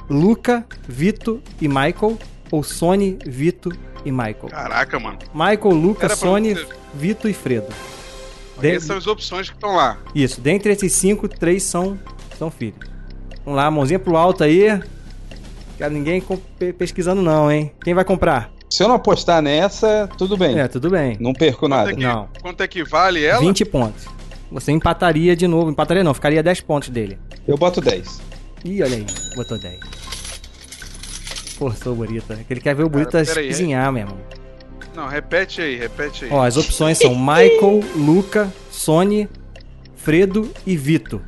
Luca, 0.09 0.65
Vito 0.89 1.41
e 1.61 1.67
Michael. 1.67 2.17
Ou 2.55 2.63
Sony, 2.63 3.17
Vito 3.25 3.69
e 4.05 4.11
Michael. 4.11 4.47
Caraca, 4.49 4.97
mano. 4.97 5.19
Michael, 5.33 5.71
Luca, 5.75 6.05
Era 6.05 6.15
pra 6.15 6.15
Sony, 6.15 6.53
você- 6.55 6.65
Vito 6.93 7.27
e 7.27 7.33
Fredo. 7.33 7.67
De- 8.61 8.69
Essas 8.69 8.83
são 8.85 8.97
as 8.97 9.07
opções 9.07 9.49
que 9.49 9.55
estão 9.57 9.75
lá. 9.75 9.97
Isso, 10.15 10.39
dentre 10.39 10.71
esses 10.71 10.93
cinco, 10.93 11.27
três 11.27 11.63
são, 11.63 11.99
são 12.39 12.49
filhos. 12.49 12.79
Vamos 13.43 13.57
lá, 13.57 13.69
mãozinha 13.69 13.99
pro 13.99 14.15
alto 14.15 14.41
aí. 14.41 14.81
Quero 15.77 15.93
ninguém 15.93 16.23
pesquisando 16.77 17.21
não, 17.21 17.51
hein? 17.51 17.73
Quem 17.83 17.93
vai 17.93 18.05
comprar? 18.05 18.49
Se 18.69 18.81
eu 18.81 18.87
não 18.87 18.95
apostar 18.95 19.41
nessa, 19.41 20.09
tudo 20.17 20.37
bem. 20.37 20.57
É, 20.57 20.69
tudo 20.69 20.89
bem. 20.89 21.17
Não 21.19 21.33
perco 21.33 21.67
nada. 21.67 21.91
Não. 21.91 22.29
Quanto 22.41 22.63
é 22.63 22.67
que 22.69 22.85
vale 22.85 23.25
ela? 23.25 23.41
20 23.41 23.65
pontos. 23.65 24.05
Você 24.49 24.71
empataria 24.71 25.35
de 25.35 25.45
novo. 25.45 25.69
Empataria 25.69 26.05
não, 26.05 26.13
ficaria 26.13 26.41
10 26.41 26.61
pontos 26.61 26.87
dele. 26.87 27.19
Eu 27.45 27.57
boto 27.57 27.81
10. 27.81 28.21
Ih, 28.63 28.81
olha 28.81 28.95
aí, 28.95 29.05
botou 29.35 29.59
10. 29.59 29.77
Forçou 31.57 31.93
o 31.93 31.95
Burita. 31.95 32.35
Que 32.35 32.53
ele 32.53 32.61
quer 32.61 32.75
ver 32.75 32.83
o 32.83 32.89
Burita 32.89 33.19
aí, 33.19 33.47
cozinhar 33.47 33.91
mesmo. 33.91 34.17
Não, 34.95 35.07
repete 35.07 35.61
aí, 35.61 35.75
repete 35.75 36.25
aí. 36.25 36.31
Ó, 36.31 36.43
as 36.43 36.55
opções 36.55 36.97
são 36.97 37.13
Michael, 37.15 37.81
Luca, 37.95 38.51
Sony, 38.71 39.27
Fredo 39.95 40.49
e 40.65 40.77
Vito. 40.77 41.21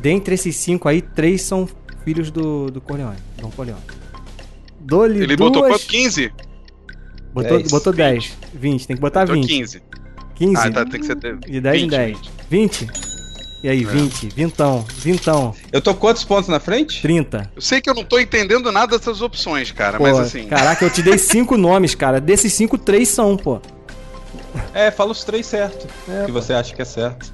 Dentre 0.00 0.34
esses 0.34 0.54
cinco 0.56 0.88
aí, 0.88 1.02
três 1.02 1.42
são 1.42 1.68
filhos 2.04 2.30
do, 2.30 2.70
do 2.70 2.80
Corleone. 2.80 3.16
Dom 3.40 3.50
Corleone. 3.50 3.82
Dole 4.80 5.22
Ele 5.22 5.36
duas... 5.36 5.50
botou 5.50 5.68
quanto? 5.68 5.86
15? 5.86 6.32
Botou, 7.34 7.58
10. 7.58 7.70
botou 7.70 7.92
10. 7.92 8.38
20, 8.54 8.86
tem 8.86 8.96
que 8.96 9.00
botar 9.02 9.20
Botou 9.26 9.34
20. 9.42 9.48
15. 9.48 9.82
15? 10.36 10.56
Ah, 10.56 10.70
tá, 10.70 10.84
tem 10.86 11.00
que 11.00 11.06
ser 11.06 11.16
de- 11.16 11.36
De 11.36 11.60
10 11.60 11.76
em 11.76 11.80
20, 11.82 11.90
10. 11.90 12.18
20? 12.48 12.86
E 13.62 13.68
aí, 13.68 13.84
20, 13.84 14.28
vintão, 14.28 14.84
vintão. 14.98 15.52
Eu 15.72 15.80
tô 15.80 15.92
quantos 15.92 16.22
pontos 16.24 16.48
na 16.48 16.60
frente? 16.60 17.02
30. 17.02 17.50
Eu 17.56 17.60
sei 17.62 17.80
que 17.80 17.90
eu 17.90 17.94
não 17.94 18.04
tô 18.04 18.18
entendendo 18.20 18.70
nada 18.70 18.96
dessas 18.96 19.20
opções, 19.20 19.72
cara, 19.72 19.98
Pô, 19.98 20.04
mas 20.04 20.16
assim. 20.18 20.46
Caraca, 20.46 20.84
eu 20.84 20.90
te 20.90 21.02
dei 21.02 21.18
cinco 21.18 21.56
nomes, 21.56 21.94
cara. 21.94 22.20
Desses 22.20 22.52
cinco, 22.52 22.78
três 22.78 23.08
são, 23.08 23.36
pô. 23.36 23.60
É, 24.72 24.90
fala 24.92 25.10
os 25.10 25.24
três 25.24 25.44
certo. 25.44 25.88
É, 26.08 26.26
que 26.26 26.30
você 26.32 26.52
acha 26.52 26.72
que 26.74 26.80
é 26.80 26.84
certo. 26.84 27.32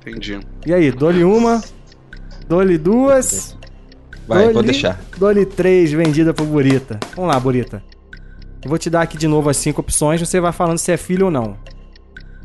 Entendi. 0.00 0.38
E 0.64 0.72
aí, 0.72 0.90
dole 0.92 1.24
uma, 1.24 1.60
dole 2.46 2.78
duas. 2.78 3.56
Vai, 4.28 4.42
dole- 4.42 4.52
vou 4.54 4.62
deixar. 4.62 5.00
Dole 5.16 5.44
três, 5.44 5.90
vendida 5.90 6.32
pro 6.32 6.44
Burita. 6.44 7.00
Vamos 7.16 7.34
lá, 7.34 7.40
Burita. 7.40 7.82
Eu 8.62 8.68
vou 8.68 8.78
te 8.78 8.88
dar 8.88 9.02
aqui 9.02 9.16
de 9.18 9.26
novo 9.26 9.50
as 9.50 9.56
cinco 9.56 9.80
opções, 9.80 10.20
você 10.20 10.38
vai 10.40 10.52
falando 10.52 10.78
se 10.78 10.92
é 10.92 10.96
filho 10.96 11.26
ou 11.26 11.30
não. 11.32 11.56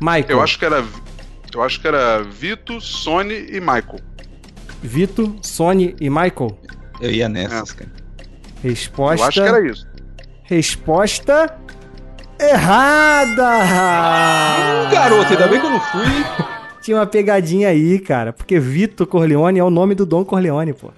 Michael. 0.00 0.26
Eu 0.28 0.42
acho 0.42 0.58
que 0.58 0.64
era. 0.64 0.84
Eu 1.56 1.62
acho 1.62 1.80
que 1.80 1.88
era 1.88 2.22
Vito, 2.22 2.82
Sony 2.82 3.46
e 3.50 3.60
Michael. 3.60 3.98
Vito, 4.82 5.38
Sony 5.40 5.96
e 5.98 6.10
Michael. 6.10 6.60
Eu 7.00 7.10
ia 7.10 7.30
nessas, 7.30 7.72
cara. 7.72 7.90
Resposta. 8.62 9.24
Eu 9.24 9.28
acho 9.28 9.42
que 9.42 9.48
era 9.48 9.66
isso. 9.66 9.88
Resposta 10.42 11.58
errada! 12.38 13.48
Hum, 14.84 14.90
garoto, 14.92 15.32
ainda 15.32 15.48
bem 15.48 15.58
que 15.58 15.64
eu 15.64 15.70
não 15.70 15.80
fui. 15.80 16.04
Tinha 16.82 16.98
uma 16.98 17.06
pegadinha 17.06 17.70
aí, 17.70 18.00
cara. 18.00 18.34
Porque 18.34 18.60
Vito 18.60 19.06
Corleone 19.06 19.58
é 19.58 19.64
o 19.64 19.70
nome 19.70 19.94
do 19.94 20.04
Dom 20.04 20.26
Corleone, 20.26 20.74
pô. 20.74 20.90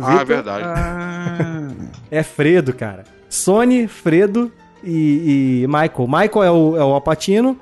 Ah, 0.00 0.10
Vito 0.10 0.22
é 0.22 0.24
verdade. 0.24 0.64
É 2.12 2.22
Fredo, 2.22 2.72
cara. 2.72 3.02
Sony, 3.28 3.88
Fredo 3.88 4.52
e, 4.84 5.62
e 5.64 5.66
Michael. 5.66 6.06
Michael 6.06 6.42
é 6.44 6.50
o, 6.52 6.76
é 6.76 6.84
o 6.84 6.92
Alpatino. 6.94 7.58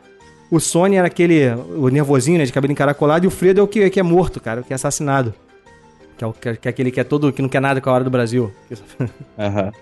O 0.52 0.60
Sony 0.60 0.96
era 0.96 1.06
aquele, 1.06 1.48
o 1.48 1.88
nervosinho, 1.88 2.36
né, 2.36 2.44
de 2.44 2.52
cabelo 2.52 2.72
encaracolado. 2.72 3.24
E 3.24 3.26
o 3.26 3.30
Fredo 3.30 3.60
é 3.60 3.62
o 3.62 3.66
que, 3.66 3.88
que 3.88 3.98
é 3.98 4.02
morto, 4.02 4.38
cara, 4.38 4.60
o 4.60 4.64
que 4.64 4.70
é 4.70 4.76
assassinado. 4.76 5.32
Que 6.18 6.22
é, 6.22 6.26
o, 6.26 6.32
que 6.34 6.68
é 6.68 6.68
aquele 6.68 6.90
que 6.90 7.00
é 7.00 7.04
todo, 7.04 7.32
que 7.32 7.40
não 7.40 7.48
quer 7.48 7.62
nada 7.62 7.80
com 7.80 7.88
a 7.88 7.92
hora 7.94 8.04
do 8.04 8.10
Brasil. 8.10 8.52
Aham. 9.38 9.72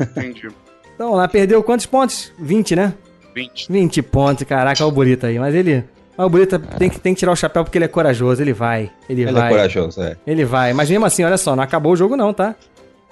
Entendi. 0.00 0.48
Então, 0.94 1.12
lá 1.12 1.28
perdeu 1.28 1.62
quantos 1.62 1.84
pontos? 1.84 2.32
20, 2.38 2.74
né? 2.74 2.94
20. 3.34 3.70
20 3.70 4.00
pontos, 4.00 4.44
caraca, 4.44 4.82
olha 4.82 4.90
o 4.90 4.94
Burita 4.94 5.26
aí. 5.26 5.38
Mas 5.38 5.54
ele. 5.54 5.84
Mas 6.16 6.26
o 6.26 6.30
Burita 6.30 6.58
tem, 6.58 6.88
que, 6.88 6.98
tem 6.98 7.12
que 7.12 7.18
tirar 7.18 7.32
o 7.32 7.36
chapéu 7.36 7.62
porque 7.62 7.76
ele 7.76 7.84
é 7.84 7.88
corajoso, 7.88 8.40
ele 8.40 8.54
vai. 8.54 8.90
Ele, 9.06 9.24
Ele 9.24 9.32
vai. 9.32 9.48
é 9.48 9.50
corajoso, 9.50 10.00
é. 10.00 10.16
Ele 10.26 10.46
vai. 10.46 10.72
Mas 10.72 10.88
mesmo 10.88 11.04
assim, 11.04 11.22
olha 11.22 11.36
só, 11.36 11.54
não 11.54 11.62
acabou 11.62 11.92
o 11.92 11.96
jogo, 11.96 12.16
não, 12.16 12.32
tá? 12.32 12.54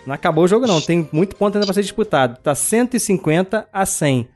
Não 0.07 0.15
acabou 0.15 0.45
o 0.45 0.49
jogo, 0.49 0.67
não. 0.67 0.81
Tem 0.81 1.07
muito 1.13 1.37
ponto 1.37 1.57
ainda 1.57 1.67
pra 1.67 1.75
ser 1.75 1.83
disputado. 1.83 2.39
Tá 2.43 2.55
150 2.55 3.69
a 3.71 3.85
100. 3.85 4.29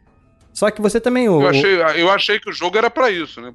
Só 0.57 0.71
que 0.71 0.81
você 0.81 0.99
também. 0.99 1.29
O, 1.29 1.43
Eu 1.43 1.49
achei, 1.49 1.75
eu 2.01 2.11
achei 2.11 2.41
que 2.41 2.49
o 2.49 2.53
jogo 2.53 2.79
era 2.79 2.89
pra 2.89 3.11
isso, 3.11 3.43
né? 3.43 3.53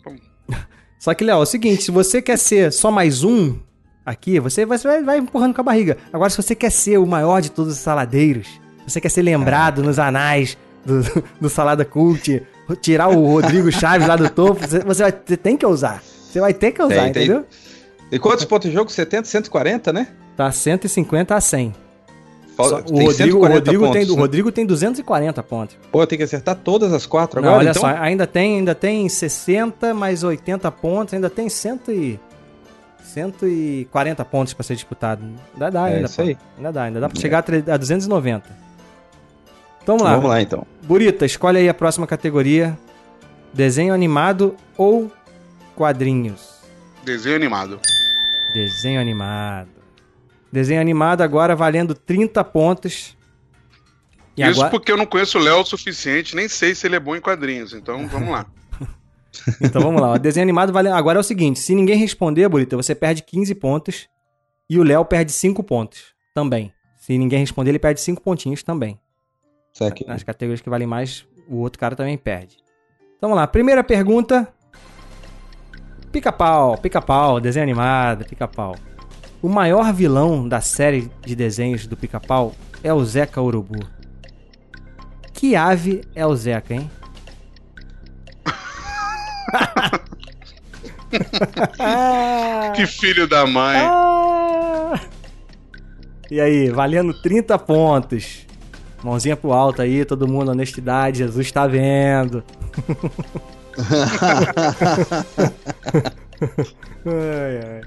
Só 0.99 1.15
que, 1.15 1.23
Léo, 1.23 1.39
é 1.39 1.41
o 1.41 1.45
seguinte: 1.47 1.81
se 1.81 1.89
você 1.89 2.21
quer 2.21 2.37
ser 2.37 2.71
só 2.71 2.91
mais 2.91 3.23
um 3.23 3.57
aqui, 4.05 4.39
você 4.39 4.67
vai, 4.67 4.77
você 4.77 4.87
vai, 4.87 5.01
vai 5.01 5.17
empurrando 5.17 5.55
com 5.55 5.61
a 5.61 5.63
barriga. 5.63 5.97
Agora, 6.13 6.29
se 6.29 6.37
você 6.37 6.53
quer 6.53 6.69
ser 6.69 6.99
o 6.99 7.05
maior 7.07 7.41
de 7.41 7.49
todos 7.49 7.73
os 7.73 7.79
saladeiros, 7.79 8.47
você 8.87 9.01
quer 9.01 9.09
ser 9.09 9.23
lembrado 9.23 9.81
nos 9.81 9.97
anais 9.97 10.55
do, 10.85 11.01
do 11.41 11.49
Salada 11.49 11.83
Cult, 11.83 12.43
tirar 12.83 13.07
o 13.07 13.25
Rodrigo 13.25 13.71
Chaves 13.73 14.07
lá 14.07 14.15
do 14.15 14.29
topo, 14.29 14.61
você, 14.61 14.81
você, 14.81 15.01
vai, 15.01 15.11
você 15.25 15.37
tem 15.37 15.57
que 15.57 15.65
usar. 15.65 16.03
Você 16.03 16.39
vai 16.39 16.53
ter 16.53 16.71
que 16.71 16.83
usar, 16.83 17.05
Tem, 17.05 17.13
tem. 17.13 17.23
entendeu? 17.23 17.47
E 18.11 18.19
quantos 18.19 18.45
pontos 18.45 18.69
de 18.69 18.75
jogo? 18.75 18.91
70, 18.91 19.27
140, 19.27 19.91
né? 19.91 20.07
Tá 20.37 20.51
150 20.51 21.33
a 21.33 21.41
100. 21.41 21.73
O 22.57 22.63
tem 22.69 23.05
Rodrigo, 23.05 23.07
o 23.07 23.13
140 23.13 23.53
Rodrigo 23.55 23.83
tem, 23.83 23.93
pontos, 23.93 24.09
o 24.09 24.15
né? 24.15 24.21
Rodrigo 24.21 24.51
tem 24.51 24.65
240 24.65 25.43
pontos. 25.43 25.77
Pô, 25.91 26.05
tem 26.05 26.17
que 26.17 26.23
acertar 26.23 26.55
todas 26.55 26.93
as 26.93 27.05
quatro 27.05 27.41
Não, 27.41 27.47
agora, 27.49 27.63
olha 27.63 27.69
então? 27.71 27.81
só, 27.81 27.87
ainda 27.87 28.27
tem, 28.27 28.57
ainda 28.57 28.75
tem 28.75 29.07
60 29.09 29.93
mais 29.93 30.23
80 30.23 30.69
pontos, 30.71 31.13
ainda 31.13 31.29
tem 31.29 31.49
100 31.49 31.79
e 31.89 32.19
140 33.03 34.23
pontos 34.25 34.53
pra 34.53 34.63
ser 34.63 34.75
disputado. 34.75 35.23
Ainda 35.53 35.69
dá, 35.69 35.89
É 35.89 35.95
ainda. 35.95 36.05
isso 36.05 36.15
pô. 36.17 36.21
aí. 36.23 36.37
Ainda 36.57 36.71
dá, 36.71 36.83
ainda 36.83 36.99
dá 36.99 37.09
pra 37.09 37.17
É. 37.17 37.21
chegar 37.21 37.43
a 37.73 37.77
290. 37.77 38.45
Então 39.81 39.97
vamos 39.97 40.03
lá. 40.03 40.15
Vamos 40.15 40.29
lá, 40.29 40.41
então. 40.41 40.65
Burita, 40.83 41.25
escolhe 41.25 41.57
aí 41.57 41.67
a 41.69 41.73
próxima 41.73 42.05
categoria: 42.05 42.77
desenho 43.53 43.93
animado 43.93 44.55
ou 44.77 45.11
quadrinhos? 45.75 46.61
Desenho 47.03 47.35
animado. 47.35 47.79
Desenho 48.53 49.01
animado. 49.01 49.69
Desenho 50.51 50.81
animado 50.81 51.21
agora 51.21 51.55
valendo 51.55 51.95
30 51.95 52.43
pontos. 52.43 53.17
E 54.35 54.41
Isso 54.41 54.59
agora... 54.59 54.69
porque 54.69 54.91
eu 54.91 54.97
não 54.97 55.05
conheço 55.05 55.37
o 55.37 55.41
Léo 55.41 55.61
o 55.61 55.65
suficiente, 55.65 56.35
nem 56.35 56.47
sei 56.47 56.75
se 56.75 56.87
ele 56.87 56.95
é 56.95 56.99
bom 56.99 57.15
em 57.15 57.21
quadrinhos. 57.21 57.73
Então 57.73 58.07
vamos 58.07 58.29
lá. 58.29 58.45
Então 59.61 59.81
vamos 59.81 60.01
lá. 60.01 60.11
O 60.11 60.19
desenho 60.19 60.43
animado 60.43 60.73
vale. 60.73 60.89
Agora 60.89 61.17
é 61.17 61.21
o 61.21 61.23
seguinte: 61.23 61.57
se 61.57 61.73
ninguém 61.73 61.95
responder, 61.95 62.49
Burita, 62.49 62.75
você 62.75 62.93
perde 62.93 63.23
15 63.23 63.55
pontos. 63.55 64.09
E 64.69 64.77
o 64.77 64.83
Léo 64.83 65.05
perde 65.05 65.31
5 65.31 65.63
pontos 65.63 66.13
também. 66.35 66.73
Se 66.97 67.17
ninguém 67.17 67.39
responder, 67.39 67.71
ele 67.71 67.79
perde 67.79 68.01
5 68.01 68.21
pontinhos 68.21 68.61
também. 68.61 68.99
Nas 70.05 70.21
categorias 70.21 70.59
que 70.59 70.69
valem 70.69 70.85
mais, 70.85 71.25
o 71.47 71.57
outro 71.59 71.79
cara 71.79 71.95
também 71.95 72.17
perde. 72.17 72.57
Então 73.17 73.29
vamos 73.29 73.37
lá. 73.37 73.47
Primeira 73.47 73.83
pergunta. 73.83 74.53
Pica-pau, 76.11 76.77
pica-pau, 76.77 77.39
desenho 77.39 77.63
animado, 77.63 78.25
pica-pau. 78.25 78.75
O 79.41 79.49
maior 79.49 79.91
vilão 79.91 80.47
da 80.47 80.61
série 80.61 81.11
de 81.25 81.35
desenhos 81.35 81.87
do 81.87 81.97
pica-pau 81.97 82.53
é 82.83 82.93
o 82.93 83.03
Zeca 83.03 83.41
Urubu. 83.41 83.79
Que 85.33 85.55
ave 85.55 86.03
é 86.13 86.27
o 86.27 86.35
Zeca, 86.35 86.75
hein? 86.75 86.91
que 92.75 92.85
filho 92.85 93.27
da 93.27 93.47
mãe. 93.47 93.79
Ah! 93.79 94.99
E 96.29 96.39
aí, 96.39 96.69
valendo 96.69 97.19
30 97.21 97.57
pontos. 97.57 98.45
Mãozinha 99.03 99.35
pro 99.35 99.53
alto 99.53 99.81
aí, 99.81 100.05
todo 100.05 100.27
mundo, 100.27 100.51
honestidade, 100.51 101.17
Jesus 101.17 101.51
tá 101.51 101.65
vendo. 101.65 102.43
ai, 107.05 107.59
ai. 107.65 107.81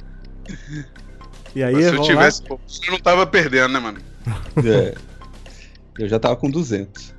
E 1.55 1.63
aí, 1.63 1.83
Se 1.83 1.95
eu 1.95 2.03
tivesse, 2.03 2.43
lá? 2.51 2.57
não 2.91 2.99
tava 2.99 3.27
perdendo, 3.27 3.73
né, 3.73 3.79
mano? 3.81 3.99
É. 4.65 4.95
Eu 5.99 6.09
já 6.09 6.19
tava 6.19 6.35
com 6.37 6.51
200. 6.51 7.15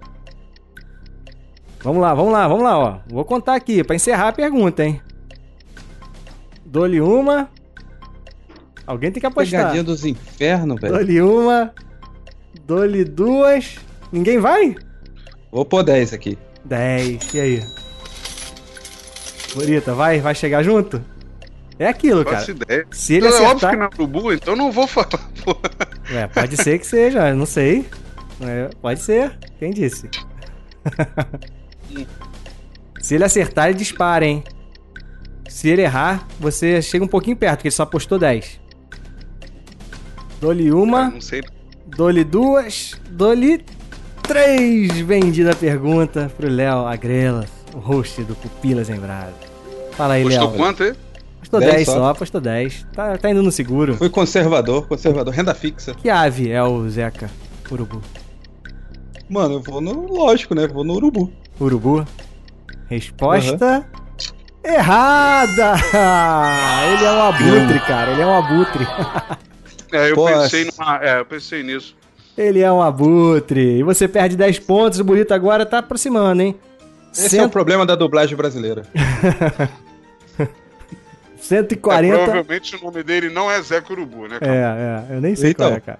Vamos 1.81 2.01
lá, 2.01 2.13
vamos 2.13 2.33
lá, 2.33 2.47
vamos 2.47 2.63
lá, 2.63 2.77
ó. 2.77 2.99
Vou 3.07 3.23
contar 3.23 3.55
aqui 3.55 3.83
pra 3.83 3.95
encerrar 3.95 4.29
a 4.29 4.33
pergunta, 4.33 4.83
hein. 4.83 4.99
Dou-lhe 6.65 6.99
uma. 6.99 7.49
Alguém 8.85 9.11
tem 9.11 9.21
que 9.21 9.25
apostar. 9.27 9.59
Pegadinha 9.61 9.83
dos 9.83 10.03
infernos, 10.03 10.81
velho. 10.81 10.93
Dou-lhe 10.93 11.21
uma. 11.21 11.73
Dou-lhe 12.65 13.05
duas. 13.05 13.75
Ninguém 14.11 14.39
vai? 14.39 14.75
Vou 15.51 15.63
pôr 15.63 15.83
10 15.83 16.11
aqui. 16.13 16.37
10. 16.65 17.33
E 17.33 17.39
aí? 17.39 17.63
Bonita, 19.53 19.93
vai? 19.93 20.19
Vai 20.19 20.35
chegar 20.35 20.63
junto? 20.63 21.01
É 21.77 21.87
aquilo, 21.87 22.23
cara. 22.23 22.49
Ideia. 22.49 22.87
Se 22.91 23.15
ele 23.15 23.27
Então, 23.27 23.37
É 23.37 23.41
óbvio 23.41 23.67
acertar... 23.67 23.71
que 23.71 23.77
não 23.77 23.85
é 23.85 23.89
urubu, 23.95 24.33
então 24.33 24.53
eu 24.53 24.57
não 24.57 24.71
vou 24.71 24.87
falar. 24.87 25.07
pô. 25.43 25.57
É, 26.09 26.27
pode 26.27 26.55
ser 26.57 26.79
que 26.79 26.87
seja, 26.87 27.33
não 27.33 27.45
sei. 27.45 27.85
É, 28.41 28.69
pode 28.81 29.01
ser. 29.01 29.37
Quem 29.59 29.71
disse? 29.71 30.09
Se 33.01 33.15
ele 33.15 33.23
acertar, 33.23 33.67
ele 33.69 33.77
dispara, 33.77 34.25
hein? 34.25 34.43
Se 35.47 35.69
ele 35.69 35.83
errar, 35.83 36.27
você 36.39 36.81
chega 36.81 37.05
um 37.05 37.07
pouquinho 37.07 37.37
perto, 37.37 37.57
porque 37.57 37.67
ele 37.67 37.75
só 37.75 37.83
apostou 37.83 38.17
10. 38.17 38.59
Dou-lhe 40.41 40.71
uma. 40.71 41.11
Não 41.11 41.21
sei. 41.21 41.43
Dou-lhe 41.85 42.23
duas. 42.23 42.99
Dou-lhe 43.09 43.63
três. 44.23 44.91
Vendida 44.99 45.51
a 45.51 45.55
pergunta 45.55 46.31
pro 46.35 46.49
Léo 46.49 46.87
Agrela, 46.87 47.45
o 47.73 47.77
host 47.77 48.23
do 48.23 48.35
Pupilas 48.35 48.89
em 48.89 48.95
Brasa. 48.99 49.33
Fala 49.91 50.15
aí, 50.15 50.23
Léo. 50.23 50.39
Custou 50.39 50.57
quanto 50.57 50.83
aí? 50.83 50.93
Apostou 51.45 51.59
10 51.59 51.73
10 51.73 51.85
só. 51.85 51.93
só, 51.93 52.09
apostou 52.09 52.41
10. 52.41 52.87
Tá, 52.93 53.17
tá 53.17 53.29
indo 53.29 53.43
no 53.43 53.51
seguro. 53.51 53.95
Fui 53.95 54.09
conservador, 54.09 54.87
conservador. 54.87 55.33
Renda 55.33 55.53
fixa. 55.53 55.93
Que 55.93 56.09
ave 56.09 56.51
é 56.51 56.63
o 56.63 56.89
Zeca 56.89 57.29
Urubu? 57.69 58.01
Mano, 59.29 59.55
eu 59.55 59.61
vou 59.61 59.81
no. 59.81 60.07
Lógico, 60.07 60.55
né? 60.55 60.67
Vou 60.67 60.83
no 60.83 60.93
urubu. 60.93 61.31
Urubu? 61.59 62.05
Resposta 62.87 63.85
errada! 64.63 65.75
Ele 66.93 67.05
é 67.05 67.11
um 67.11 67.21
abutre, 67.21 67.79
cara. 67.81 68.11
Ele 68.11 68.21
é 68.21 68.25
um 68.25 68.35
abutre. 68.35 68.87
É, 69.91 70.11
eu 70.11 70.15
Pô, 70.15 70.25
pensei 70.25 70.65
numa. 70.65 70.99
É, 71.03 71.19
eu 71.19 71.25
pensei 71.25 71.63
nisso. 71.63 71.95
Ele 72.37 72.59
é 72.59 72.71
um 72.71 72.81
abutre. 72.81 73.79
E 73.79 73.83
você 73.83 74.07
perde 74.07 74.35
10 74.35 74.59
pontos. 74.59 74.99
O 74.99 75.03
Bonito 75.03 75.33
agora 75.33 75.65
tá 75.65 75.77
aproximando, 75.77 76.41
hein? 76.41 76.55
Esse 77.13 77.37
é 77.37 77.45
o 77.45 77.49
problema 77.49 77.85
da 77.85 77.95
dublagem 77.95 78.35
brasileira. 78.35 78.83
140. 81.47 82.15
É, 82.15 82.23
provavelmente 82.23 82.75
o 82.75 82.81
nome 82.83 83.03
dele 83.03 83.29
não 83.29 83.49
é 83.49 83.61
Zé 83.61 83.79
Curubu, 83.81 84.27
né? 84.27 84.39
cara? 84.39 84.51
É, 85.09 85.13
é, 85.13 85.15
eu 85.17 85.21
nem 85.21 85.35
sei 85.35 85.51
Então. 85.51 85.67
qual 85.67 85.77
é, 85.77 85.79
cara. 85.79 85.99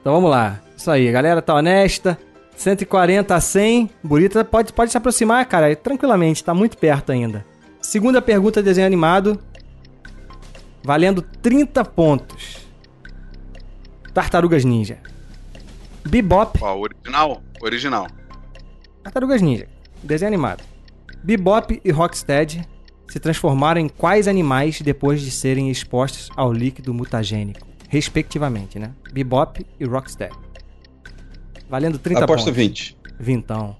Então 0.00 0.12
vamos 0.14 0.30
lá. 0.30 0.60
Isso 0.76 0.90
aí, 0.90 1.08
a 1.08 1.12
galera 1.12 1.42
tá 1.42 1.54
honesta. 1.54 2.18
140 2.56 3.34
a 3.34 3.40
100. 3.40 3.90
Burita 4.02 4.44
pode, 4.44 4.72
pode 4.72 4.90
se 4.90 4.96
aproximar, 4.96 5.44
cara, 5.46 5.74
tranquilamente, 5.74 6.44
tá 6.44 6.54
muito 6.54 6.76
perto 6.78 7.10
ainda. 7.12 7.44
Segunda 7.80 8.22
pergunta, 8.22 8.62
desenho 8.62 8.86
animado. 8.86 9.40
Valendo 10.84 11.22
30 11.22 11.84
pontos. 11.84 12.66
Tartarugas 14.12 14.64
Ninja. 14.64 14.98
Bebop. 16.06 16.58
Ó, 16.62 16.76
original? 16.78 17.42
Original. 17.60 18.06
Tartarugas 19.02 19.40
Ninja. 19.40 19.66
Desenho 20.02 20.28
animado. 20.28 20.62
Bebop 21.22 21.80
e 21.84 21.90
Rocksteady 21.90 22.66
se 23.12 23.20
transformaram 23.20 23.78
em 23.78 23.90
quais 23.90 24.26
animais 24.26 24.80
depois 24.80 25.20
de 25.20 25.30
serem 25.30 25.70
expostos 25.70 26.30
ao 26.34 26.50
líquido 26.50 26.94
mutagênico? 26.94 27.68
Respectivamente, 27.90 28.78
né? 28.78 28.90
Bebop 29.12 29.66
e 29.78 29.84
Rocksteady. 29.84 30.34
Valendo 31.68 31.98
30 31.98 32.24
Aposto 32.24 32.46
pontos. 32.46 32.56
20. 32.56 32.96
Vintão. 33.20 33.76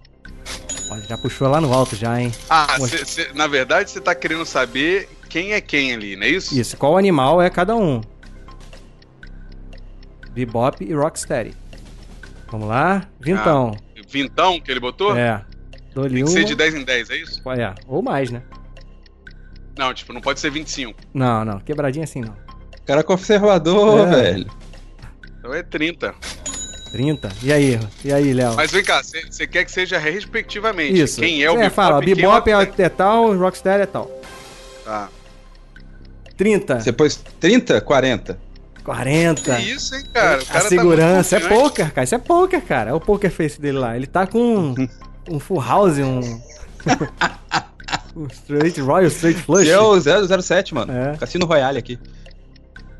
Olha, 0.91 1.03
já 1.05 1.16
puxou 1.16 1.49
lá 1.49 1.62
no 1.62 1.72
alto 1.72 1.97
já, 1.97 2.20
hein? 2.20 2.30
Ah, 2.51 2.76
cê- 2.80 3.07
cê- 3.07 3.33
na 3.33 3.47
verdade 3.47 3.91
você 3.91 4.03
tá 4.03 4.14
querendo 4.14 4.45
saber 4.45 5.09
quem 5.30 5.55
é 5.55 5.62
quem 5.62 5.95
ali, 5.95 6.14
não 6.14 6.24
é 6.24 6.28
isso? 6.28 6.55
Isso, 6.55 6.76
qual 6.76 6.99
animal 6.99 7.41
é 7.41 7.49
cada 7.49 7.74
um? 7.74 8.03
Bebop 10.35 10.85
e 10.85 10.93
Rocksteady. 10.93 11.55
Vamos 12.51 12.68
lá? 12.68 13.09
Vintão. 13.18 13.74
Vintão 14.11 14.61
que 14.61 14.70
ele 14.70 14.80
botou? 14.80 15.16
é. 15.16 15.43
Tem 15.95 16.24
que 16.24 16.30
ser 16.30 16.45
de 16.45 16.55
10 16.55 16.74
em 16.74 16.85
10, 16.85 17.11
é 17.11 17.16
isso? 17.16 17.43
É, 17.51 17.74
ou 17.87 18.03
mais, 18.03 18.30
né? 18.30 18.43
Não, 19.76 19.92
tipo, 19.94 20.12
não 20.12 20.20
pode 20.20 20.40
ser 20.40 20.50
25. 20.50 20.98
Não, 21.14 21.44
não. 21.44 21.58
Quebradinha 21.60 22.04
assim 22.04 22.20
não. 22.20 22.34
Cara 22.86 23.00
é 23.00 23.02
conservador, 23.02 24.08
É. 24.08 24.10
velho. 24.10 24.50
Então 25.38 25.54
é 25.54 25.62
30. 25.62 26.14
30. 26.92 27.32
E 27.42 27.52
aí? 27.52 27.80
E 28.04 28.12
aí, 28.12 28.32
Léo? 28.32 28.54
Mas 28.54 28.70
vem 28.70 28.84
cá, 28.84 29.02
você 29.02 29.46
quer 29.46 29.64
que 29.64 29.72
seja 29.72 29.98
respectivamente. 29.98 31.00
Isso. 31.00 31.20
Quem 31.20 31.42
é 31.42 31.50
o 31.50 31.58
é, 31.58 31.70
fala, 31.70 32.02
e 32.02 32.06
quem 32.06 32.16
Bebop 32.16 32.50
é 32.50 32.56
o... 32.56 32.60
é, 32.60 32.72
é 32.78 32.88
tal, 32.88 33.36
Rocksteady 33.36 33.82
é 33.82 33.86
tal. 33.86 34.10
Tá. 34.84 35.08
30. 36.36 36.80
Você 36.80 36.92
pôs 36.92 37.16
30? 37.40 37.80
40. 37.80 38.38
40. 38.84 39.56
Que 39.56 39.62
isso, 39.62 39.94
hein, 39.94 40.04
cara? 40.12 40.38
O 40.38 40.42
a 40.42 40.44
cara 40.44 40.60
tá 40.62 40.68
segurança 40.68 41.38
muito 41.38 41.52
é 41.52 41.56
poker, 41.56 41.92
cara. 41.92 42.04
Isso 42.04 42.14
é 42.14 42.18
poker, 42.18 42.62
cara. 42.62 42.90
É 42.90 42.94
o 42.94 43.00
poker 43.00 43.30
face 43.30 43.60
dele 43.60 43.78
lá. 43.78 43.96
Ele 43.96 44.06
tá 44.06 44.26
com 44.26 44.74
um 45.30 45.38
full 45.38 45.60
house, 45.60 45.98
um. 45.98 46.20
um 48.16 48.26
straight, 48.26 48.80
Royal 48.80 49.08
Straight 49.08 49.40
Flush. 49.42 49.62
Esse 49.62 49.70
é 49.72 49.80
o 49.80 50.40
007, 50.42 50.74
mano. 50.74 50.92
É. 50.92 51.16
Cassino 51.16 51.46
Royale 51.46 51.78
aqui. 51.78 51.98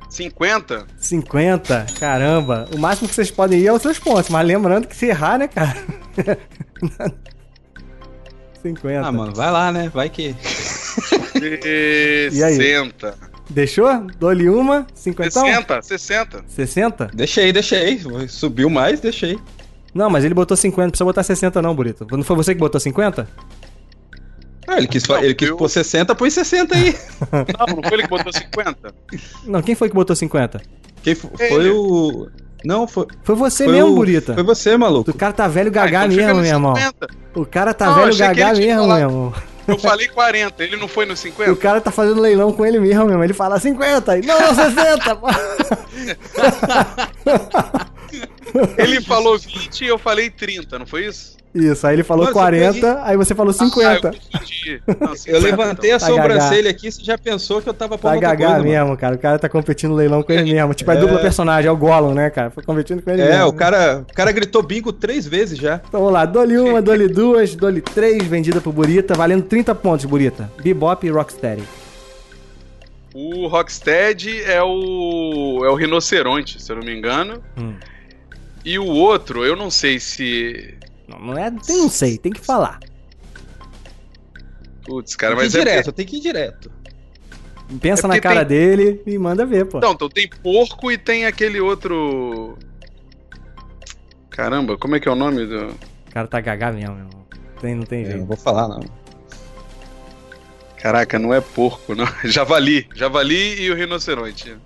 50? 0.09 0.87
50? 0.99 1.87
Caramba. 1.99 2.69
O 2.75 2.79
máximo 2.79 3.09
que 3.09 3.15
vocês 3.15 3.31
podem 3.31 3.61
ir 3.61 3.67
é 3.67 3.73
os 3.73 3.81
seus 3.81 3.99
pontos. 3.99 4.29
Mas 4.29 4.47
lembrando 4.47 4.87
que 4.87 4.95
se 4.95 5.07
errar, 5.07 5.39
né, 5.39 5.49
cara? 5.49 5.77
50. 8.63 9.07
Ah, 9.07 9.11
mano, 9.11 9.35
vai 9.35 9.51
lá, 9.51 9.73
né? 9.73 9.91
Vai 9.93 10.09
que. 10.09 10.37
E 11.41 12.43
aí? 12.45 12.57
60. 12.57 13.33
Deixou? 13.51 14.07
Dou-lhe 14.19 14.49
uma. 14.49 14.87
50? 14.95 15.31
60, 15.31 15.83
60. 15.83 16.45
60? 16.47 17.11
Deixei, 17.15 17.53
deixei. 17.53 18.01
Subiu 18.29 18.71
mais, 18.71 19.01
deixei. 19.01 19.39
Não, 19.95 20.09
mas 20.09 20.25
ele 20.25 20.35
botou 20.35 20.57
50. 20.57 20.83
Não 20.83 20.91
precisa 20.91 21.05
botar 21.05 21.23
60 21.23 21.61
não, 21.61 21.75
Burito. 21.75 22.07
Não 22.11 22.23
foi 22.23 22.37
você 22.37 22.55
que 22.55 22.61
botou 22.61 22.81
50? 22.81 23.29
Ah, 24.67 24.77
ele 24.79 24.87
quis, 24.87 25.03
ele 25.09 25.35
quis 25.35 25.51
pôr 25.51 25.69
60, 25.69 26.15
põe 26.15 26.31
60 26.31 26.75
aí. 26.75 26.97
Não, 27.33 27.77
não 27.77 27.83
foi 27.83 27.93
ele 27.95 28.03
que 28.05 28.09
botou 28.09 28.33
50? 28.33 28.95
Não, 29.45 29.63
quem 29.63 29.75
foi 29.75 29.89
que 29.89 29.95
botou 29.95 30.15
50? 30.15 30.63
Quem 31.03 31.15
foi, 31.15 31.49
foi 31.49 31.71
o. 31.71 32.29
Não, 32.65 32.87
foi. 32.87 33.07
Foi 33.25 33.35
você 33.35 33.65
Foi 33.65 33.73
mesmo, 33.73 33.91
o- 33.91 33.95
Burita. 33.97 34.35
foi 34.35 34.43
você, 34.45 34.77
maluco. 34.77 35.11
O 35.11 35.15
cara 35.15 35.33
tá 35.33 35.49
velho 35.49 35.71
gagá 35.71 36.03
Ah, 36.03 36.07
então 36.07 36.17
mesmo, 36.17 36.35
meu 36.41 36.45
irmão. 36.45 36.77
50. 36.77 37.07
O 37.35 37.45
cara 37.45 37.75
tá 37.75 37.87
Não, 37.87 37.95
velho 37.97 38.17
gagá 38.17 38.55
mesmo, 38.55 38.87
meu 38.87 38.97
irmão. 38.97 39.35
Eu 39.67 39.79
falei 39.79 40.09
40, 40.09 40.63
ele 40.65 40.77
não 40.77 40.89
foi 40.89 41.07
no 41.07 41.17
50? 41.17 41.53
O 41.53 41.57
cara 41.57 41.81
tá 41.81 41.91
fazendo 41.91 42.21
leilão 42.21 42.53
com 42.53 42.65
ele 42.67 42.79
mesmo, 42.81 43.03
meu 43.05 43.11
irmão. 43.11 43.25
Ele 43.25 43.33
fala 43.33 43.59
50. 43.61 44.17
Não, 44.19 44.41
não, 44.41 44.55
60. 44.55 45.17
pô. 45.17 45.27
Ele 48.77 49.01
falou 49.01 49.39
20 49.39 49.81
e 49.83 49.87
eu 49.87 49.99
falei 49.99 50.31
30, 50.31 50.79
não 50.79 50.87
foi 50.87 51.07
isso? 51.07 51.37
Isso, 51.55 51.87
aí 51.87 51.95
ele 51.97 52.03
falou 52.03 52.25
Nossa, 52.25 52.33
40, 52.35 53.01
aí 53.05 53.15
você 53.15 53.35
falou 53.35 53.53
50. 53.53 53.89
Ah, 53.89 53.95
eu 53.95 54.01
confundi. 54.41 54.83
Não, 55.01 55.15
50, 55.15 55.31
Eu 55.31 55.41
levantei 55.41 55.93
a 55.93 55.99
Tá 55.99 56.07
sobrancelha 56.07 56.71
aqui, 56.71 56.91
você 56.91 57.03
já 57.05 57.19
pensou 57.19 57.61
que 57.61 57.69
eu 57.69 57.75
tava 57.75 57.99
Tá 57.99 58.09
outra 58.15 58.21
gagá 58.31 58.47
coisa, 58.55 58.63
mesmo, 58.63 58.97
cara. 58.97 59.15
O 59.17 59.19
cara 59.19 59.39
tá 59.39 59.49
competindo 59.51 59.91
no 59.91 59.97
leilão 59.97 60.23
com 60.23 60.33
ele 60.33 60.51
mesmo. 60.51 60.73
Tipo, 60.73 60.91
é, 60.93 60.97
É. 60.97 61.01
dupla 61.01 61.19
personagem, 61.19 61.69
é 61.69 61.71
o 61.71 61.77
Gollum, 61.77 62.15
né, 62.15 62.31
cara? 62.31 62.51
Foi 62.51 62.63
competindo 62.63 63.03
com 63.03 63.11
ele 63.11 63.21
É, 63.21 63.29
mesmo. 63.37 63.49
o 63.49 63.53
cara, 63.53 64.05
o 64.11 64.15
cara 64.15 64.33
gritou 64.33 64.63
bingo 64.63 64.93
três 64.95 65.27
vezes 65.27 65.59
já. 65.59 65.75
Então 65.87 66.01
vamos 66.01 66.13
lá, 66.15 66.25
dole 66.25 66.57
uma, 66.57 66.81
dole 66.81 67.07
duas, 67.09 67.55
dole 67.55 67.83
três, 67.83 68.23
vendida 68.25 68.59
pro 68.61 68.73
Burita, 68.73 69.13
valendo 69.13 69.43
30 69.45 69.75
pontos, 69.75 70.07
Burita. 70.07 70.51
Bebop 70.63 71.07
e 71.07 71.11
Rocksteady. 71.11 71.65
O 73.15 73.47
Rocksteady 73.47 74.43
é 74.45 74.63
o. 74.63 75.61
é 75.65 75.69
o 75.69 75.75
rinoceronte, 75.75 76.63
se 76.63 76.73
eu 76.73 76.77
não 76.77 76.83
me 76.85 76.97
engano. 76.97 77.43
Hum. 77.59 77.75
E 78.65 78.79
o 78.79 78.87
outro, 78.87 79.45
eu 79.45 79.55
não 79.55 79.71
sei 79.71 80.01
se. 80.01 80.75
Não, 81.13 81.21
não 81.21 81.39
é. 81.39 81.51
Tem, 81.51 81.77
não 81.79 81.89
sei, 81.89 82.19
tem 82.19 82.33
que 82.33 82.41
falar. 82.41 82.81
Putz, 84.85 85.15
cara, 85.15 85.35
tem 85.37 85.45
mas 85.45 85.53
que 85.53 85.59
ir 85.59 85.61
é. 85.61 85.65
direto, 85.65 85.93
tem 85.93 86.07
que 86.07 86.17
ir 86.17 86.21
direto. 86.21 86.73
Pensa 87.81 88.07
É 88.07 88.09
na 88.09 88.15
porque 88.15 88.21
cara 88.21 88.45
tem- 88.45 88.59
dele 88.59 89.03
e 89.07 89.17
manda 89.17 89.47
ver, 89.47 89.65
pô. 89.67 89.81
Não, 89.81 89.93
então 89.93 90.09
tem 90.09 90.29
porco 90.29 90.91
e 90.91 90.99
tem 90.99 91.25
aquele 91.25 91.61
outro. 91.61 92.59
Caramba, 94.31 94.77
como 94.77 94.97
é 94.97 95.01
que 95.01 95.09
é 95.09 95.13
o 95.13 95.15
nome 95.15 95.47
do. 95.47 95.69
O 95.69 96.11
cara 96.13 96.27
tá 96.27 96.41
gagá 96.41 96.73
mesmo, 96.73 96.95
meu 96.97 97.07
irmão. 97.07 97.23
Tem, 97.61 97.75
não 97.75 97.85
tem 97.85 98.01
Eu 98.01 98.07
jeito. 98.07 98.19
não 98.21 98.27
vou 98.27 98.37
falar, 98.37 98.69
não. 98.69 98.81
Caraca, 100.79 101.19
não 101.19 101.33
é 101.33 101.41
porco, 101.41 101.95
não. 101.95 102.07
Javali. 102.25 102.89
Javali 102.95 103.63
e 103.63 103.71
o 103.71 103.75
rinoceronte. 103.75 104.57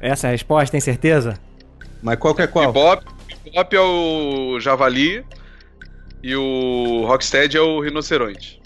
Essa 0.00 0.26
é 0.26 0.28
a 0.28 0.32
resposta, 0.32 0.72
tem 0.72 0.80
certeza? 0.80 1.38
Mas 2.02 2.18
qual 2.18 2.34
que 2.34 2.42
é 2.42 2.46
qual? 2.46 2.66
Bebop, 2.72 3.04
Bebop 3.44 3.76
é 3.76 3.80
o 3.80 4.60
javali 4.60 5.24
e 6.22 6.34
o 6.36 7.04
Rocksteady 7.06 7.56
é 7.56 7.60
o 7.60 7.80
rinoceronte. 7.80 8.60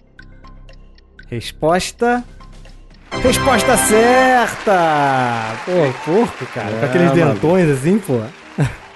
Resposta. 1.29 2.23
Resposta 3.23 3.77
certa! 3.77 5.57
Pô, 5.65 5.73
porco, 6.05 6.47
cara. 6.47 6.71
com 6.71 6.85
É, 6.85 6.89
aqueles 6.89 7.09
mano. 7.13 7.35
dentões 7.35 7.69
assim, 7.71 7.99
pô. 7.99 8.21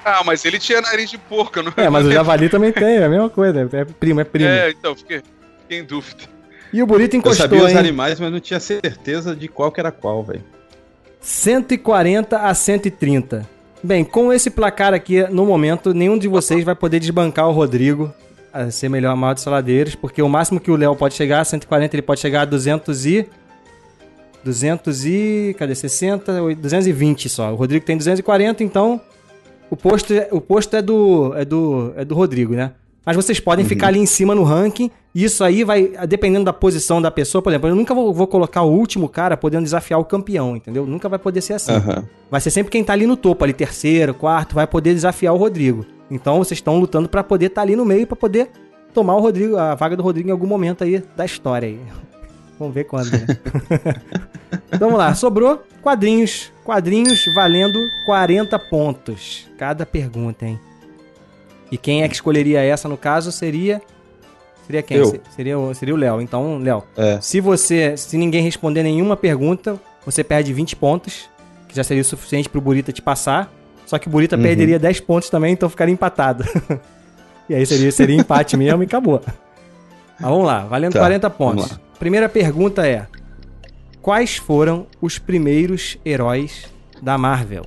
Ah, 0.04 0.22
mas 0.24 0.44
ele 0.44 0.58
tinha 0.58 0.80
nariz 0.80 1.10
de 1.10 1.18
porco, 1.18 1.62
não 1.62 1.72
É, 1.76 1.88
mas 1.88 2.06
o 2.06 2.10
javali 2.12 2.48
também 2.48 2.72
tem, 2.72 2.96
é 2.96 3.04
a 3.04 3.08
mesma 3.08 3.30
coisa. 3.30 3.68
É 3.72 3.84
primo, 3.84 4.20
é 4.20 4.24
primo. 4.24 4.48
É, 4.48 4.70
então, 4.70 4.94
fiquei, 4.96 5.22
fiquei 5.62 5.78
em 5.78 5.84
dúvida. 5.84 6.24
E 6.72 6.82
o 6.82 6.86
Burito 6.86 7.16
Eu 7.16 7.18
encostou, 7.18 7.46
sabia 7.48 7.64
os 7.64 7.70
hein? 7.72 7.78
animais, 7.78 8.18
mas 8.20 8.30
não 8.32 8.40
tinha 8.40 8.60
certeza 8.60 9.34
de 9.34 9.48
qual 9.48 9.70
que 9.72 9.80
era 9.80 9.90
qual, 9.90 10.22
velho. 10.24 10.42
140 11.20 12.38
a 12.38 12.54
130. 12.54 13.48
Bem, 13.82 14.04
com 14.04 14.32
esse 14.32 14.50
placar 14.50 14.92
aqui, 14.94 15.22
no 15.30 15.44
momento, 15.46 15.92
nenhum 15.94 16.18
de 16.18 16.28
vocês 16.28 16.64
vai 16.64 16.74
poder 16.74 16.98
desbancar 17.00 17.48
o 17.48 17.52
Rodrigo 17.52 18.12
a 18.52 18.70
ser 18.70 18.88
melhor 18.88 19.16
maior 19.16 19.34
dos 19.34 19.42
saladeiros, 19.42 19.94
porque 19.94 20.22
o 20.22 20.28
máximo 20.28 20.60
que 20.60 20.70
o 20.70 20.76
Léo 20.76 20.94
pode 20.96 21.14
chegar, 21.14 21.44
140, 21.44 21.94
ele 21.94 22.02
pode 22.02 22.20
chegar 22.20 22.42
a 22.42 22.44
200 22.44 23.06
e... 23.06 23.26
200 24.44 25.04
e... 25.04 25.56
cadê? 25.58 25.74
60? 25.74 26.42
Oi, 26.42 26.54
220 26.54 27.28
só. 27.28 27.52
O 27.52 27.56
Rodrigo 27.56 27.84
tem 27.84 27.96
240, 27.96 28.64
então 28.64 29.00
o 29.70 29.76
posto, 29.76 30.12
é- 30.12 30.28
o 30.30 30.40
posto 30.40 30.76
é, 30.76 30.82
do, 30.82 31.32
é, 31.36 31.44
do, 31.44 31.92
é 31.96 32.04
do 32.04 32.14
Rodrigo, 32.14 32.54
né? 32.54 32.72
Mas 33.04 33.16
vocês 33.16 33.40
podem 33.40 33.64
ficar 33.64 33.88
ali 33.88 33.98
em 33.98 34.06
cima 34.06 34.34
no 34.34 34.42
ranking, 34.42 34.90
e 35.14 35.24
isso 35.24 35.42
aí 35.42 35.64
vai, 35.64 35.90
dependendo 36.06 36.44
da 36.44 36.52
posição 36.52 37.00
da 37.00 37.10
pessoa, 37.10 37.40
por 37.40 37.50
exemplo, 37.50 37.68
eu 37.68 37.74
nunca 37.74 37.94
vou, 37.94 38.12
vou 38.12 38.26
colocar 38.26 38.62
o 38.62 38.70
último 38.70 39.08
cara 39.08 39.36
podendo 39.36 39.64
desafiar 39.64 39.98
o 39.98 40.04
campeão, 40.04 40.54
entendeu? 40.56 40.86
Nunca 40.86 41.08
vai 41.08 41.18
poder 41.18 41.40
ser 41.40 41.54
assim. 41.54 41.72
Aham. 41.72 42.04
Vai 42.30 42.40
ser 42.40 42.50
sempre 42.50 42.70
quem 42.70 42.84
tá 42.84 42.92
ali 42.92 43.06
no 43.06 43.16
topo, 43.16 43.42
ali 43.42 43.52
terceiro, 43.52 44.12
quarto, 44.12 44.54
vai 44.54 44.66
poder 44.66 44.92
desafiar 44.94 45.34
o 45.34 45.36
Rodrigo. 45.36 45.86
Então 46.10 46.38
vocês 46.38 46.58
estão 46.58 46.78
lutando 46.78 47.08
pra 47.08 47.22
poder 47.22 47.46
estar 47.46 47.62
ali 47.62 47.76
no 47.76 47.84
meio 47.84 48.06
pra 48.06 48.16
poder 48.16 48.50
tomar 48.92 49.14
o 49.14 49.20
Rodrigo, 49.20 49.56
a 49.56 49.74
vaga 49.74 49.96
do 49.96 50.02
Rodrigo 50.02 50.28
em 50.28 50.32
algum 50.32 50.46
momento 50.46 50.82
aí 50.84 51.02
da 51.16 51.24
história 51.24 51.68
aí. 51.68 51.80
Vamos 52.58 52.74
ver 52.74 52.84
quando, 52.84 53.10
né? 53.12 53.26
Vamos 54.78 54.98
lá, 54.98 55.14
sobrou 55.14 55.62
quadrinhos. 55.82 56.52
Quadrinhos 56.64 57.24
valendo 57.34 57.78
40 58.04 58.58
pontos. 58.58 59.48
Cada 59.58 59.86
pergunta, 59.86 60.44
hein? 60.46 60.60
E 61.72 61.78
quem 61.78 62.02
é 62.02 62.08
que 62.08 62.14
escolheria 62.14 62.60
essa, 62.62 62.88
no 62.88 62.96
caso, 62.96 63.32
seria. 63.32 63.80
Seria 64.66 64.82
quem? 64.82 64.98
Eu. 64.98 65.06
Se- 65.06 65.20
Seria, 65.34 65.58
o- 65.58 65.74
seria 65.74 65.94
o 65.94 65.96
Léo. 65.96 66.20
Então, 66.20 66.58
Léo, 66.58 66.82
É. 66.96 67.18
se 67.20 67.40
você. 67.40 67.96
Se 67.96 68.16
ninguém 68.16 68.42
responder 68.42 68.82
nenhuma 68.82 69.16
pergunta, 69.16 69.80
você 70.04 70.22
perde 70.22 70.52
20 70.52 70.76
pontos. 70.76 71.28
Que 71.68 71.74
já 71.76 71.84
seria 71.84 72.02
o 72.02 72.04
suficiente 72.04 72.48
pro 72.48 72.60
Burita 72.60 72.92
te 72.92 73.00
passar. 73.00 73.52
Só 73.90 73.98
que 73.98 74.06
o 74.06 74.10
Burita 74.10 74.36
Uhum. 74.36 74.42
perderia 74.44 74.78
10 74.78 75.00
pontos 75.00 75.28
também, 75.28 75.52
então 75.52 75.68
ficaria 75.68 75.92
empatado. 75.92 76.44
e 77.50 77.54
aí 77.56 77.66
seria, 77.66 77.90
seria 77.90 78.14
empate 78.14 78.56
mesmo 78.56 78.84
e 78.84 78.86
acabou. 78.86 79.20
Mas 79.26 80.30
vamos 80.30 80.46
lá, 80.46 80.60
valendo 80.60 80.92
Tá, 80.92 81.00
40 81.00 81.28
vamos 81.28 81.36
pontos. 81.64 81.80
Primeira 81.98 82.28
pergunta 82.28 82.86
é: 82.86 83.08
Quais 84.00 84.36
foram 84.36 84.86
os 85.02 85.18
primeiros 85.18 85.98
heróis 86.06 86.66
da 87.02 87.18
Marvel? 87.18 87.64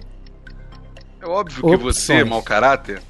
É 1.22 1.26
óbvio 1.28 1.58
que 1.62 1.76
você, 1.76 2.14
Opções. 2.14 2.30
mau 2.30 2.42
caráter, 2.42 3.02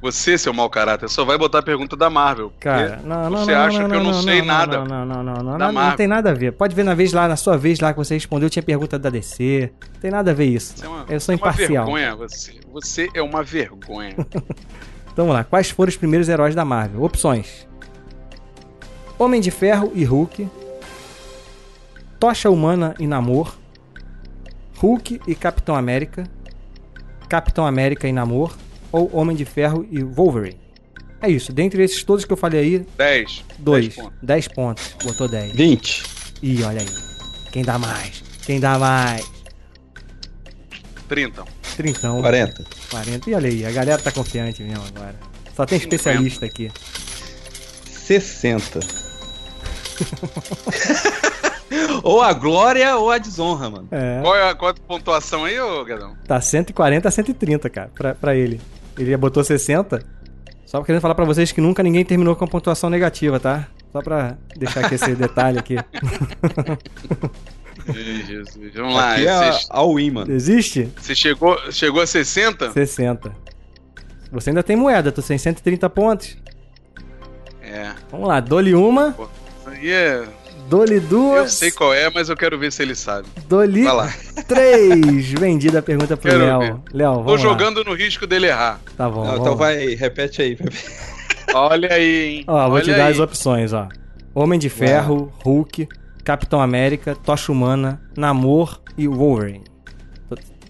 você, 0.00 0.38
seu 0.38 0.54
mau 0.54 0.70
caráter, 0.70 1.08
só 1.08 1.24
vai 1.24 1.36
botar 1.36 1.58
a 1.58 1.62
pergunta 1.62 1.96
da 1.96 2.08
Marvel. 2.08 2.52
Cara, 2.60 3.00
não, 3.04 3.28
não, 3.28 3.44
Você 3.44 3.52
não, 3.52 3.60
acha 3.60 3.88
que 3.88 3.94
eu 3.94 4.04
não, 4.04 4.14
sei 4.14 4.42
nada. 4.42 4.78
Não, 4.78 5.04
não, 5.04 5.04
não, 5.04 5.22
não, 5.24 5.58
não, 5.58 5.72
não, 5.72 5.96
tem 5.96 6.06
nada 6.06 6.30
a 6.30 6.34
ver. 6.34 6.52
Pode 6.52 6.74
ver 6.74 6.84
na 6.84 6.94
vez 6.94 7.12
lá, 7.12 7.26
na 7.26 7.36
sua 7.36 7.56
vez 7.56 7.80
lá 7.80 7.92
que 7.92 7.98
você 7.98 8.14
respondeu, 8.14 8.48
tinha 8.48 8.62
pergunta 8.62 8.96
da 8.96 9.10
DC. 9.10 9.72
Não 9.94 10.00
tem 10.00 10.10
nada 10.10 10.30
a 10.30 10.34
ver 10.34 10.46
isso. 10.46 10.84
É 10.84 10.88
uma, 10.88 11.04
Eu 11.08 11.20
sou 11.20 11.32
é 11.32 11.36
uma 11.36 11.40
imparcial. 11.40 11.84
vergonha, 11.84 12.14
você. 12.14 12.60
Você 12.72 13.08
é 13.12 13.20
uma 13.20 13.42
vergonha. 13.42 14.14
Então 14.16 14.46
vamos 15.26 15.34
lá, 15.34 15.42
quais 15.42 15.70
foram 15.70 15.88
os 15.88 15.96
primeiros 15.96 16.28
heróis 16.28 16.54
da 16.54 16.64
Marvel? 16.64 17.02
Opções: 17.02 17.66
Homem 19.18 19.40
de 19.40 19.50
Ferro 19.50 19.90
e 19.96 20.04
Hulk, 20.04 20.48
Tocha 22.20 22.48
Humana 22.48 22.94
e 23.00 23.06
Namor, 23.06 23.52
Hulk 24.76 25.22
e 25.26 25.34
Capitão 25.34 25.74
América, 25.74 26.22
Capitão 27.28 27.66
América 27.66 28.06
e 28.06 28.12
Namor, 28.12 28.54
ou 28.92 29.10
Homem 29.14 29.36
de 29.36 29.44
Ferro 29.44 29.86
e 29.90 30.02
Wolverine. 30.02 30.58
É 31.20 31.28
isso, 31.28 31.52
dentre 31.52 31.82
esses 31.82 32.04
todos 32.04 32.24
que 32.24 32.32
eu 32.32 32.36
falei 32.36 32.60
aí, 32.60 32.86
10. 32.96 33.44
2, 33.58 33.96
10 33.96 34.08
10 34.22 34.48
pontos. 34.48 34.96
Botou 35.02 35.28
10. 35.28 35.52
20. 35.52 36.02
Ih, 36.42 36.62
olha 36.62 36.80
aí. 36.80 36.88
Quem 37.50 37.64
dá 37.64 37.78
mais? 37.78 38.22
Quem 38.46 38.60
dá 38.60 38.78
mais? 38.78 39.28
30. 41.08 41.44
30. 41.76 42.20
40. 42.20 42.64
40. 42.90 43.30
E 43.30 43.34
olha 43.34 43.48
aí, 43.48 43.66
a 43.66 43.70
galera 43.72 44.00
tá 44.00 44.12
confiante 44.12 44.62
mesmo 44.62 44.84
agora. 44.84 45.16
Só 45.56 45.66
tem 45.66 45.78
especialista 45.78 46.46
aqui. 46.46 46.70
60. 47.90 48.78
ou 52.02 52.22
a 52.22 52.32
glória 52.32 52.96
ou 52.96 53.10
a 53.10 53.18
desonra, 53.18 53.70
mano. 53.70 53.88
É. 53.90 54.20
Qual 54.22 54.36
é 54.36 54.50
a, 54.50 54.54
qual 54.54 54.70
a 54.70 54.74
pontuação 54.74 55.44
aí, 55.44 55.58
ô 55.60 55.84
Gadão? 55.84 56.16
Tá 56.26 56.40
140 56.40 57.08
a 57.08 57.10
130, 57.10 57.70
cara, 57.70 57.90
pra, 57.94 58.14
pra 58.14 58.34
ele. 58.34 58.60
Ele 58.96 59.16
botou 59.16 59.44
60. 59.44 60.02
Só 60.66 60.82
querendo 60.82 61.00
falar 61.00 61.14
pra 61.14 61.24
vocês 61.24 61.50
que 61.52 61.60
nunca 61.60 61.82
ninguém 61.82 62.04
terminou 62.04 62.36
com 62.36 62.46
pontuação 62.46 62.90
negativa, 62.90 63.40
tá? 63.40 63.68
Só 63.92 64.02
pra 64.02 64.36
deixar 64.56 64.84
aqui 64.84 64.96
esse 64.96 65.14
detalhe 65.16 65.58
aqui. 65.58 65.76
Jesus. 68.26 68.74
Vamos 68.74 68.94
lá. 68.94 69.14
Aqui 69.14 69.26
é 69.26 69.52
Você, 69.52 69.66
all 69.70 69.94
win, 69.94 70.10
mano. 70.10 70.32
Existe? 70.32 70.90
você 70.98 71.14
chegou, 71.14 71.56
chegou 71.72 72.02
a 72.02 72.06
60? 72.06 72.72
60. 72.72 73.34
Você 74.30 74.50
ainda 74.50 74.62
tem 74.62 74.76
moeda, 74.76 75.10
tu 75.10 75.22
tem 75.22 75.38
130 75.38 75.88
pontos. 75.88 76.36
É. 77.62 77.92
Vamos 78.10 78.28
lá, 78.28 78.40
dou-lhe 78.40 78.74
uma. 78.74 79.12
Pô, 79.12 79.24
isso 79.24 79.68
aí 79.70 79.90
é 79.90 80.24
Dole 80.68 80.96
Eu 80.96 81.00
duas. 81.00 81.52
sei 81.54 81.70
qual 81.70 81.94
é, 81.94 82.10
mas 82.10 82.28
eu 82.28 82.36
quero 82.36 82.58
ver 82.58 82.70
se 82.72 82.82
ele 82.82 82.94
sabe. 82.94 83.26
Dole 83.48 83.82
Vai 83.84 83.94
lá. 83.94 84.14
três. 84.46 85.30
Vendida 85.38 85.78
a 85.78 85.82
pergunta 85.82 86.16
pro 86.16 86.30
Quero 86.30 86.44
Léo. 86.44 86.58
ver. 86.60 86.76
Léo, 86.92 87.14
Tô 87.14 87.22
vamos 87.22 87.42
lá. 87.42 87.48
jogando 87.50 87.84
no 87.84 87.94
risco 87.94 88.26
dele 88.26 88.46
errar. 88.48 88.80
Tá 88.96 89.08
bom, 89.08 89.20
Não, 89.20 89.24
vamos 89.24 89.40
então 89.40 89.52
lá. 89.52 89.58
vai, 89.58 89.94
repete 89.94 90.42
aí. 90.42 90.56
Pepe. 90.56 90.76
Olha 91.54 91.92
aí, 91.92 92.24
hein? 92.38 92.44
Ó, 92.46 92.64
vou 92.66 92.74
Olha 92.74 92.84
te 92.84 92.90
dar 92.90 93.06
aí. 93.06 93.12
as 93.12 93.18
opções, 93.18 93.72
ó. 93.72 93.88
Homem 94.34 94.58
de 94.58 94.68
Ferro, 94.68 95.32
Hulk, 95.42 95.88
Capitão 96.22 96.60
América, 96.60 97.14
Tocha 97.16 97.50
Humana, 97.50 98.00
Namor 98.16 98.80
e 98.96 99.08
Wolverine. 99.08 99.64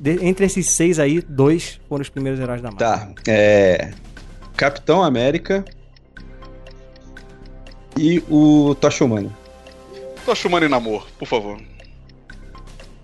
De- 0.01 0.25
entre 0.25 0.47
esses 0.47 0.69
seis 0.71 1.01
aí, 1.01 1.21
dois 1.21 1.81
foram 1.89 2.03
os 2.03 2.09
primeiros 2.09 2.39
heróis 2.39 2.63
da 2.63 2.71
Marvel. 2.71 2.89
Tá. 2.89 3.11
É. 3.27 3.91
Capitão 4.57 5.03
América. 5.03 5.65
E 7.97 8.23
o 8.31 8.77
Tocha 8.81 9.05
Humana. 9.05 9.37
Chamando 10.35 10.65
em 10.65 10.69
namoro, 10.69 11.05
por 11.19 11.27
favor. 11.27 11.59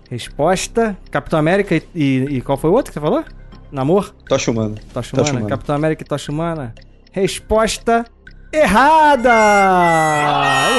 Resposta: 0.09 0.95
Capitão 1.11 1.39
América 1.39 1.75
e, 1.75 1.83
e- 1.95 2.37
e 2.37 2.41
qual 2.41 2.57
foi 2.57 2.69
o 2.69 2.73
outro 2.73 2.91
que 2.91 2.99
você 2.99 3.01
falou? 3.03 3.23
Namor? 3.71 4.13
Tocha 4.27 4.51
Humana. 4.51 4.75
Tocha 4.93 5.11
Tocha 5.15 5.23
Humana. 5.31 5.39
Humana. 5.39 5.49
Capitão 5.49 5.75
América 5.75 6.03
e 6.03 6.05
Tocha 6.05 6.31
Humana. 6.31 6.73
Resposta 7.11 8.05
errada! 8.53 9.29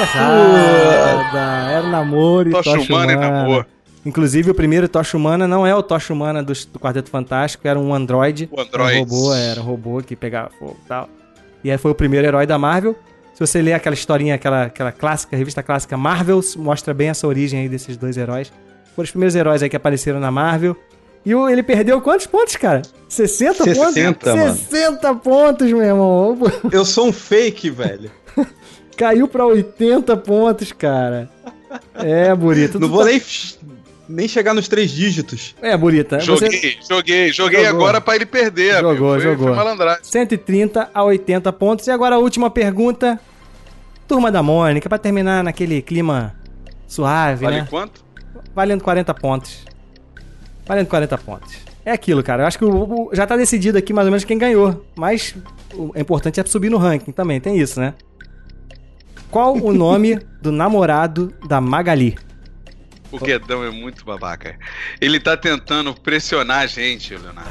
Errada! 0.03 1.71
Era 1.73 1.89
Namor 1.89 2.47
e 2.47 2.51
Tocha 2.51 2.73
Tocha, 2.77 2.93
Humana 2.93 3.13
e 3.13 3.17
Humana. 3.17 3.43
Namor. 3.43 3.67
Inclusive, 4.05 4.51
o 4.51 4.55
primeiro 4.55 4.89
Tocha 4.89 5.17
Humana 5.17 5.49
não 5.49 5.67
é 5.67 5.75
o 5.75 5.83
Tocha 5.83 6.13
Humana 6.13 6.43
do, 6.43 6.53
do 6.53 6.79
Quarteto 6.79 7.11
Fantástico, 7.11 7.67
era 7.67 7.79
um 7.79 7.93
androide. 7.93 8.49
O 8.53 8.61
androide. 8.61 8.93
Era 9.01 9.05
um 9.05 9.05
robô, 9.09 9.35
era 9.35 9.61
um 9.61 9.65
robô 9.65 10.01
que 10.01 10.15
pegava 10.15 10.51
fogo 10.59 10.77
e 10.85 10.89
tal. 10.89 11.09
E 11.65 11.71
aí 11.71 11.77
foi 11.79 11.91
o 11.91 11.95
primeiro 11.95 12.27
herói 12.27 12.47
da 12.47 12.57
Marvel. 12.59 12.95
Se 13.37 13.41
você 13.41 13.61
ler 13.61 13.75
aquela 13.75 13.93
historinha, 13.93 14.35
aquela, 14.35 14.63
aquela 14.63 14.91
clássica, 14.91 15.37
revista 15.37 15.63
clássica 15.63 15.95
Marvels, 15.95 16.57
mostra 16.57 16.95
bem 16.95 17.11
essa 17.11 17.27
origem 17.27 17.61
aí 17.61 17.69
desses 17.69 17.95
dois 17.95 18.17
heróis. 18.17 18.51
Foram 18.95 19.05
os 19.05 19.11
primeiros 19.11 19.35
heróis 19.35 19.63
aí 19.63 19.69
que 19.69 19.77
apareceram 19.77 20.19
na 20.19 20.31
Marvel. 20.31 20.75
E 21.23 21.33
ele 21.33 21.63
perdeu 21.63 22.01
quantos 22.01 22.27
pontos, 22.27 22.57
cara? 22.57 22.81
60, 23.11 23.63
60, 23.65 24.13
pontos? 24.15 24.35
mano. 24.41 24.57
60 24.57 25.15
pontos, 25.17 25.71
meu 25.71 25.83
irmão. 25.83 26.39
Eu 26.73 26.83
sou 26.87 27.09
um 27.09 27.13
fake, 27.13 27.69
velho. 27.69 28.11
Caiu 28.97 29.29
pra 29.29 29.45
80 29.45 30.17
pontos, 30.17 30.73
cara. 30.73 31.29
É, 31.95 32.35
Burita. 32.35 32.79
Não 32.79 32.89
vou 32.89 33.01
tá- 33.01 33.11
nem, 33.11 33.21
nem 34.09 34.27
chegar 34.29 34.55
nos 34.55 34.69
três 34.69 34.91
dígitos. 34.91 35.55
É, 35.61 35.77
Burita. 35.77 36.21
Joguei, 36.21 36.51
Você 36.51 36.77
joguei, 36.89 37.33
joguei 37.33 37.65
Jogou. 37.65 37.81
agora 37.83 38.01
pra 38.01 38.15
ele 38.17 38.27
perder. 38.27 38.81
jogou, 38.81 39.13
Foi- 39.15 39.21
jogou. 39.21 39.47
Foi 39.49 39.57
malandragem. 39.57 40.03
130 40.05 40.91
a 40.95 41.03
80 41.05 41.53
pontos. 41.53 41.87
E 41.87 41.91
agora 41.91 42.17
a 42.17 42.19
última 42.19 42.51
pergunta. 42.51 43.19
Turma 44.09 44.31
da 44.31 44.41
Mônica, 44.43 44.89
pra 44.89 44.99
terminar 44.99 45.43
naquele 45.43 45.83
clima 45.83 46.35
suave, 46.87 47.45
Vale 47.45 47.61
né? 47.63 47.67
quanto? 47.69 48.05
Valendo 48.55 48.83
40 48.85 49.13
pontos. 49.13 49.65
Valendo 50.65 50.87
40 50.87 51.19
pontos. 51.19 51.57
É 51.85 51.91
aquilo, 51.93 52.23
cara. 52.23 52.43
Eu 52.45 52.47
acho 52.47 52.57
que 52.59 52.65
o- 52.65 53.09
o- 53.09 53.11
já 53.13 53.27
tá 53.27 53.37
decidido 53.37 53.77
aqui 53.79 53.93
mais 53.93 54.07
ou 54.07 54.13
menos 54.13 54.25
quem 54.25 54.39
ganhou. 54.39 54.85
Mas 54.97 55.35
o 55.75 55.91
é 55.95 56.01
importante 56.01 56.39
é 56.39 56.45
subir 56.45 56.71
no 56.71 56.77
ranking 56.79 57.11
também, 57.13 57.41
tem 57.41 57.59
isso, 57.59 57.81
né? 57.81 57.95
Qual 59.31 59.55
o 59.57 59.73
nome 59.73 60.19
do 60.41 60.53
namorado 60.53 61.33
da 61.49 61.61
Magali? 61.61 62.17
O 63.13 63.19
Guedão 63.19 63.63
é 63.65 63.71
muito 63.71 64.05
babaca. 64.05 64.57
Ele 65.01 65.21
tá 65.21 65.37
tentando 65.37 65.95
pressionar 65.95 66.63
a 66.63 66.67
gente, 66.67 67.15
Leonardo. 67.17 67.51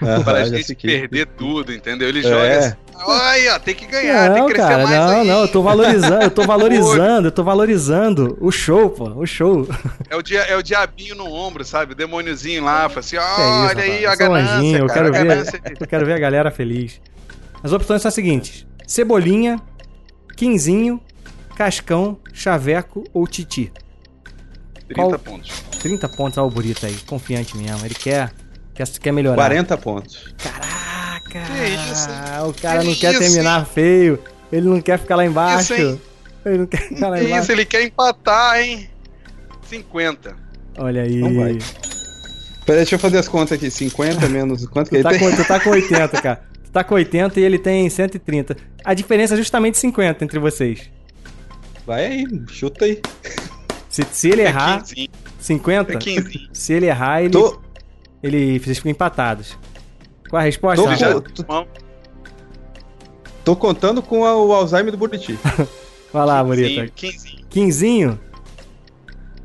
Ah, 0.00 0.20
pra 0.22 0.44
gente 0.44 0.74
que- 0.74 0.86
perder 0.86 1.26
tudo, 1.26 1.72
entendeu? 1.72 2.08
Ele 2.08 2.20
É. 2.20 2.22
joga 2.22 2.58
assim. 2.58 2.74
Olha, 3.04 3.58
tem 3.58 3.74
que 3.74 3.84
ganhar, 3.86 4.30
tem 4.30 4.38
não, 4.42 4.46
que 4.46 4.52
crescer 4.54 4.68
cara, 4.68 4.84
mais 4.84 4.96
não, 4.96 5.08
aí. 5.22 5.26
não, 5.26 5.40
eu 5.42 5.48
tô 5.48 5.60
valorizando, 5.60 6.22
eu 6.22 6.30
tô 6.30 6.42
valorizando, 6.46 7.26
eu 7.28 7.32
tô 7.32 7.42
valorizando 7.42 8.38
o 8.40 8.52
show, 8.52 8.90
pô, 8.90 9.08
o 9.10 9.26
show. 9.26 9.66
É 10.08 10.14
o, 10.14 10.22
dia, 10.22 10.42
é 10.42 10.56
o 10.56 10.62
diabinho 10.62 11.16
no 11.16 11.26
ombro, 11.32 11.64
sabe? 11.64 11.92
O 11.92 11.96
demôniozinho 11.96 12.62
lá, 12.62 12.88
fala 12.88 13.00
assim, 13.00 13.16
Que 13.16 13.22
é 13.22 13.24
isso, 13.24 13.68
olha 13.70 13.82
aí 13.82 14.06
a 14.06 14.14
ganância, 14.14 14.54
anjinho, 14.54 14.78
eu 14.78 14.86
quero 14.86 15.12
ver, 15.12 15.62
eu 15.80 15.86
quero 15.88 16.06
ver 16.06 16.12
a 16.12 16.18
galera 16.18 16.50
feliz. 16.52 17.00
As 17.60 17.72
opções 17.72 18.00
são 18.02 18.08
as 18.08 18.14
seguintes: 18.14 18.64
Cebolinha, 18.86 19.60
Quinzinho, 20.36 21.00
Cascão, 21.56 22.20
Chaveco 22.32 23.02
ou 23.12 23.26
Titi. 23.26 23.72
30 24.94 25.08
Qual- 25.08 25.18
pontos. 25.18 25.62
30 25.80 26.08
pontos, 26.08 26.38
ó, 26.38 26.46
o 26.46 26.50
Burito 26.50 26.86
aí, 26.86 26.94
confiante 27.06 27.56
mesmo. 27.56 27.84
Ele 27.84 27.94
quer, 27.94 28.32
quer, 28.74 28.88
quer 28.88 29.12
melhorar. 29.12 29.36
40 29.36 29.76
pontos. 29.78 30.34
Que 31.30 31.38
isso, 31.38 32.10
hein? 32.10 32.16
Ah, 32.30 32.44
o 32.46 32.52
cara 32.54 32.80
Que 32.80 32.86
não 32.88 32.94
quer 32.94 33.10
isso, 33.12 33.20
terminar 33.20 33.64
feio. 33.66 34.18
Ele 34.52 34.68
não 34.68 34.80
quer 34.82 34.98
ficar 34.98 35.16
lá 35.16 35.24
embaixo. 35.24 35.72
Isso, 35.72 35.82
hein? 35.82 36.00
ele 36.44 36.58
não 36.58 36.66
quer 36.66 36.80
ficar 36.88 37.08
lá 37.08 37.16
Que 37.18 37.24
embaixo. 37.24 37.42
isso, 37.42 37.52
ele 37.52 37.64
quer 37.64 37.82
empatar, 37.84 38.60
hein? 38.60 38.88
50. 39.68 40.36
Olha 40.78 41.02
aí. 41.02 41.16
Não 41.16 41.34
vai. 41.34 41.58
Peraí, 42.66 42.80
deixa 42.80 42.94
eu 42.94 42.98
fazer 42.98 43.18
as 43.18 43.28
contas 43.28 43.52
aqui. 43.52 43.70
50 43.70 44.28
menos 44.28 44.66
quanto 44.68 44.90
que 44.90 44.96
Tu 44.96 44.96
ele 44.96 45.02
tá, 45.04 45.10
tem? 45.10 45.18
com, 45.18 45.34
tu 45.36 45.44
tá 45.46 45.58
com 45.60 45.70
80, 45.70 46.22
cara. 46.22 46.42
Tu 46.64 46.70
tá 46.70 46.84
com 46.84 46.94
80 46.94 47.40
e 47.40 47.42
ele 47.44 47.58
tem 47.58 47.88
130. 47.88 48.56
A 48.84 48.94
diferença 48.94 49.34
é 49.34 49.36
justamente 49.36 49.78
50 49.78 50.24
entre 50.24 50.38
vocês. 50.38 50.82
Vai 51.86 52.06
aí, 52.06 52.26
chuta 52.48 52.84
aí. 52.84 53.00
Se, 53.92 54.02
se 54.10 54.28
ele 54.30 54.42
errar, 54.42 54.82
15. 54.82 55.10
50? 55.38 55.92
É 55.92 55.96
15. 55.96 56.48
Se 56.52 56.72
ele 56.72 56.86
errar, 56.86 57.20
ele. 57.22 57.30
Tô- 57.30 57.60
Ele 58.22 58.58
vocês 58.58 58.78
ficam 58.78 58.90
empatados. 58.90 59.56
Qual 60.30 60.40
a 60.40 60.44
resposta? 60.44 60.82
Tô, 60.82 60.88
Rafael? 60.88 61.20
tô- 61.20 61.42
tô- 61.42 61.66
tô 63.44 63.56
contando 63.56 64.00
com 64.02 64.24
a- 64.24 64.36
o 64.36 64.52
Alzheimer 64.52 64.90
do 64.92 64.96
Buriti. 64.96 65.38
Vai 66.12 66.26
lá, 66.26 66.42
Bonita. 66.42 66.88
15. 66.94 67.44
Quinzinho? 67.50 68.18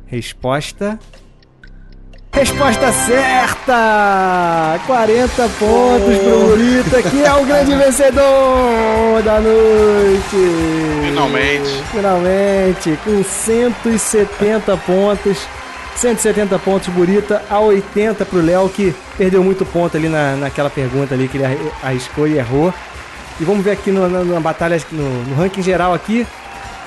Resposta. 0.05 0.97
Resposta 2.37 2.91
certa! 2.91 4.79
40 4.85 5.49
pontos 5.59 6.17
pro 6.19 6.39
Burita, 6.49 7.01
que 7.01 7.23
é 7.23 7.33
o 7.33 7.43
grande 7.43 7.73
vencedor 7.75 9.21
da 9.23 9.39
noite! 9.39 11.01
Finalmente. 11.03 11.83
Finalmente, 11.91 12.99
com 13.03 13.23
170 13.23 14.77
pontos. 14.77 15.37
170 15.95 16.59
pontos 16.59 16.89
Burita, 16.89 17.41
a 17.49 17.59
80 17.59 18.23
pro 18.25 18.39
Léo, 18.39 18.69
que 18.69 18.93
perdeu 19.17 19.43
muito 19.43 19.65
ponto 19.65 19.97
ali 19.97 20.07
na, 20.07 20.35
naquela 20.35 20.69
pergunta 20.69 21.15
ali 21.15 21.27
que 21.27 21.37
ele 21.37 21.45
arri- 21.45 21.71
arriscou 21.81 22.27
e 22.27 22.37
errou. 22.37 22.71
E 23.39 23.43
vamos 23.43 23.63
ver 23.65 23.71
aqui 23.71 23.89
no- 23.89 24.07
na, 24.07 24.23
na 24.23 24.39
batalha, 24.39 24.79
no, 24.91 25.23
no 25.23 25.35
ranking 25.35 25.63
geral 25.63 25.91
aqui. 25.91 26.25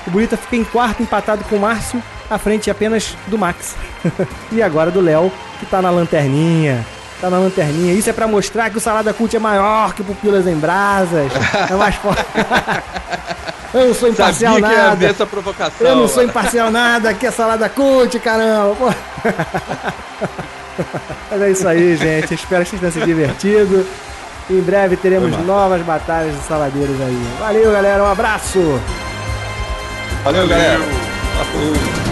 O 0.07 0.11
Burita 0.11 0.37
fica 0.37 0.55
em 0.55 0.63
quarto, 0.63 1.03
empatado 1.03 1.43
com 1.45 1.55
o 1.55 1.59
Márcio, 1.59 2.01
à 2.29 2.37
frente 2.37 2.69
apenas 2.69 3.15
do 3.27 3.37
Max. 3.37 3.75
e 4.51 4.61
agora 4.61 4.89
do 4.89 5.01
Léo, 5.01 5.31
que 5.59 5.65
tá 5.65 5.81
na 5.81 5.89
lanterninha. 5.89 6.85
Tá 7.19 7.29
na 7.29 7.37
lanterninha. 7.37 7.93
Isso 7.93 8.09
é 8.09 8.13
pra 8.13 8.27
mostrar 8.27 8.69
que 8.69 8.77
o 8.77 8.81
Salada 8.81 9.13
Cult 9.13 9.35
é 9.35 9.39
maior 9.39 9.93
que 9.93 10.01
o 10.01 10.05
Pupilas 10.05 10.47
em 10.47 10.55
Brasas. 10.55 11.31
É 11.69 11.75
mais 11.75 11.95
forte. 11.95 12.25
Eu 13.73 13.87
não 13.87 13.93
sou 13.93 14.09
imparcial 14.09 14.55
Sabia 14.55 14.67
que 14.67 14.75
ia 14.75 14.83
nada. 14.83 15.05
essa 15.05 15.25
provocação. 15.25 15.87
Eu 15.87 15.95
não 15.95 16.07
sou 16.07 16.17
mano. 16.17 16.29
imparcial 16.29 16.71
nada, 16.71 17.09
aqui 17.09 17.25
é 17.25 17.31
salada 17.31 17.69
cult, 17.69 18.19
caramba. 18.19 18.93
Mas 21.31 21.41
é 21.41 21.51
isso 21.51 21.67
aí, 21.67 21.95
gente. 21.95 22.33
Espero 22.33 22.65
que 22.65 22.71
vocês 22.71 22.81
tenham 22.81 22.91
se 22.91 23.01
divertido. 23.01 23.85
Em 24.49 24.59
breve 24.59 24.97
teremos 24.97 25.37
novas 25.45 25.81
batalhas 25.83 26.35
de 26.35 26.43
saladeiros 26.43 26.99
aí. 26.99 27.27
Valeu, 27.39 27.71
galera. 27.71 28.03
Um 28.03 28.11
abraço. 28.11 28.81
Valeu, 30.23 30.47
galera. 30.47 30.79
Falou. 30.79 32.10